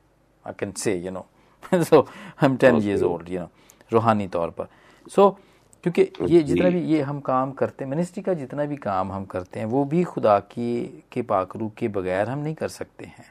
I 0.48 0.54
can 0.60 0.72
say 0.72 0.96
you 0.96 1.12
know 1.12 1.26
so 1.74 2.02
I 2.02 2.46
am 2.46 2.56
ten 2.58 2.82
years 2.84 3.04
old 3.04 3.30
you 3.30 3.40
know 3.40 3.50
रूहानी 3.92 4.28
तौर 4.28 4.50
पर। 4.50 4.68
सो 5.08 5.22
so, 5.22 5.36
क्योंकि 5.84 6.02
ये 6.34 6.42
जितना 6.44 6.70
भी 6.70 6.82
ये 6.84 7.02
हम 7.02 7.20
काम 7.20 7.52
करते 7.52 7.84
हैं 7.84 7.90
मिनिस्ट्री 7.92 8.24
का 8.24 8.34
जितना 8.34 8.66
भी 8.66 8.76
काम 8.78 9.12
हम 9.12 9.26
करते 9.26 9.60
हैं 9.60 9.66
वो 9.68 9.84
भी 9.86 10.04
खुदा 10.04 10.38
की 10.52 11.04
के 11.12 11.22
पाकरू 11.22 11.72
के 11.78 11.88
बगैर 11.88 12.30
हम 12.30 12.40
नहीं 12.40 12.56
कर 12.56 12.68
सकते 12.68 13.06
हैं। 13.06 13.26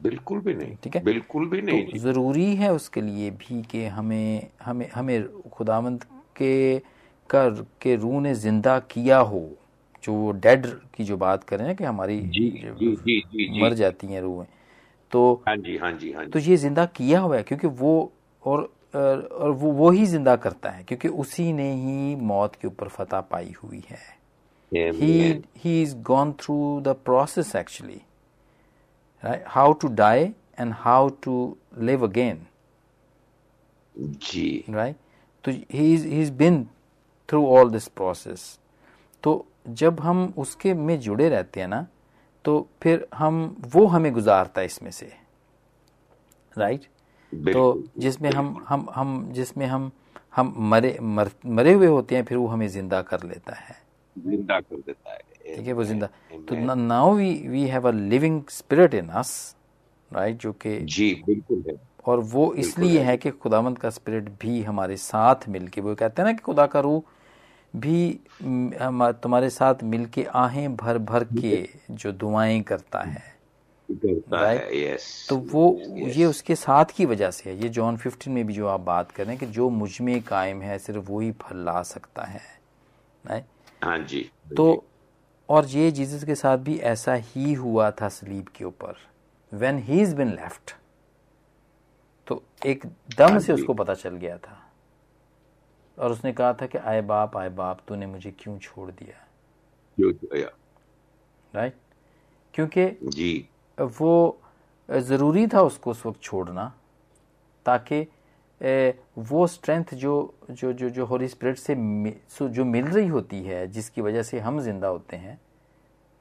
बिल्कुल 0.00 0.40
भी 0.40 0.54
नहीं। 0.54 0.76
ठीक 0.84 0.96
है? 0.96 1.02
बिल्कुल 1.04 1.46
भी 1.48 1.62
नहीं। 1.62 1.84
तो 1.86 1.98
ज़रूरी 1.98 2.54
है 2.56 2.72
उसके 2.72 3.00
लिए 3.00 3.30
भी 3.30 3.62
कि 3.62 3.84
हमें 3.86 4.48
हमें 4.64 4.88
हमें 4.94 5.28
खुदावंत 5.50 6.04
के 6.36 6.78
कर 7.30 7.64
के 7.82 7.96
रूह 7.96 8.20
ने 8.20 8.34
ज़िंदा 8.34 8.78
किया 8.90 9.18
हो। 9.18 9.48
जो 10.04 10.12
वो 10.12 10.30
डेड 10.32 10.66
की 10.94 11.04
जो 11.04 11.16
बात 11.16 11.44
करें 11.44 11.66
ना 11.66 11.72
कि 11.74 11.84
हमारी 11.84 12.20
जी, 12.20 12.48
जी, 12.78 12.94
जी, 12.96 13.20
जी, 13.32 13.62
मर 13.62 13.74
जाती 13.74 14.06
हैं 14.06 14.20
रूहें। 14.22 14.46
तो 15.12 15.42
हाँ 15.48 15.56
जी 15.56 15.76
हाँ 15.76 15.92
जी 15.92 16.12
हाँ 16.12 16.24
तो 16.24 16.38
जी। 16.38 16.44
तो 16.44 16.50
ये 16.50 16.56
ज़िंदा 16.56 16.84
किया 16.86 17.20
हुआ 17.20 17.36
है 17.36 17.42
क्योंकि 17.42 17.66
वो 17.66 18.12
और 18.42 18.68
और 18.94 19.50
वो 19.50 19.70
वो 19.72 19.90
ही 19.90 20.04
ज़िंदा 20.06 20.34
करता 20.36 20.70
है 20.70 20.82
क्योंकि 20.84 21.08
उसी 21.22 21.52
ने 21.52 21.72
ही 21.74 22.14
मौत 22.16 22.54
के 22.54 22.68
ऊपर 22.68 22.88
फतेह 22.88 23.20
पाई 23.20 23.54
हुई 23.62 23.82
है। 23.90 23.98
He 24.72 25.42
he 25.56 25.82
is 25.82 25.96
gone 26.02 26.32
through 26.32 26.80
the 26.80 26.94
process 27.04 27.54
actually 27.56 28.00
right 29.22 29.44
how 29.46 29.72
to 29.72 29.88
die 29.94 30.24
and 30.60 30.72
how 30.78 31.08
to 31.22 31.56
live 31.78 32.04
again 32.06 32.46
ji. 33.94 34.64
Right 34.70 34.96
तो 35.44 35.50
he 35.50 35.92
is 35.94 36.06
he 36.06 36.20
is 36.22 36.32
been 36.32 36.64
through 37.28 37.46
all 37.48 37.70
this 37.70 37.88
process 37.88 38.58
तो 39.24 39.44
जब 39.68 40.00
हम 40.00 40.32
उसके 40.38 40.74
में 40.74 40.98
जुड़े 41.00 41.28
रहते 41.28 41.60
हैं 41.60 41.68
ना 41.68 41.86
तो 42.48 42.68
फिर 42.82 43.06
हम 43.14 43.56
वो 43.66 43.84
हमें 43.86 44.12
गुजारता 44.12 44.60
है 44.60 44.66
इसमें 44.66 44.90
से। 44.90 45.12
राइट 46.56 46.84
तो 47.32 47.62
जिसमें 47.98 48.30
हम 48.30 48.46
हम 48.68 48.86
हम 48.94 49.10
जिसमें 49.32 49.66
हम 49.66 49.90
हम 50.36 50.54
मरे 50.70 50.96
मर, 51.00 51.30
मरे 51.46 51.72
हुए 51.72 51.86
होते 51.86 52.16
हैं 52.16 52.24
फिर 52.24 52.38
वो 52.38 52.46
हमें 52.46 52.66
ज़िंदा 52.68 53.00
कर 53.02 53.22
लेता 53.22 53.54
है। 53.54 53.76
ज़िंदा 54.16 54.58
कर 54.60 54.76
देता 54.76 55.12
है। 55.12 55.56
ठीक 55.56 55.66
है 55.66 55.72
वो 55.72 55.84
ज़िंदा। 55.84 56.06
तो 56.48 56.74
now 56.74 57.14
we 57.14 57.32
we 57.48 57.66
have 57.66 57.88
a 57.88 57.92
living 57.92 58.40
spirit 58.50 58.94
in 58.94 59.08
us 59.08 59.34
right 60.10 60.36
जो 60.36 60.52
कि 60.52 60.78
जी 60.86 61.12
बिल्कुल 61.26 61.62
है। 61.68 61.76
और 62.06 62.20
वो 62.26 62.52
इसलिए 62.54 63.00
है। 63.00 63.16
कि 63.16 63.30
खुदावंत 63.32 63.78
का 63.78 63.90
स्पिरिट 63.90 64.28
भी 64.40 64.62
हमारे 64.62 64.96
साथ 64.96 65.48
मिलके 65.48 65.80
वो 65.80 65.94
कहते 65.94 66.22
हैं 66.22 66.28
ना 66.28 66.32
कि 66.32 66.42
खुदा 66.42 66.66
का 66.66 66.80
रूह 66.80 67.02
भी 67.74 68.20
हम 68.80 69.10
तुम्हारे 69.22 69.50
साथ 69.50 69.82
मिलके 69.84 70.24
आहें 70.34 70.76
भर 70.76 70.98
भर 70.98 71.24
के 71.24 71.68
जो 71.90 72.12
दुआएँ 72.12 72.60
करता 72.62 73.02
है। 73.02 73.22
राइट 74.32 74.98
तो 75.28 75.36
वो. 75.36 75.78
ये 76.08 76.24
उसके 76.24 76.54
साथ 76.54 76.84
की 76.96 77.04
वजह 77.06 77.30
से 77.30 77.50
है। 77.50 77.56
ये 77.62 77.68
जॉन 77.68 77.96
15 77.96 78.28
में 78.28 78.46
भी 78.46 78.54
जो 78.54 78.66
आप 78.66 78.80
बात 78.80 79.10
कर 79.10 79.24
रहे 79.24 79.36
हैं 79.36 79.38
कि 79.40 79.52
जो 79.52 79.68
मुझमें 79.70 80.20
कायम 80.22 80.62
है 80.62 80.78
सिर्फ़ 80.78 81.10
वही 81.10 81.30
फल 81.32 81.64
ला 81.64 81.82
सकता 81.82 82.22
है। 82.22 82.40
राइट 83.24 83.44
हाँ 83.84 83.98
जी 83.98 84.30
तो 84.56 84.84
और 85.48 85.66
ये 85.66 85.90
जीसस 85.90 86.24
के 86.24 86.34
साथ 86.34 86.58
भी 86.58 86.76
ऐसा 86.78 87.14
ही 87.14 87.52
हुआ 87.52 87.90
था 87.90 88.08
सलीब 88.08 88.48
के 88.56 88.64
ऊपर। 88.64 88.96
When 89.52 89.78
he 89.78 90.00
is 90.00 90.14
been 90.16 90.28
left 90.28 90.74
तो 92.26 92.42
एक 92.66 92.86
दम 93.18 93.30
हाँ 93.30 93.40
से 93.40 93.52
उसको 93.52 93.74
पता 93.74 93.94
चल 93.94 94.16
गया 94.16 94.36
था। 94.38 94.62
और 95.98 96.12
उसने 96.12 96.32
कहा 96.32 96.52
था 96.52 96.66
कि 96.66 96.78
आए 96.78 97.00
बाप 97.02 97.36
आए 97.36 97.48
बाप 97.48 97.80
तूने 97.88 98.06
मुझे 98.06 98.30
क्यों 98.30 98.58
छोड़ 98.58 98.90
दिया? 98.90 99.24
राइट 101.54 101.76
क्योंकि 102.54 102.86
जी। 103.02 103.48
वो 103.78 104.40
ज़रूरी 104.88 105.46
था 105.46 105.62
उसको 105.62 105.90
उस 105.90 106.06
वक्त 106.06 106.20
छोड़ना 106.22 106.72
ताकि 107.66 108.00
वो 109.18 109.46
स्ट्रेंथ 109.46 109.94
जो 109.94 110.12
जो 110.50 110.72
जो 110.72 110.88
जो 110.90 111.04
होली 111.06 111.28
स्पिरिट 111.28 111.56
से 111.58 111.74
जो 112.48 112.64
मिल 112.64 112.84
रही 112.84 113.08
होती 113.08 113.42
है 113.42 113.66
जिसकी 113.66 114.00
वजह 114.00 114.22
से 114.22 114.38
हम 114.38 114.60
ज़िंदा 114.60 114.88
होते 114.88 115.16
हैं 115.16 115.40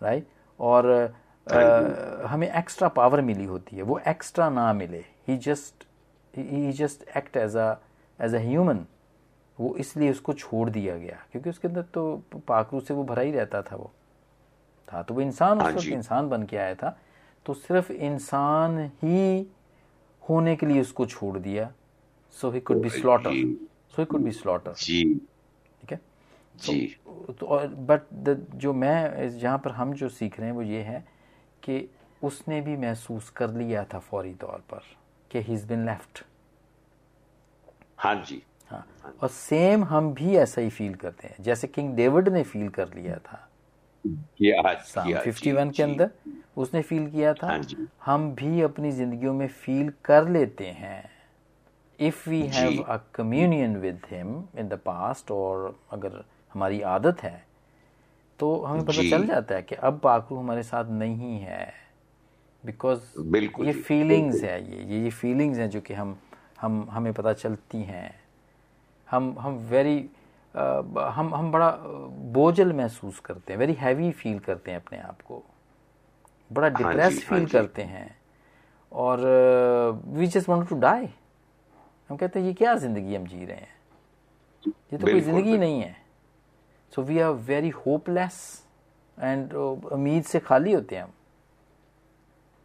राइट 0.01 0.27
और 0.59 1.13
आ, 1.47 2.27
हमें 2.27 2.49
एक्स्ट्रा 2.51 2.87
पावर 2.87 3.21
मिली 3.21 3.45
होती 3.45 3.75
है 3.75 3.81
वो 3.81 3.99
एक्स्ट्रा 4.07 4.49
ना 4.49 4.71
मिले। 4.73 5.03
He 5.27 5.37
just 5.37 5.85
he 6.33 6.71
just 6.73 7.03
act 7.17 7.37
as 7.37 7.55
a 7.55 7.75
as 8.19 8.35
a 8.35 8.39
human 8.39 8.85
वो 9.59 9.75
इसलिए 9.75 10.11
उसको 10.11 10.33
छोड़ 10.33 10.69
दिया 10.69 10.97
गया 10.97 11.17
क्योंकि 11.31 11.49
उसके 11.49 11.67
अंदर 11.67 11.81
तो 11.81 12.15
पाखरू 12.47 12.79
से 12.79 12.93
वो 12.93 13.03
भरा 13.03 13.21
ही 13.21 13.31
रहता 13.31 13.61
था 13.61 13.75
वो। 13.75 13.91
था 14.87 15.01
तो 15.03 15.13
वो 15.13 15.21
इंसान 15.21 15.59
उस 15.59 15.65
हाँ 15.65 15.71
वक्त 15.73 15.87
इंसान 15.87 16.29
बन 16.29 16.43
के 16.43 16.57
आया 16.57 16.75
था 16.75 16.97
तो 17.45 17.53
सिर्फ़ 17.53 17.91
इंसान 17.91 18.79
ही 19.03 19.47
होने 20.29 20.55
के 20.55 20.65
लिए 20.65 20.81
उसको 20.81 21.05
छोड़ 21.05 21.37
दिया। 21.39 21.71
So 22.37 22.51
he 22.51 22.59
could 22.59 22.77
be 22.77 22.89
slaughter 22.89 23.31
so 23.95 24.01
he 24.01 24.05
could 24.05 24.21
be 24.21 24.31
slaughter 24.31 24.73
ठीक 24.73 25.91
है? 25.91 25.99
जी। 26.55 26.95
तो 27.39 27.59
बट 27.67 28.03
जो 28.55 28.73
मैं 28.73 29.37
जहाँ 29.39 29.57
पर 29.57 29.71
हम 29.71 29.93
जो 29.93 30.09
सीख 30.09 30.39
रहे 30.39 30.49
हैं 30.49 30.55
वो 30.55 30.61
ये 30.61 30.81
है 30.81 31.05
कि 31.63 31.89
उसने 32.23 32.61
भी 32.61 32.75
महसूस 32.77 33.29
कर 33.29 33.53
लिया 33.53 33.83
था 33.93 33.99
फौरी 33.99 34.33
तौर 34.33 34.63
पर 34.69 34.83
कि 35.31 35.39
ही 35.39 35.53
इज़ 35.53 35.67
बिन 35.67 35.85
लेफ़्ट 35.85 36.23
हाँ 37.97 38.15
जी। 38.23 38.41
हाँ। 38.69 38.85
और 39.21 39.29
सेम 39.29 39.83
हम 39.83 40.13
भी 40.13 40.35
ऐसा 40.37 40.61
ही 40.61 40.69
फील 40.69 40.95
करते 40.95 41.27
हैं 41.27 41.35
जैसे 41.43 41.67
किंग 41.67 41.95
डेविड 41.95 42.29
ने 42.29 42.43
फील 42.43 42.69
कर 42.69 42.93
लिया 42.93 43.17
था। 43.17 43.47
फिफ्टी 45.19 45.51
वन 45.51 45.69
के 45.71 45.83
अंदर 45.83 46.09
उसने 46.57 46.81
फील 46.81 47.09
किया 47.11 47.33
था। 47.33 47.47
हाँ 47.47 47.87
हम 48.05 48.33
भी 48.35 48.61
अपनी 48.61 48.91
जिंदगियों 48.91 49.33
में 49.33 49.47
फील 49.47 49.91
कर 50.05 50.29
लेते 50.29 50.65
हैं। 50.65 51.09
If 51.99 52.29
we 52.29 52.41
have 52.43 52.81
a 52.83 52.97
communion 53.15 53.75
with 53.77 54.01
him 54.11 54.43
in 54.57 54.67
the 54.67 54.73
past 54.73 55.31
और 55.31 55.79
अगर 55.91 56.23
हमारी 56.55 56.81
आदत 56.81 57.23
है 57.23 57.45
तो 58.39 58.63
हमें 58.63 58.85
पता 58.85 59.09
चल 59.09 59.25
जाता 59.27 59.55
है 59.55 59.61
कि 59.63 59.75
अब 59.75 59.99
पाकरू 59.99 60.37
हमारे 60.37 60.63
साथ 60.63 60.89
नहीं 60.89 61.39
है। 61.39 61.73
बिकॉज़ 62.63 63.01
ये 63.65 63.73
फीलिंग्स 63.73 64.43
है 64.43 64.71
ये 64.71 64.83
ये 64.83 65.03
ये 65.03 65.09
फीलिंग्स 65.09 65.57
हैं 65.57 65.69
जो 65.69 65.81
कि 65.81 65.93
हम 65.93 66.17
हम 66.61 66.87
हमें 66.91 67.13
पता 67.13 67.33
चलती 67.33 67.81
हैं। 67.83 68.26
हम 69.09 69.35
हम 69.39 69.57
वेरी 69.69 69.97
हम 70.55 71.33
हम 71.35 71.51
बड़ा 71.51 71.69
बोझल 72.33 72.73
महसूस 72.73 73.19
करते 73.25 73.53
हैं 73.53 73.59
वेरी 73.59 73.73
हैवी 73.79 74.11
फील 74.11 74.39
करते 74.39 74.71
हैं 74.71 74.79
अपने 74.79 74.99
आप 74.99 75.21
को। 75.21 75.43
बड़ा 76.51 76.69
डिप्रेस 76.69 77.13
हाँ 77.13 77.21
फील 77.21 77.39
हाँ 77.39 77.47
करते 77.51 77.81
हैं। 77.83 78.15
और 78.91 79.21
we 80.07 80.27
just 80.27 80.49
want 80.49 80.67
to 80.69 80.75
die 80.79 81.09
हम 82.09 82.17
कहते 82.17 82.39
हैं 82.39 82.45
ये 82.47 82.53
क्या 82.53 82.75
ज़िंदगी 82.75 83.15
हम 83.15 83.25
जी 83.27 83.45
रहे 83.45 83.57
हैं? 83.57 83.75
ये 84.63 84.97
तो 84.97 85.05
कोई 85.05 85.21
ज़िंदगी 85.21 85.57
नहीं 85.57 85.81
है। 85.81 85.95
So 86.93 87.01
we 87.03 87.19
are 87.19 87.31
very 87.47 87.69
hopeless 87.69 88.39
and 89.17 89.53
उम्मीद 89.53 90.23
से 90.23 90.39
खाली 90.39 90.73
होते 90.73 90.95
हैं 90.95 91.03
हम। 91.03 91.13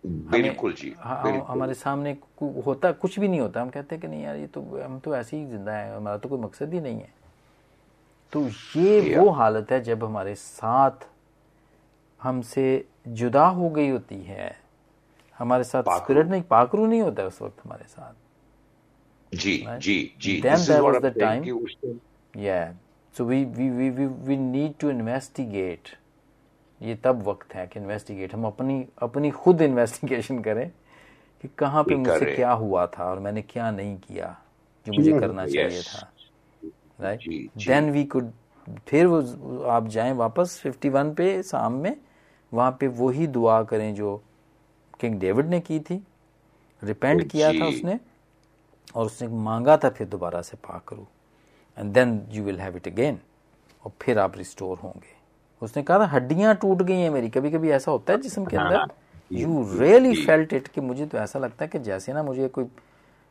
बिल्कुल 0.05 0.73
जी 0.73 0.89
बिल्कुल। 0.91 1.41
हमारे 1.49 1.75
सामने 1.75 2.17
होता 2.67 2.93
कुछ 2.93 3.19
भी 3.19 3.29
नहीं 3.29 3.41
होता। 3.41 3.61
हम 3.63 3.71
कहते 3.71 3.95
हैं 3.95 4.01
कि 4.03 4.09
नहीं 4.09 4.23
यार 4.23 4.37
ये 4.37 4.47
तो 4.47 4.61
हम 4.85 4.99
तो 5.05 5.15
ऐसे 5.17 5.37
ही 5.37 5.45
ज़िंदा 5.47 5.73
है 5.73 5.97
हमारा 5.97 6.17
तो 6.19 6.29
कोई 6.29 6.39
मकसद 6.41 6.73
ही 6.75 6.81
नहीं 6.81 7.01
है। 7.01 7.13
तो 8.33 8.47
ये 8.77 9.17
वो 9.17 9.29
हालत 9.31 9.73
है 9.73 9.81
जब 9.85 10.05
हमारे 10.05 10.35
साथ 10.35 11.07
हमसे 12.21 12.85
जुदा 13.09 13.47
हो 13.47 13.71
गई 13.71 13.89
होती 13.89 14.23
है। 14.23 14.57
हमारे 15.39 15.65
साथ 15.65 15.83
स्पिरिट 15.95 16.27
नहीं 16.27 16.43
पाकरू 16.51 16.87
नहीं 16.87 17.01
होता 17.01 17.25
उस 17.27 17.41
वक्त 17.43 17.65
हमारे 17.65 17.85
साथ। 17.89 18.15
जी 19.33 19.57
जी 19.81 20.13
जी। 20.21 20.41
There 20.43 20.83
was 20.83 21.01
the 21.03 21.11
time 21.11 21.45
yeah. 22.35 22.73
So 23.15 23.25
we 23.25 23.45
we 23.47 23.65
we 23.71 23.91
we, 23.91 24.07
we 24.29 24.37
need 24.37 24.79
to 24.79 24.89
investigate 24.91 25.89
ये 26.83 26.95
तब 27.05 27.23
वक्त 27.29 27.55
है 27.55 27.67
कि 27.67 27.79
इन्वेस्टिगेट 27.81 28.35
हम 28.35 28.45
अपनी 28.47 28.85
अपनी 29.03 29.31
खुद 29.31 29.63
इन्वेस्टिगेशन 29.63 30.39
करें 30.43 30.71
कि 31.45 31.49
कहाँ 31.59 31.83
पे 31.85 31.95
मुझसे 31.95 32.35
क्या 32.35 32.53
हुआ 32.53 32.87
था 32.87 33.05
और 33.05 33.19
मैंने 33.19 33.43
क्या 33.43 33.71
नहीं 33.71 33.97
किया 33.99 34.37
जो 34.87 34.93
मुझे 34.93 35.13
करना 35.21 35.47
चाहिए 35.47 35.83
था। 35.83 36.13
राइट 37.01 37.51
देन 37.59 37.91
वी 37.91 38.05
कुड 38.05 38.31
फिर 38.89 39.07
वो 39.07 39.63
आप 39.69 39.89
जाएँ 39.89 40.13
वापस 40.13 40.61
51 40.67 41.15
पे 41.15 41.43
शाम 41.43 41.73
में 41.73 41.97
वहाँ 42.53 42.77
पे 42.81 42.87
वही 42.87 43.27
दुआ 43.27 43.63
करें 43.63 43.95
जो 43.95 44.17
किंग 45.01 45.19
डेविड 45.21 45.47
ने 45.47 45.61
की 45.61 45.81
थी। 45.81 46.03
रिपेंट 46.83 47.31
किया 47.31 47.53
था 47.53 47.67
उसने 47.67 47.99
और 48.95 49.07
उसने 49.07 49.29
मांगा 49.29 49.77
था 49.77 49.91
फिर 49.91 50.07
दोबारा 50.09 50.43
से 50.43 50.57
पा 50.57 50.83
करो। 50.89 51.07
And 51.79 51.93
then 51.95 52.21
you 52.31 52.45
will 52.45 52.61
have 52.61 52.77
it 52.77 52.89
again 52.89 53.19
और 53.85 53.93
फिर 54.03 54.19
आप 54.19 54.37
रिस्टोर 54.39 54.79
होंगे। 54.79 55.22
उसने 55.63 55.83
कहा 55.83 55.99
था 55.99 56.07
हड्डियाँ 56.07 56.55
टूट 56.55 56.83
गई 56.83 56.97
हैं 56.97 57.11
मेरी। 57.11 57.29
कभी 57.31 57.51
कभी 57.51 57.71
ऐसा 57.71 57.91
होता 57.91 58.13
है 58.13 58.21
जिसम 58.21 58.45
के 58.45 58.57
अंदर? 58.57 58.87
यू 59.31 59.67
रियली 59.79 60.15
फेल्ट 60.27 60.53
इट 60.53 60.69
कि 60.69 60.81
मुझे 60.81 61.07
तो 61.07 61.19
ऐसा 61.19 61.39
लगता 61.39 61.65
है 61.65 61.69
कि 61.69 61.79
जैसे 61.79 62.13
ना 62.13 62.23
मुझे 62.23 62.49
कोई 62.49 62.67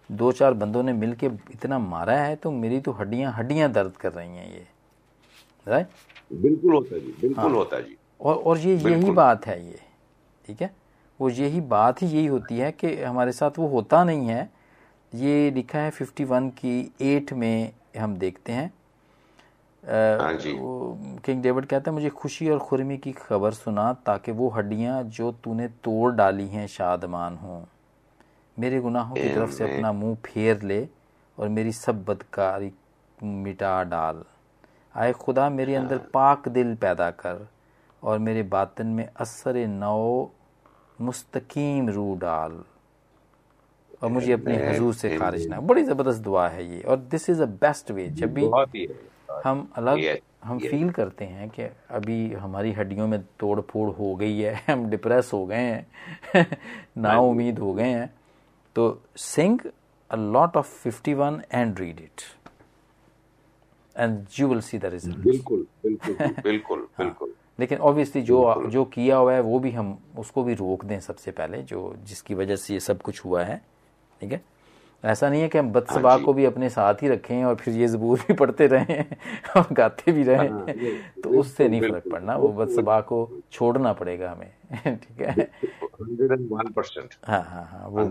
दो 0.10 0.32
चार 0.32 0.54
बंदों 0.54 0.84
ने 0.84 0.94
मिलके 0.94 1.26
इतना 1.52 1.80
मारा 1.80 2.14
है 2.14 2.36
तो 2.36 2.52
मेरी 2.52 2.80
तो 2.80 2.92
हड्डियाँ 2.92 3.32
हड्डियाँ 3.34 3.72
दर्द 3.72 3.92
कर 3.92 4.12
रही 4.12 4.36
हैं 4.38 4.52
ये। 4.54 4.66
राइट 5.68 5.88
बिल्कुल 6.34 6.74
होता 6.74 6.96
है 6.96 7.02
जी 7.02 7.12
बिल्कुल 7.22 7.44
हाँ। 7.44 7.50
होता 7.50 7.78
है 7.78 7.84
जी। 7.84 7.98
और 8.22 8.36
और 8.36 8.58
ये 8.58 8.76
यही 8.76 9.12
बात 9.12 9.46
है 9.48 9.66
ये 9.68 9.80
ठीक 10.48 10.62
है? 10.62 10.74
वो 11.20 11.30
यही 11.30 11.62
बात 11.62 12.02
ही 12.02 12.08
यही 12.08 12.26
होती 12.26 12.58
है 12.58 12.72
कि 12.72 12.96
हमारे 12.96 13.32
साथ 13.32 13.60
वो 13.60 13.68
होता 13.68 14.04
नहीं 14.04 14.28
है। 14.28 14.50
ये 15.14 15.52
लिखा 15.52 15.80
है 15.80 15.92
51 15.92 16.50
की 16.50 16.92
एट 17.02 17.34
में 17.34 17.72
हम 18.00 18.16
देखते 18.18 18.52
हैं 18.52 18.66
हाँ। 18.66 18.81
किंग 19.84 21.42
डेविड 21.44 21.66
कहता 21.66 21.92
है 21.92 21.94
मुझे 21.96 22.10
खुशी 22.10 22.50
और 22.50 22.60
खुरमी 22.60 22.98
की 22.98 23.12
खबर 23.12 23.52
सुना 23.54 23.92
ताकि 24.06 24.32
वो 24.32 24.50
हड्डियाँ 24.50 25.02
जो 25.04 25.32
तूने 25.44 25.68
तोड़ 25.84 26.12
डाली 26.16 26.48
हैं 26.48 26.68
शादमान 26.68 27.38
हों। 27.38 27.62
मेरे 28.58 28.80
गुनाहों 28.80 29.16
की 29.16 29.30
तरफ़ 29.36 29.52
से 29.52 29.64
अपना 29.64 29.92
मुँह 29.92 30.16
फेर 30.26 30.62
ले 30.62 30.88
और 31.38 31.50
मेरी 31.50 31.72
सब 31.72 32.04
बदकारी 32.06 32.72
मिटा 33.18 33.82
डाल। 33.84 34.24
आए 34.96 35.12
खुदा 35.14 35.50
मेरे 35.50 35.76
अंदर 35.76 35.96
हाँ। 35.96 36.10
पाक 36.14 36.48
दिल 36.50 36.76
पैदा 36.76 37.10
कर 37.12 37.48
और 38.04 38.20
मेरे 38.20 38.44
बातन 38.44 38.88
में 38.88 39.08
असर 39.16 39.58
नौ 39.68 40.30
मुस्तकीम 41.02 41.90
रू 41.90 42.14
डाल 42.22 42.64
और 44.02 44.10
मुझे 44.10 44.32
अपने 44.34 44.56
हजूर 44.68 44.94
से 44.94 45.18
खारिज 45.18 45.48
ना 45.48 45.60
बड़ी 45.62 45.84
ज़बरदस्त 45.84 46.22
दुआ 46.22 46.48
है 46.50 46.66
ये 46.66 46.82
और 46.82 46.98
this 47.12 47.30
is 47.30 47.42
a 47.42 47.46
best 47.62 47.92
way 47.92 48.08
जब 48.20 48.34
भी 48.34 48.88
हम 49.44 49.72
अलग 49.76 49.98
yes, 49.98 50.18
हम 50.44 50.60
yes. 50.60 50.70
फील 50.72 50.90
करते 50.90 51.26
हैं 51.26 51.50
कि 51.50 51.64
अभी 51.90 52.34
हमारी 52.34 52.72
हड्डियों 52.72 53.08
में 53.08 53.24
तोड़ 53.40 53.62
फोड़ 53.62 53.90
हो 53.90 54.16
गई 54.16 54.38
है 54.38 54.54
हम 54.70 54.86
डिप्रेस 54.90 55.30
हो 55.34 55.46
गए 55.46 55.58
हैं 55.58 55.88
ना 56.98 57.20
उम्मीद 57.20 57.60
हो 57.60 57.74
गए 57.74 57.90
हैं। 57.90 58.14
तो 58.76 59.04
sing 59.18 59.60
a 60.12 60.16
lot 60.16 60.58
of 60.58 60.88
51 60.88 61.40
and 61.54 61.80
read 61.80 62.00
it 62.00 62.22
and 63.98 64.26
you 64.40 64.48
will 64.48 64.62
see 64.62 64.78
the 64.78 64.86
result 64.86 65.18
बिल्कुल 65.18 65.68
बिल्कुल 65.86 66.16
बिल्कुल 66.44 66.80
हाँ। 66.98 67.08
बिल्कुल 67.08 67.34
लेकिन 67.60 67.78
ऑब्वियसली 67.78 68.22
जो 68.22 68.70
जो 68.70 68.86
किया 68.86 69.18
हुआ 69.18 69.34
है 69.34 69.42
वो 69.42 69.60
भी 69.60 69.72
हम 69.72 69.98
उसको 70.18 70.44
भी 70.44 70.54
रोक 70.54 70.86
दें 70.86 71.00
सबसे 71.00 71.32
पहले 71.32 71.62
जो 71.62 71.96
जिसकी 72.04 72.34
वजह 72.34 72.56
से 72.56 72.74
ये 72.74 72.80
सब 72.80 73.02
कुछ 73.02 73.26
हुआ 73.26 73.44
है 73.44 73.62
ठीक 74.22 74.32
है? 74.32 74.42
ऐसा 75.04 75.30
नहीं 75.30 75.42
है 75.42 75.48
कि 75.50 75.58
हम 75.58 75.72
बदसबा 75.74 76.12
हाँ 76.12 76.20
को 76.26 76.34
भी 76.34 76.46
अपने 76.46 76.70
साथ 76.70 76.94
ही 76.94 77.08
रखें 77.08 77.44
और 77.44 77.56
फिर 77.56 77.74
ये 77.74 77.88
जबूर 77.88 78.20
भी 78.20 78.34
पढ़ते 78.34 78.68
रहें 78.68 79.06
और 79.58 79.74
गाते 79.74 80.12
भी 80.12 80.24
रहें 80.24 80.50
हाँ, 80.50 80.66
तो 81.24 81.30
उससे 81.30 81.70
नहीं 81.70 81.82
फ़र्क 81.82 82.04
पड़ना। 82.12 82.36
वो 82.36 82.48
बदसबा 82.54 83.02
को 83.02 83.30
छोड़ना 83.52 83.94
पड़ेगा 83.94 84.32
हमें 84.32 84.52
ठीक 84.98 85.22
है? 85.22 85.52
हाँ 87.28 87.44
हाँ 87.44 87.66
हाँ 87.72 87.88
वो 87.88 88.04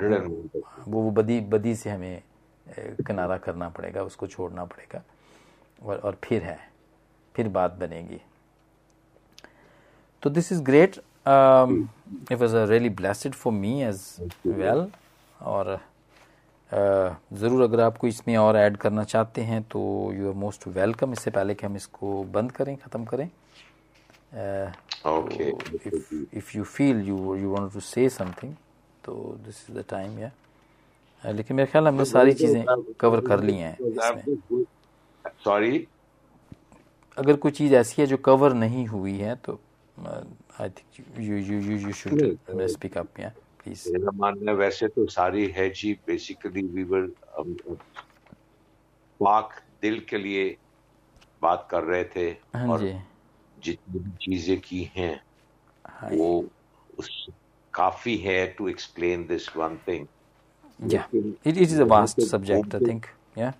वो 0.88 1.02
वो 1.02 1.10
बदी 1.10 1.40
बदी 1.40 1.74
से 1.76 1.90
हमें 1.90 2.22
किनारा 3.06 3.36
करना 3.36 3.68
पड़ेगा 3.68 4.02
उसको 4.02 4.26
छोड़ना 4.26 4.64
पड़ेगा 4.64 5.02
और 5.82 5.98
और 5.98 6.18
फिर 6.24 6.42
है 6.42 6.58
फिर 7.34 7.48
बात 7.48 7.72
बनेगी। 7.72 8.20
तो 10.22 10.30
this 10.30 10.52
is 10.52 10.62
great 10.62 10.96
it 12.32 12.38
was 12.40 12.56
a 12.56 12.64
really 12.64 12.88
blessed 12.88 13.32
for 13.32 13.52
me 13.52 13.82
as 13.82 14.02
well 14.46 14.86
और 15.40 15.80
ज़रूर 16.72 17.62
अगर 17.62 17.80
आप 17.80 17.96
कोई 17.98 18.10
इसमें 18.10 18.36
और 18.36 18.56
ऐड 18.56 18.76
करना 18.76 19.04
चाहते 19.04 19.42
हैं 19.42 19.62
तो 19.70 19.80
यू 20.14 20.28
आर 20.28 20.34
मोस्ट 20.38 20.66
वेलकम 20.68 21.12
इससे 21.12 21.30
पहले 21.30 21.54
कि 21.54 21.66
हम 21.66 21.76
इसको 21.76 22.22
बंद 22.32 22.52
करें 22.52 22.76
ख़त्म 22.76 23.04
करें। 23.04 23.28
If 26.34 26.56
you 26.56 26.64
feel 26.64 27.00
you 27.08 27.34
you 27.36 27.50
want 27.52 27.72
to 27.72 27.80
say 27.80 28.08
something 28.10 28.54
तो 29.04 29.14
दिस 29.46 29.64
इज़ 29.70 29.78
द 29.78 29.84
टाइम 29.90 30.18
या 30.18 30.30
लेकिन 31.24 31.56
मेरे 31.56 31.70
ख्याल 31.70 31.88
हमने 31.88 32.04
सारी 32.04 32.32
चीज़ें 32.32 32.64
कवर 33.00 33.20
कर 33.26 33.42
ली 33.42 33.56
हैं 33.56 33.76
इसमें। 33.80 34.64
सॉरी 35.44 35.86
अगर 37.16 37.36
कोई 37.36 37.52
चीज़ 37.52 37.74
ऐसी 37.74 38.02
है 38.02 38.06
जो 38.08 38.16
कवर 38.24 38.52
नहीं 38.54 38.86
हुई 38.86 39.18
है 39.18 39.34
तो 39.44 39.58
I 39.98 40.68
think 40.68 41.18
you 41.20 41.36
you 41.36 41.60
you 41.60 41.76
you 41.78 41.92
should 41.94 42.66
speak 42.68 42.98
up 42.98 43.20
या 43.20 43.32
प्लीज़ 43.64 43.88
मेरा 43.92 44.10
मानना 44.16 44.52
वैसे 44.60 44.88
तो 44.88 45.06
सारी 45.10 45.46
है 45.56 45.68
जी 45.70 45.92
बेसिकली 46.06 46.62
वी 46.74 46.84
वर 46.84 47.06
पाक 49.20 49.60
दिल 49.82 49.98
के 50.08 50.18
लिए 50.18 50.56
बात 51.42 51.66
कर 51.70 51.82
रहे 51.84 52.04
थे 52.14 52.28
हाँ 52.54 52.66
और 52.68 52.86
जितनी 53.56 53.98
भी 53.98 54.10
चीज़ें 54.22 54.60
की 54.60 54.82
हैं 54.96 55.14
हाँ 55.84 56.10
वो 56.10 56.30
उस 56.98 57.10
काफ़ी 57.74 58.16
है 58.18 58.46
to 58.58 58.68
explain 58.68 59.26
this 59.26 59.56
one 59.56 59.78
thing 59.88 60.06
it, 60.82 61.38
it 61.44 61.56
is 61.58 61.78
a 61.78 61.84
vast 61.84 62.20
subject 62.22 62.74
i 62.74 62.78
think. 62.80 63.08
Yeah. 63.36 63.52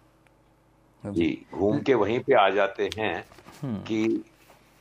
जी। 1.05 1.47
घूम 1.55 1.79
के 1.81 1.95
वहीं 1.95 2.19
पे 2.21 2.35
आ 2.35 2.49
जाते 2.51 2.89
हैं 2.97 3.15
हम्म। 3.63 3.83
कि 3.83 4.25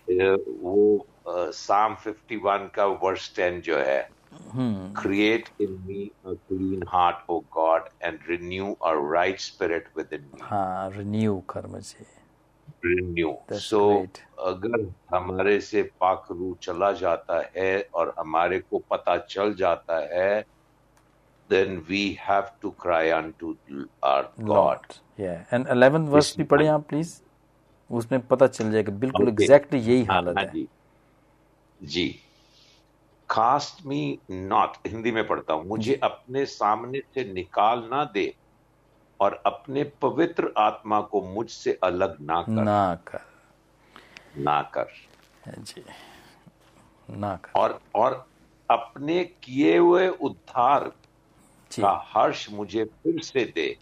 वो 0.08 1.52
साम 1.54 1.96
51 1.98 2.70
का 2.76 2.86
वर्स 3.04 3.32
10 3.36 3.60
जो 3.64 3.78
है 3.78 4.02
Hmm. 4.32 4.94
Create 4.94 5.50
in 5.60 5.74
me 5.88 6.12
a 6.26 6.36
clean 6.48 6.82
heart, 6.82 7.18
O 7.30 7.44
God, 7.56 7.90
and 8.02 8.20
renew 8.28 8.76
a 8.82 8.96
right 8.98 9.40
spirit 9.40 9.88
within 9.96 10.22
me. 10.34 10.42
हाँ, 10.42 10.92
renew 10.98 11.42
कर्म 11.50 11.80
से. 11.80 12.06
Renew. 12.86 13.34
That's 13.48 13.66
so 13.66 13.82
great. 13.88 14.20
अगर 14.40 14.86
हमारे 15.14 15.60
से 15.62 15.82
पाक 16.02 16.28
रू 16.32 16.56
चला 16.62 16.92
जाता 17.02 17.40
है 17.58 17.90
और 17.96 18.14
हमारे 18.20 18.60
को 18.60 18.84
पता 18.92 19.18
चल 19.30 19.54
जाता 19.56 19.98
है 20.14 20.46
then 21.50 21.84
we 21.90 22.14
have 22.28 22.50
to 22.62 22.72
cry 22.84 23.12
unto 23.12 23.56
our 24.04 24.28
God. 24.38 24.48
Lord. 24.48 24.96
Yeah. 25.18 25.46
And 25.52 25.68
11th 25.68 26.10
verse 26.16 26.36
भी 26.38 26.44
पढ़े 26.44 26.68
आप 26.68 26.88
प्लीज़ 26.90 27.14
उसमें 27.90 28.20
पता 28.28 28.48
चल 28.48 28.72
जाएगा 28.72 28.92
बिल्कुल 29.04 29.28
एग्जैक्टली 29.28 29.80
exactly 29.80 29.90
यही 29.90 30.04
हालत 30.06 30.38
है 30.38 30.52
जी 30.54 30.68
जी 31.82 32.08
कास्ट 33.30 33.86
मी 33.86 34.20
नॉट 34.32 34.78
हिंदी 34.88 35.12
में 35.12 35.28
पढ़ता 35.28 35.54
हूँ। 35.54 35.66
मुझे 35.66 36.00
अपने 36.04 36.46
सामने 36.46 37.00
से 37.00 37.34
निकाल 37.34 37.88
ना 37.92 38.04
दे 38.04 38.34
और 39.20 39.44
अपने 39.46 39.84
पवित्र 40.02 40.54
आत्मा 40.58 41.02
को 41.02 41.22
मुझसे 41.22 41.80
अलग 41.84 42.18
ना 42.22 42.42
कर। 42.42 42.52
ना 42.52 42.96
कर। 42.96 43.22
ना 44.38 44.62
कर। 44.62 44.88
जी। 45.48 45.84
ना 47.10 47.36
कर। 47.36 47.60
और 47.60 47.80
और 47.96 48.28
अपने 48.70 49.24
किए 49.24 49.78
हुए 49.78 50.08
उद्धार 50.08 50.84
का 51.72 51.92
हर्ष 52.08 52.50
मुझे 52.52 52.84
फिर 52.86 53.22
से 53.22 53.46
दे 53.46 53.78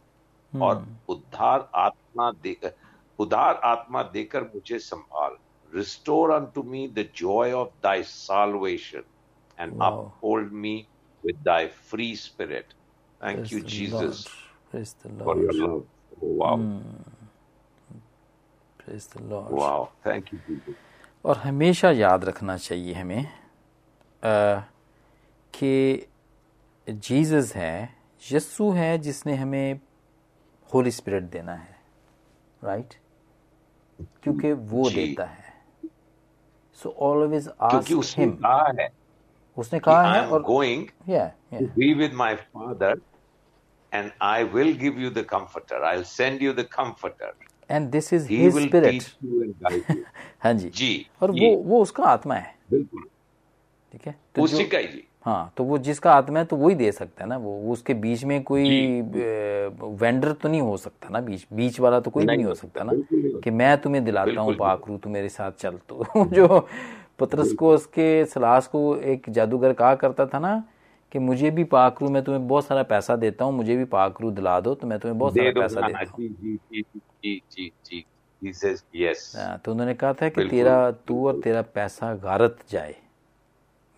हम्म। 0.54 0.64
और 0.64 0.88
उद्धार 1.10 1.70
आत्मा 1.76 2.32
देकर 2.32 2.74
उदार 3.20 3.56
आत्मा 3.64 4.04
देकर 4.04 4.44
मुझे 4.44 4.80
संभाल। 4.80 5.38
Restore 5.76 6.32
unto 6.46 6.64
me 6.64 6.88
the 6.88 7.10
joy 7.16 7.52
of 7.52 7.70
thy 7.84 8.04
salvation 8.04 9.04
and 9.58 9.74
wow. 9.74 10.14
uphold 10.16 10.52
me 10.52 10.88
with 11.24 11.44
thy 11.44 11.68
free 11.68 12.16
spirit. 12.16 12.74
Thank 13.22 13.38
Praise 13.38 13.52
you, 13.52 13.62
Jesus, 13.62 14.28
Praise 14.72 14.96
the 15.04 15.10
Lord. 15.10 15.24
for 15.24 15.42
your 15.42 15.54
love. 15.54 15.86
Oh, 16.22 16.28
wow. 16.42 16.56
Mm. 16.58 16.82
Praise 18.78 19.08
the 19.08 19.24
Lord. 19.24 19.52
Wow. 19.52 19.90
Thank 20.04 20.32
you, 20.32 20.40
Jesus. 20.48 20.76
और 21.26 21.38
हमेशा 21.38 21.92
याद 21.92 22.26
रखना 22.26 22.58
चाहिए 22.58 22.94
हमें 22.94 23.26
कि 25.54 26.08
Jesus 26.90 27.54
है 27.56 27.96
यस्सु 28.32 28.72
है 28.72 28.98
जिसने 28.98 29.36
हमें 29.36 29.80
होली 30.74 30.92
स्पिरिट 30.92 31.24
देना 31.24 31.56
है 31.56 31.76
राइट 32.64 32.94
क्योंकि 34.24 34.52
वो 34.54 34.90
देता 34.90 35.26
है 35.26 35.54
सो 36.84 36.96
ऑलवेज 37.10 37.50
आस्क 37.62 38.18
हिम 38.18 38.38
है 38.80 38.88
उसने 39.58 39.80
कहा 39.80 40.14
है 40.14 40.26
और 40.28 40.42
going 40.42 40.86
be 41.54 41.94
with 41.94 42.14
my 42.14 42.36
father 42.36 43.02
and 43.94 44.12
I 44.22 44.44
will 44.44 44.74
give 44.78 45.00
you 45.00 45.10
the 45.10 45.26
comforter 45.30 45.84
I 45.84 45.96
will 45.96 46.04
send 46.04 46.42
you 46.44 46.54
the 46.54 46.68
comforter 46.72 47.34
and 47.72 47.90
this 47.90 48.14
is 48.14 48.28
his 48.30 48.58
spirit 48.58 49.04
हाँ 50.40 50.54
जी। 50.54 50.70
जी 50.70 51.08
और 51.22 51.32
वो 51.32 51.56
वो 51.58 51.82
उसका 51.82 52.04
आत्मा 52.04 52.36
है। 52.36 52.56
बिल्कुल। 52.72 53.04
ठीक 53.92 54.08
है? 54.08 54.16
तो 54.36 54.42
उसी 54.42 54.64
का 54.64 54.82
जी 54.82 55.04
हाँ 55.26 55.54
तो 55.58 55.64
वो 55.64 55.78
जिसका 55.78 56.14
आत्मा 56.14 56.40
है 56.40 56.46
तो 56.46 56.56
वही 56.56 56.76
दे 56.76 56.92
सकता 56.92 57.24
है 57.24 57.30
ना? 57.30 57.38
वो, 57.38 57.52
वो 57.52 57.74
उसके 57.74 57.94
बीच 57.94 58.24
में 58.24 58.44
कोई 58.44 59.02
वेंडर 59.02 60.32
तो 60.32 60.50
नहीं 60.50 60.62
हो 60.62 60.78
सकता 60.78 61.10
ना 61.10 61.20
बीच 61.22 61.46
बीच 61.54 61.80
वाला 61.80 62.00
तो 62.00 62.12
कोई 62.12 62.26
नहीं, 62.26 62.38
नहीं 62.38 62.46
हो 62.46 62.54
सकता 62.54 62.84
ना? 62.84 62.92
कि 63.44 63.52
मैं 63.52 63.78
तुम्हें 63.78 64.04
दिलाता 64.06 64.42
हूँ 64.42 64.56
पाकरू 64.56 64.98
तू 64.98 65.10
मेरे 65.10 65.30
साथ 65.30 65.52
चल 65.52 65.80
तो 65.90 66.06
जो 66.34 66.68
पतरस 67.20 67.54
को 67.54 67.76
उसके 67.76 68.26
सलास 68.26 68.68
को 68.68 68.98
एक 68.98 69.30
जादूगर 69.30 69.74
कहा 69.74 69.96
करता 69.96 70.26
था 70.26 70.40
ना 70.40 70.64
कि 71.12 71.20
मुझे 71.20 71.52
भी 71.52 71.64
पाकरू 71.64 72.10
मैं 72.10 72.24
तुम्हें 72.24 72.48
बहुत 72.48 72.66
सारा 72.66 72.84
पैसा 72.84 73.16
देता 73.16 73.46
हूँ 73.46 73.54
मुझे 73.54 73.78
भी 73.78 73.86
पाकरू 73.86 74.32
दिला 74.32 74.60
दो 74.60 74.76
तो 74.76 74.88
मैं 74.88 75.00
तुम्हें 75.00 75.20
बहुत 75.20 75.34
सारा 75.34 75.52
पैसा 75.52 75.82
देता 75.82 76.12
हूँ। 76.12 76.24
तो 79.58 79.72
उन्होंने 79.72 79.94
कहा 79.94 80.14
था 80.14 80.30
कि 80.30 80.50
तेरा 80.50 80.92
तू 80.92 81.28
और 81.28 81.42
तेरा 81.42 81.62
पैसा 81.62 82.16
गारत 82.16 82.58
जाए 82.70 82.96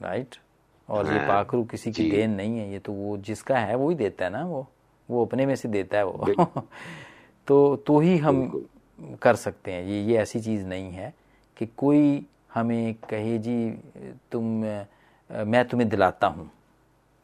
राइट 0.02 0.36
और 0.90 1.06
ये 1.06 1.12
हाँ, 1.12 1.28
पाकरू 1.28 1.64
किसी 1.64 1.92
की 1.92 2.12
देन 2.12 2.32
नहीं 2.32 2.60
है 2.60 2.72
ये 2.72 2.80
तो 2.80 2.94
वो 2.94 3.18
जिसका 3.18 3.58
है 3.58 3.76
वो 3.76 3.90
ही 3.90 3.96
देता 3.96 4.26
है 4.26 4.32
ना 4.32 4.46
वो 4.46 4.68
वो 5.10 5.26
अपने 5.26 5.46
में 5.46 5.56
से 5.56 5.68
देता 5.68 5.98
है 5.98 6.06
वो। 6.06 6.46
तो 7.48 7.76
तो 7.76 8.00
ही 8.00 8.18
हम 8.18 8.68
कर 9.22 9.36
सकते 9.36 9.72
हैं 9.72 9.84
ये 9.84 10.04
ये 10.04 10.18
ऐसी 10.18 10.40
चीज़ 10.40 10.66
नहीं 10.66 10.92
है 10.92 11.14
कि 11.58 11.66
कोई 11.66 12.26
हमें 12.52 12.94
कहे 13.10 13.38
जी 13.38 13.58
तुम 14.32 14.46
मैं 15.48 15.64
तुम्हें 15.70 15.90
दिलाता 15.90 16.28
हूँ। 16.28 16.50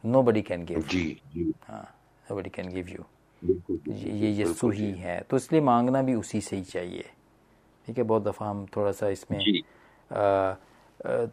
नो 0.04 0.22
बडी 0.22 0.42
कैन 0.42 0.64
गिव 0.64 0.82
जी। 0.82 1.52
हाँ 1.68 1.82
no 2.26 2.36
buddy 2.36 2.50
can 2.50 2.68
give 2.72 2.88
you 2.88 3.04
ये 3.88 4.30
यस्सु 4.40 4.70
ही 4.70 4.90
है 4.92 5.20
तो 5.30 5.36
इसलिए 5.36 5.60
मांगना 5.60 6.02
भी 6.02 6.14
उसी 6.14 6.40
से 6.40 6.56
ही 6.56 6.62
चाहिए। 6.64 7.04
ठीक 7.86 7.98
है 7.98 8.04
बहुत 8.04 8.22
दफ़ा 8.22 8.46
हम 8.46 8.64
थोड़ा 8.76 8.92
सा 8.92 9.08
इसमें 9.08 9.38
आ, 10.10 10.54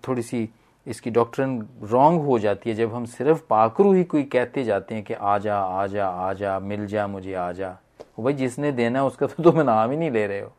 थोड़ी 0.08 0.22
सी 0.22 0.50
इसकी 0.88 1.10
डॉक्ट्रिन 1.12 1.52
रॉन्ग 1.84 2.22
हो 2.22 2.38
जाती 2.40 2.70
है 2.70 2.76
जब 2.76 2.94
हम 2.94 3.06
सिर्फ़ 3.06 3.42
पाकरू 3.50 3.94
ही 3.94 4.04
कोई 4.04 4.24
कहते 4.24 4.64
जाते 4.64 4.96
हैं 4.96 5.04
कि 5.04 5.14
आ 5.14 5.38
जा 5.38 5.58
आ 5.58 5.86
जा 5.88 6.08
आ 6.08 6.34
जा 6.34 6.60
मिल 6.60 6.86
जा 6.88 7.08
मुझे 7.08 7.34
आ 7.34 7.52
जा 7.52 7.78
भाई 8.20 8.34
जिसने 8.34 8.72
देना 8.72 9.00
है 9.00 9.06
उसका 9.06 9.28
तो 9.28 9.44
तुम 9.44 9.62
नाम 9.62 9.92
ही 9.92 9.98
नहीं 9.98 10.12
ले 10.12 10.26
रहे 10.28 10.40
हो। 10.42 10.52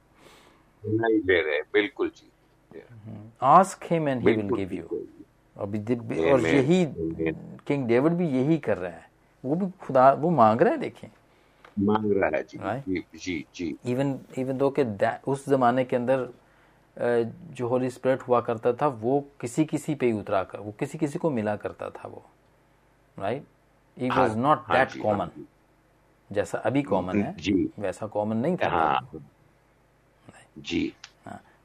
नहीं 0.82 1.20
ले 1.24 1.40
रहे 1.42 1.60
बिल्कुल 1.72 2.08
जी। 2.08 2.30
Ask 3.42 3.84
him 3.90 4.08
and 4.08 4.28
he 4.28 4.34
will 4.34 4.48
give 4.50 4.72
you 4.72 4.84
और 5.56 6.46
यही 6.46 6.84
किंग 7.66 7.86
डेविड 7.88 8.12
भी 8.12 8.28
यही 8.28 8.58
कर 8.58 8.78
रहा 8.78 8.90
है। 8.90 9.08
वो 9.44 9.54
भी 9.54 9.70
खुदा 9.80 10.12
वो 10.12 10.30
मांग 10.30 10.62
रहा 10.62 10.72
है 10.72 10.78
देखें। 10.78 11.08
मांग 11.78 12.12
रहा 12.12 12.30
है 12.36 12.42
जी। 12.42 12.58
Right? 12.58 12.84
जी 12.86 13.04
जी 13.14 13.44
जी। 13.54 13.74
इवन 13.86 14.18
इवन 14.38 14.58
दो 14.58 14.70
के 14.78 14.84
उस 15.30 15.48
जमाने 15.48 15.84
के 15.84 15.96
अंदर 15.96 16.28
जो 17.50 17.68
होली 17.68 17.90
स्पिरिट 17.90 18.22
हुआ 18.22 18.40
करता 18.40 18.72
था 18.72 18.86
वो 18.86 19.20
किसी 19.40 19.64
किसी 19.64 19.94
पे 19.94 20.06
ही 20.06 20.12
उतरा 20.12 20.42
कर 20.44 20.58
वो 20.58 20.72
किसी 20.78 20.98
किसी 20.98 21.18
को 21.18 21.30
मिला 21.30 21.56
करता 21.56 21.90
था 21.90 22.08
वो। 22.08 22.22
Right 23.18 23.44
it 23.96 24.12
was 24.12 24.36
not 24.36 24.58
that 24.70 25.02
common 25.02 25.30
जैसा 26.30 26.58
अभी 26.58 26.82
कॉमन 26.82 27.22
है। 27.22 27.34
जी। 27.36 27.70
वैसा 27.78 28.06
कॉमन 28.06 28.36
नहीं 28.36 28.56
था। 28.56 28.68
हाँ, 28.68 29.08
जी। 30.58 30.80
हाँ, 30.86 31.03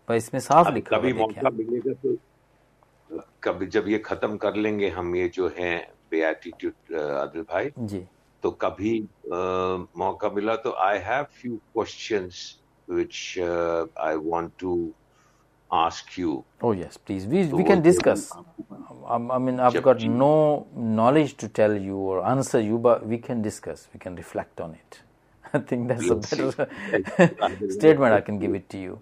पर 0.09 0.15
इसमें 0.15 0.39
साफ़ 0.49 0.73
लिखा 0.73 0.97
कभी 0.97 1.13
मौका 1.13 1.49
मिलेगा 1.49 1.93
तो 2.03 3.21
कभी 3.43 3.67
जब 3.77 3.87
ये 3.87 3.99
खत्म 4.05 4.37
कर 4.37 4.55
लेंगे 4.55 4.89
हम 4.99 5.15
ये 5.15 5.27
जो 5.33 5.51
है 5.57 5.73
बेएटीट्यूड 6.11 6.95
आदिल 7.25 7.41
भाई 7.51 7.71
जी 7.79 8.05
तो 8.43 8.51
कभी 8.61 8.93
uh, 9.01 9.85
मौका 10.03 10.29
मिला 10.35 10.55
तो 10.65 10.71
I 10.87 10.97
have 11.09 11.25
few 11.41 11.59
questions 11.73 12.47
which 12.89 13.37
uh, 13.37 13.85
I 13.95 14.15
want 14.15 14.57
to 14.59 14.93
ask 15.71 16.17
you. 16.17 16.43
Oh 16.61 16.71
yes, 16.71 16.97
please. 16.97 17.25
We 17.25 17.45
we 17.45 17.63
can 17.63 17.81
discuss. 17.81 18.31
I, 19.07 19.15
I 19.15 19.37
mean, 19.37 19.59
I've 19.59 19.81
got 19.83 20.01
no 20.03 20.67
knowledge 20.75 21.35
to 21.43 21.49
tell 21.59 21.75
you 21.89 21.97
or 22.13 22.25
answer 22.25 22.59
you, 22.59 22.79
but 22.79 23.05
we 23.05 23.19
can 23.19 23.41
discuss. 23.41 23.87
We 23.93 23.99
can 23.99 24.15
reflect 24.15 24.59
on 24.59 24.73
it. 24.73 25.01
I 25.53 25.59
think 25.59 25.87
that's 25.87 26.09
a 26.09 26.15
better 26.15 26.67
statement. 27.69 28.13
I 28.13 28.21
can 28.21 28.39
give 28.39 28.55
it 28.55 28.69
to 28.69 28.81
you. 28.87 29.01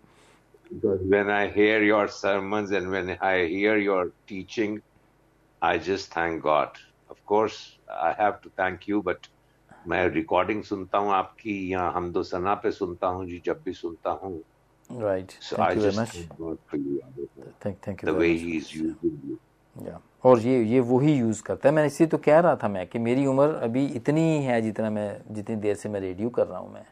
Because 0.70 1.02
when 1.14 1.30
I 1.30 1.48
hear 1.48 1.82
your 1.84 2.08
sermons 2.08 2.72
and 2.72 2.92
when 2.92 3.10
I 3.22 3.46
hear 3.46 3.78
your 3.78 4.04
teaching, 4.28 4.82
I 5.62 5.78
just 5.78 6.14
thank 6.14 6.44
God. 6.44 6.78
Of 7.10 7.20
course, 7.26 7.58
I 7.90 8.14
have 8.20 8.32
to 8.44 8.50
thank 8.60 8.90
you 8.90 9.02
but 9.02 9.28
मैं 9.88 10.08
recording 10.14 10.64
सुनता 10.64 10.98
हूँ 10.98 11.12
आपकी 11.14 11.54
यहाँ 11.72 11.92
हम 11.94 12.12
दो 12.12 12.24
सना 12.24 12.54
पे 12.64 12.72
सुनता 12.72 13.08
हूँ 13.08 13.26
जी 13.28 13.42
जब 13.46 13.62
भी 13.66 13.74
सुनता 13.74 14.12
हूँ। 14.24 14.32
Right 14.90 15.32
thank 15.32 15.78
you 15.78 15.84
very 15.84 15.98
much 15.98 16.16
thank 17.66 17.78
thank 17.88 18.04
you 18.04 18.14
the 18.14 18.16
way 18.18 18.28
he 18.28 18.58
is 18.58 18.70
using 18.78 19.30
you 19.30 19.38
या 19.88 20.00
और 20.26 20.40
ये 20.40 20.64
ये 20.64 20.80
वही 20.92 21.14
यूज़ 21.18 21.42
करता 21.44 21.70
है। 21.70 21.76
मैं 21.76 21.86
इसी 21.86 22.06
तो 22.06 22.18
कह 22.28 22.40
रहा 22.40 22.56
था 22.64 22.68
मैं 22.70 22.86
कि 22.88 23.00
मेरी 23.00 23.26
उम्र 23.26 23.54
अभी 23.70 23.86
इतनी 24.02 24.22
ही 24.34 24.44
है 24.44 24.62
जितना 24.62 24.90
मैं 24.90 25.10
जितनी 25.36 25.56
देर 25.56 25.76
से 25.76 25.90
मैं 25.90 26.00
रेडियो 26.02 26.30
कर 26.40 26.48
रहा 26.48 26.60
हूँ 26.60 26.74
मैं। 26.74 26.86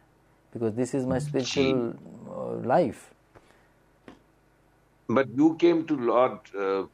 Because 0.53 0.73
this 0.75 0.95
is 0.95 1.07
my 1.07 1.19
spiritual 1.19 2.67
life 2.67 3.11
But 5.07 5.27
you 5.35 5.55
came 5.55 5.85
to 5.85 5.95
Lord 5.95 6.39
uh, 6.57 6.85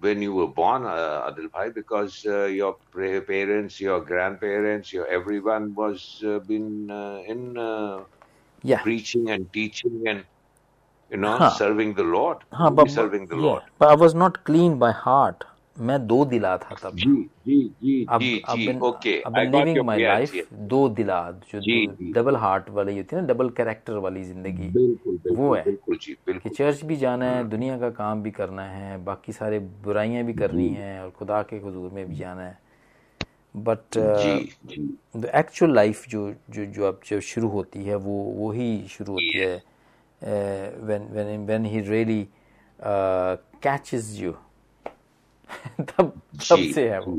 when 0.00 0.22
you 0.22 0.34
were 0.34 0.46
born, 0.46 0.84
uh, 0.84 1.30
Adil 1.30 1.50
Bhai, 1.52 1.70
because 1.70 2.24
uh, 2.26 2.44
your 2.44 2.76
parents, 2.92 3.80
your 3.80 4.00
grandparents, 4.00 4.92
your 4.92 5.06
everyone 5.06 5.74
was 5.74 6.22
uh, 6.26 6.38
been 6.38 6.90
uh, 6.90 7.22
in 7.26 7.58
uh, 7.58 8.00
yeah. 8.62 8.80
preaching 8.82 9.30
and 9.30 9.52
teaching 9.52 10.02
and 10.06 10.24
you 11.10 11.18
know 11.18 11.36
huh. 11.36 11.50
serving 11.50 11.94
the 11.94 12.02
Lord. 12.02 12.38
Huh, 12.52 12.70
but, 12.70 12.90
serving 12.90 13.26
the 13.26 13.36
yeah. 13.36 13.42
Lord. 13.42 13.62
But 13.78 13.90
I 13.90 13.94
was 13.94 14.14
not 14.14 14.44
clean 14.44 14.78
by 14.78 14.92
heart. 14.92 15.44
मैं 15.78 16.06
दो 16.06 16.24
दिला 16.24 16.56
था 16.58 16.74
तब। 16.82 16.96
जी 16.96 17.14
जी 17.46 17.60
जी 17.82 18.04
अब 18.08 18.20
जी 18.20 18.42
जी 18.48 18.78
ओके 18.80 19.14
अब 19.20 19.36
लिविंग 19.36 19.78
माय 19.86 19.98
लाइफ 19.98 20.48
दो 20.52 20.88
दिला 20.88 21.20
जो 21.50 21.60
जी, 21.60 21.86
डबल 22.12 22.36
हार्ट 22.36 22.68
वाली 22.70 22.96
होती 22.96 23.16
है 23.16 23.22
ना 23.22 23.28
डबल 23.28 23.48
कैरेक्टर 23.56 23.96
वाली 24.04 24.22
ज़िंदगी। 24.24 24.68
वो 25.28 25.54
है 25.54 25.62
बिल्कुल 25.64 25.96
जी 25.96 26.12
बिल्कुल। 26.26 26.42
कि 26.42 26.56
चर्च 26.56 26.84
भी 26.84 26.96
जाना 26.96 27.30
है 27.30 27.48
दुनिया 27.48 27.78
का 27.78 27.90
काम 27.90 28.22
भी 28.22 28.30
करना 28.30 28.62
है 28.62 28.96
बाकी 29.04 29.32
सारे 29.32 29.58
बुराइयाँ 29.84 30.24
भी 30.24 30.32
करनी 30.34 30.68
है 30.68 31.02
और 31.02 31.10
खुदा 31.10 31.42
के 31.42 31.56
हजूर 31.56 31.90
में 31.90 32.08
भी 32.08 32.16
जाना 32.16 32.42
है। 32.42 32.58
बट 33.54 33.96
द 33.96 35.30
एक्चुअल 35.34 35.74
लाइफ 35.74 36.08
जो 36.08 36.30
जो 36.50 36.64
जो 36.66 36.86
अब 36.88 37.00
जो 37.06 37.20
शुरू 37.22 37.48
होती 37.48 37.84
है 37.84 37.96
वो 37.96 38.16
वो 38.38 38.50
ही 38.52 38.66
शुरू 38.88 39.12
होती 39.12 39.38
है। 39.38 39.54
When 40.22 41.08
when 41.12 41.46
when 41.46 41.64
he 41.64 41.80
really 41.80 42.26
catches 42.78 44.16
you 44.20 44.32
तब 45.80 46.20
तब 46.50 46.72
से 46.74 46.90
है 46.90 47.00
वो। 47.00 47.16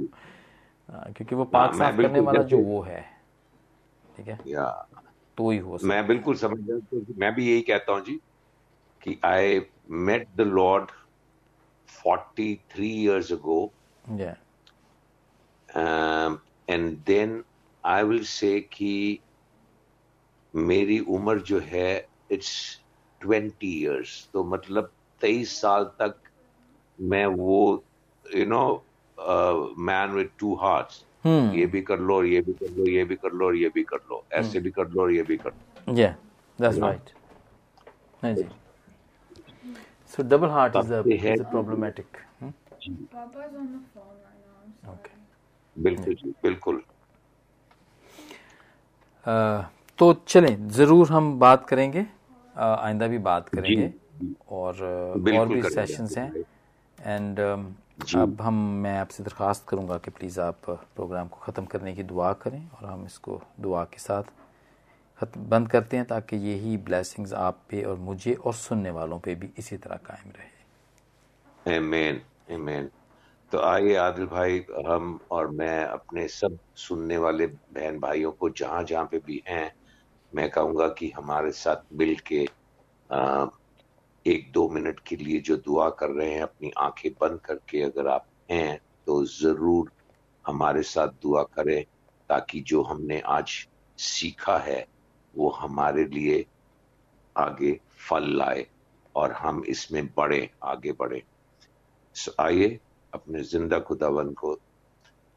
हाँ, 0.92 1.14
क्योंकि 1.14 1.36
वो 1.36 1.46
पाक 1.46 1.76
साफ़ 1.76 2.02
करने 2.02 2.20
वाला 2.20 2.44
जो 2.44 2.58
वो 2.58 2.82
है 2.82 3.02
ठीक 4.18 4.28
है? 4.28 4.40
या। 4.48 4.88
तो 5.38 5.50
ही 5.50 5.58
हो 5.58 5.78
मैं 5.84 6.08
बिल्कुल 6.08 6.36
समझ 6.36 6.60
तो 6.70 7.06
मैं 7.18 7.36
भी 7.36 7.52
यही 7.52 7.62
कहता 7.62 7.92
हूँ 7.92 8.02
जी 8.02 8.20
कि 9.02 9.20
I 9.26 9.62
met 9.90 10.28
the 10.36 10.42
Lord 10.42 10.92
43 12.08 12.80
years 12.80 13.32
ago 13.32 13.72
yeah. 14.18 14.36
um, 15.76 16.42
and 16.68 17.06
then 17.06 17.44
I 17.84 18.04
will 18.04 18.24
say 18.24 18.62
कि 18.62 19.20
मेरी 20.56 21.00
उम्र 21.00 21.40
जो 21.40 21.60
है 21.60 22.08
इट्स 22.32 22.82
20 23.26 23.52
years 23.64 24.32
तो 24.34 24.44
मतलब 24.44 24.92
23 25.24 25.46
साल 25.46 25.84
तक 25.84 26.16
मैं 27.02 27.26
वो 27.26 27.84
you 28.36 28.46
know 28.46 28.64
man 29.90 30.12
with 30.12 30.30
two 30.40 30.54
hearts 30.64 31.04
ये 31.26 31.66
भी 31.66 31.82
कर 31.82 32.00
लो 32.10 32.24
ये 32.24 32.42
भी 32.42 32.54
कर 32.54 32.70
लो 32.78 32.86
ये 32.90 33.04
भी 33.06 33.16
कर 33.16 33.32
लो 33.40 33.52
ये 33.54 33.70
भी 33.76 33.84
कर 33.84 34.00
लो. 34.10 34.24
ऐसे 34.40 34.60
भी 34.60 34.72
कर 34.72 34.88
लो 34.90 35.10
ये 35.10 35.24
भी 35.24 35.38
कर 35.38 35.52
लो. 35.52 35.94
Yeah 36.02 36.14
that's 36.60 36.80
right. 36.84 37.12
हाँ 38.24 38.34
जी. 38.34 38.48
So 40.12 40.24
double 40.24 40.50
heart 40.50 40.76
is 40.76 40.90
a, 40.90 41.00
is 41.16 41.40
a 41.40 41.44
problematic 41.56 42.20
hmm? 42.40 42.52
Papa's 43.12 43.54
on 43.56 43.66
the 43.74 43.82
phone 43.94 44.18
right 44.26 44.42
now 44.46 44.94
okay. 44.94 45.16
बिल्कुल 45.76 46.14
जी 46.22 46.34
बिल्कुल. 46.44 46.82
तो 50.00 50.14
चलें 50.28 50.68
ज़रूर 50.78 51.12
हम 51.12 51.38
बात 51.40 51.66
करेंगे 51.70 52.06
आइंदा 52.56 53.08
भी 53.08 53.18
बात 53.28 53.50
करेंगे 53.50 53.92
और 54.60 54.82
और 55.40 55.48
भी 55.48 55.62
सेशंस 55.70 56.18
हैं. 56.18 56.32
एंड 56.98 57.40
अब 57.98 58.42
हम 58.42 58.54
मैं 58.84 58.98
आपसे 59.00 59.24
दरख्वास्त 59.24 59.66
करूँगा 59.70 59.98
कि 59.98 60.12
प्लीज़ 60.12 60.40
आप 60.40 60.70
प्रोग्राम 60.70 61.28
को 61.28 61.38
ख़त्म 61.38 61.66
करने 61.66 61.94
की 61.96 62.04
दुआ 62.04 62.32
करें 62.34 62.60
और 62.70 62.88
हम 62.90 63.06
इसको 63.06 63.42
दुआ 63.60 63.84
के 63.84 63.98
साथ 63.98 64.24
बंद 65.50 65.70
करते 65.70 65.98
हैं 65.98 66.06
ताकि 66.06 66.36
यही 66.38 66.76
ब्लेसिंग्स 66.78 67.34
आप 67.34 67.62
पे 67.70 67.84
और 67.84 67.96
मुझे 67.98 68.34
और 68.34 68.54
सुनने 68.54 68.90
वालों 68.90 69.20
पे 69.20 69.36
भी 69.36 69.50
इसी 69.58 69.78
तरह 69.78 70.00
कायम 70.06 70.32
रहे। 70.38 71.78
आमीन 71.78 72.22
आमीन 72.54 72.90
तो 73.52 73.62
आइए 73.62 73.96
आदिल 73.96 74.26
भाई 74.26 74.66
हम 74.88 75.20
और 75.32 75.48
मैं 75.52 75.84
अपने 75.86 76.28
सब 76.28 76.58
सुनने 76.78 77.18
वाले 77.18 77.48
बहन 77.48 78.00
भाइयों 78.00 78.32
को 78.32 78.50
जहाँ 78.50 78.84
जहाँ 78.84 79.06
पे 79.12 79.20
भी 79.26 79.42
हैं 79.48 79.72
मैं 80.34 80.50
कहूँगा 80.50 80.88
कि 81.00 81.12
हमारे 81.18 81.52
साथ 81.52 81.94
मिल 81.94 82.16
के 82.32 82.46
एक 84.28 84.52
दो 84.52 84.68
मिनट 84.70 85.00
के 85.08 85.16
लिए 85.16 85.40
जो 85.40 85.56
दुआ 85.58 85.90
कर 86.00 86.10
रहे 86.10 86.32
हैं, 86.32 86.42
अपनी 86.42 86.72
आँखें 86.78 87.12
बंद 87.22 87.40
करके 87.46 87.82
अगर 87.84 88.08
आप 88.08 88.26
हैं 88.52 88.80
तो 89.08 89.24
ज़रूर 89.26 89.92
हमारे 90.46 90.82
साथ 90.84 91.08
दुआ 91.22 91.44
करें, 91.56 91.84
ताकि 92.30 92.62
जो 92.62 92.82
हमने 92.84 93.20
आज 93.28 93.52
सीखा 94.00 94.58
है, 94.58 94.86
वो 95.34 95.50
हमारे 95.52 96.06
लिए 96.06 96.46
आगे 97.36 97.80
फल 98.00 98.30
लाए 98.38 98.66
और 99.16 99.32
हम 99.32 99.64
इसमें 99.70 100.06
बढ़े, 100.18 100.50
आगे 100.64 100.92
बढ़े। 100.92 101.24
आइए, 102.40 102.80
अपने 103.14 103.44
ज़िंदा 103.44 103.80
खुदावन 103.80 104.34
को 104.34 104.58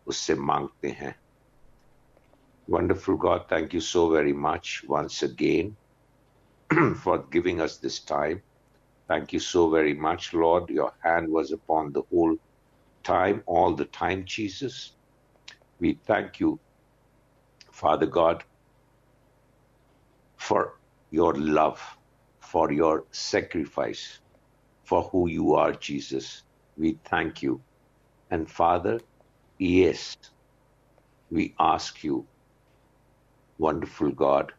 उससे 0.06 0.34
मांगते 0.34 0.88
हैं। 0.90 1.14
Wonderful 2.68 3.16
God 3.16 3.50
thank 3.52 3.74
you 3.74 3.80
so 3.80 4.08
very 4.10 4.32
much 4.32 4.80
once 4.90 5.24
again 5.24 5.74
for 6.70 7.28
giving 7.32 7.60
us 7.60 7.78
this 7.82 8.06
time 8.08 8.40
Thank 9.10 9.34
you 9.34 9.40
so 9.40 9.70
very 9.70 9.94
much, 9.94 10.34
Lord. 10.34 10.70
Your 10.70 10.92
hand 11.04 11.28
was 11.30 11.52
upon 11.52 11.92
the 11.92 12.04
whole 12.12 12.36
time, 13.04 13.42
all 13.46 13.74
the 13.76 13.86
time, 13.86 14.24
Jesus. 14.26 14.96
We 15.80 16.00
thank 16.06 16.40
you, 16.40 16.60
Father 17.72 18.06
God, 18.06 18.44
for 20.38 20.74
your 21.10 21.34
love, 21.34 21.80
for 22.40 22.72
your 22.72 23.04
sacrifice, 23.12 24.20
for 24.84 25.04
who 25.12 25.28
you 25.28 25.54
are, 25.54 25.72
Jesus. 25.72 26.44
We 26.76 27.00
thank 27.10 27.42
you. 27.42 27.64
And 28.30 28.50
Father, 28.50 29.00
yes, 29.58 30.16
we 31.30 31.54
ask 31.60 32.04
you, 32.04 32.28
wonderful 33.58 34.12
God, 34.12 34.52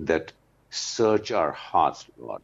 that 0.00 0.32
search 0.70 1.32
our 1.32 1.52
hearts, 1.52 2.06
Lord 2.18 2.42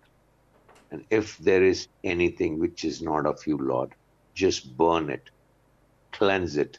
and 0.91 1.05
if 1.11 1.37
there 1.39 1.65
is 1.65 1.89
anything 2.05 2.59
which 2.59 2.85
is 2.85 3.03
not 3.03 3.27
of 3.27 3.41
you, 3.47 3.59
Lord, 3.59 3.95
just 4.35 4.77
burn 4.77 5.11
it, 5.11 5.31
cleanse 6.13 6.57
it, 6.57 6.79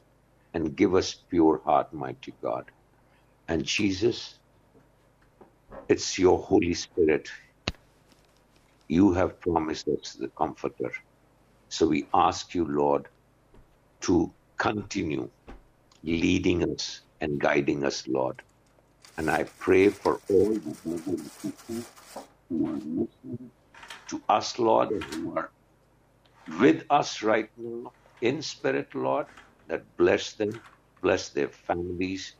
and 0.54 0.76
give 0.76 0.96
us 0.96 1.24
pure 1.30 1.62
heart, 1.66 1.94
mighty 1.94 2.36
God. 2.44 2.66
And 3.48 3.66
Jesus, 3.66 4.40
it's 5.90 6.18
your 6.20 6.40
Holy 6.40 6.74
Spirit. 6.74 7.30
You 8.88 9.14
have 9.14 9.40
promised 9.42 9.88
us 9.90 10.18
the 10.20 10.30
Comforter. 10.38 10.92
So 11.70 11.88
we 11.88 12.10
ask 12.14 12.56
you, 12.56 12.66
Lord, 12.66 13.08
to 14.04 14.34
continue 14.60 15.32
leading 16.04 16.64
us 16.74 17.02
and 17.22 17.40
guiding 17.40 17.86
us, 17.86 18.08
Lord. 18.08 18.42
And 19.18 19.30
I 19.30 19.46
pray 19.60 19.90
for 19.90 20.22
all 20.30 20.56
who 22.50 22.68
are 22.68 22.74
listening 22.78 23.52
to 24.10 24.24
us, 24.30 24.60
Lord, 24.60 24.90
who 24.90 25.38
are 25.38 25.52
with 26.60 26.86
us 26.90 27.24
right 27.24 27.50
now 27.58 27.94
in 28.22 28.42
spirit, 28.42 28.96
Lord, 28.96 29.28
that 29.68 29.84
bless 29.98 30.36
them, 30.36 30.62
bless 31.02 31.32
their 31.32 31.50
families, 31.50 32.36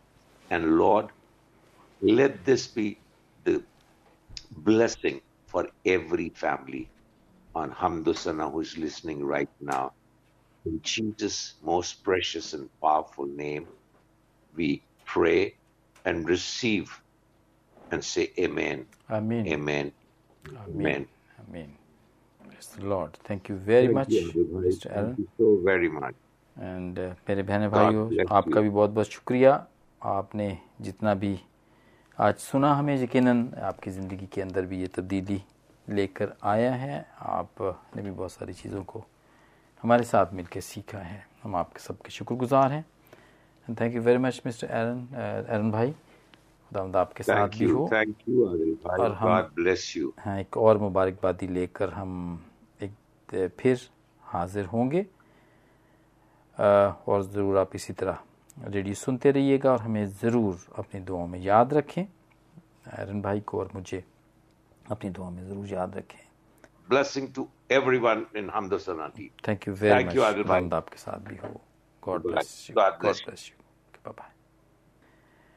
and 0.50 0.78
Lord, 0.78 1.08
let 2.02 2.46
this 2.46 2.68
be 2.74 3.04
the 3.44 3.66
blessing 4.52 5.22
for 5.48 5.70
every 5.86 6.30
family 6.32 6.92
on 7.56 7.72
Hamdusana 7.72 8.52
who 8.52 8.62
is 8.62 8.78
listening 8.78 9.24
right 9.24 9.50
now. 9.60 9.92
In 10.66 10.82
Jesus' 10.84 11.56
most 11.62 12.04
precious 12.04 12.54
and 12.54 12.70
powerful 12.84 13.28
name, 13.28 13.68
we 14.56 14.88
pray 15.06 15.56
and 16.06 16.28
receive 16.30 16.92
and 17.92 18.04
say 18.04 18.32
Amen. 18.40 18.88
Amen. 19.12 19.46
Amen. 19.48 19.94
Amen. 20.68 20.68
Amen. 20.68 21.08
Praise 21.48 22.68
the 22.76 22.86
Lord. 22.86 23.14
Thank 23.24 23.50
you 23.50 23.56
very 23.56 23.86
Thank 23.86 23.96
much, 23.96 24.10
you. 24.10 24.48
Mr. 24.68 24.92
Aaron. 24.92 25.16
Thank 25.16 25.20
you 25.20 25.28
so 25.38 25.48
very 25.64 25.90
much. 25.90 26.16
And 26.56 26.98
मेरे 27.30 27.44
बहने 27.44 27.68
भाइयों 27.70 28.26
आपका 28.38 28.62
भी 28.62 28.70
बहुत 28.70 28.90
बहुत 28.90 29.08
शुक्रिया 29.08 29.52
आपने 30.02 30.48
जितना 30.82 31.14
भी 31.16 31.40
आज 32.18 32.36
सुना 32.38 32.74
हमें 32.76 32.96
यकीनन 33.04 33.48
आपकी 33.64 33.92
ज़िंदगी 33.92 34.28
के 34.34 34.42
अंदर 34.42 34.66
भी 34.66 34.80
ये 34.82 34.88
तब्दीली 34.96 35.42
लेकर 35.88 36.34
आया 36.54 36.74
है 36.74 37.06
आपने 37.36 38.02
भी 38.02 38.12
बहुत 38.12 38.32
सारी 38.32 38.54
चीज़ों 38.54 38.84
को 38.84 39.04
हमारे 39.84 40.04
साथ 40.04 40.34
मिलकर 40.34 40.62
सीखा 40.62 41.00
है 41.00 41.24
हम 41.44 41.56
आपके 41.56 41.84
सबके 41.84 42.12
शुक्रगुजार 42.12 42.72
हैं 42.72 42.86
and 43.68 43.80
thank 43.82 43.96
you 43.96 44.02
very 44.02 44.18
much 44.28 44.42
mister 44.46 44.68
Aaron 44.68 45.08
Aaron 45.50 45.72
भाई 45.72 45.94
खुदावंद 46.70 46.96
आपके 46.96 47.24
साथ 47.24 47.48
भी 47.60 47.66
हो। 47.72 47.88
और 49.00 49.14
हम- 49.14 49.34
bless 49.64 49.98
you. 49.98 50.12
हाँ 50.20 50.40
एक 50.40 50.58
और 50.58 50.78
मुबारकबादी 50.78 51.48
लेकर 51.48 51.90
हम 51.90 52.44
एक 52.84 52.94
फिर 53.60 53.90
हाजिर 54.22 54.66
होंगे। 54.66 55.06
और 57.08 57.24
ज़रूर 57.24 57.58
आप 57.58 57.76
इसी 57.76 57.94
तरह 57.94 58.20
रेडियो 58.64 58.96
सुनते 58.96 59.32
रहिएगा 59.32 59.72
और 59.72 59.80
हमें 59.80 60.08
ज़रूर 60.08 60.60
अपनी 60.78 61.02
दुआओं 61.02 61.28
में 61.28 61.40
याद 61.40 61.74
रखें। 61.74 62.04
एरन 63.00 63.22
भाई 63.22 63.40
को 63.40 63.60
और 63.60 63.70
मुझे 63.76 64.04
अपनी 64.92 65.10
दुआओं 65.10 65.32
में 65.32 65.50
ज़रूर 65.50 65.68
याद 65.68 65.98
रखें। 65.98 66.30
Blessing 66.92 67.28
to 67.28 67.46
everyone 67.72 68.22
in 68.38 68.50
Hamdasana 68.56 69.12
team. 69.12 69.48
Thank 69.48 69.68
you 69.68 69.74
very 69.74 70.04
Thank 70.04 70.08
मच। 70.08 70.74
आपके 70.74 70.98
साथ 70.98 71.20
भी 71.20 71.36
हो। 71.36 71.62
God 72.04 72.22
bless 72.22 72.68
you 72.70 72.76
God. 72.82 73.16
Bless 73.16 73.52
you 73.56 73.64
bye 74.06 74.14
bye 74.14 74.39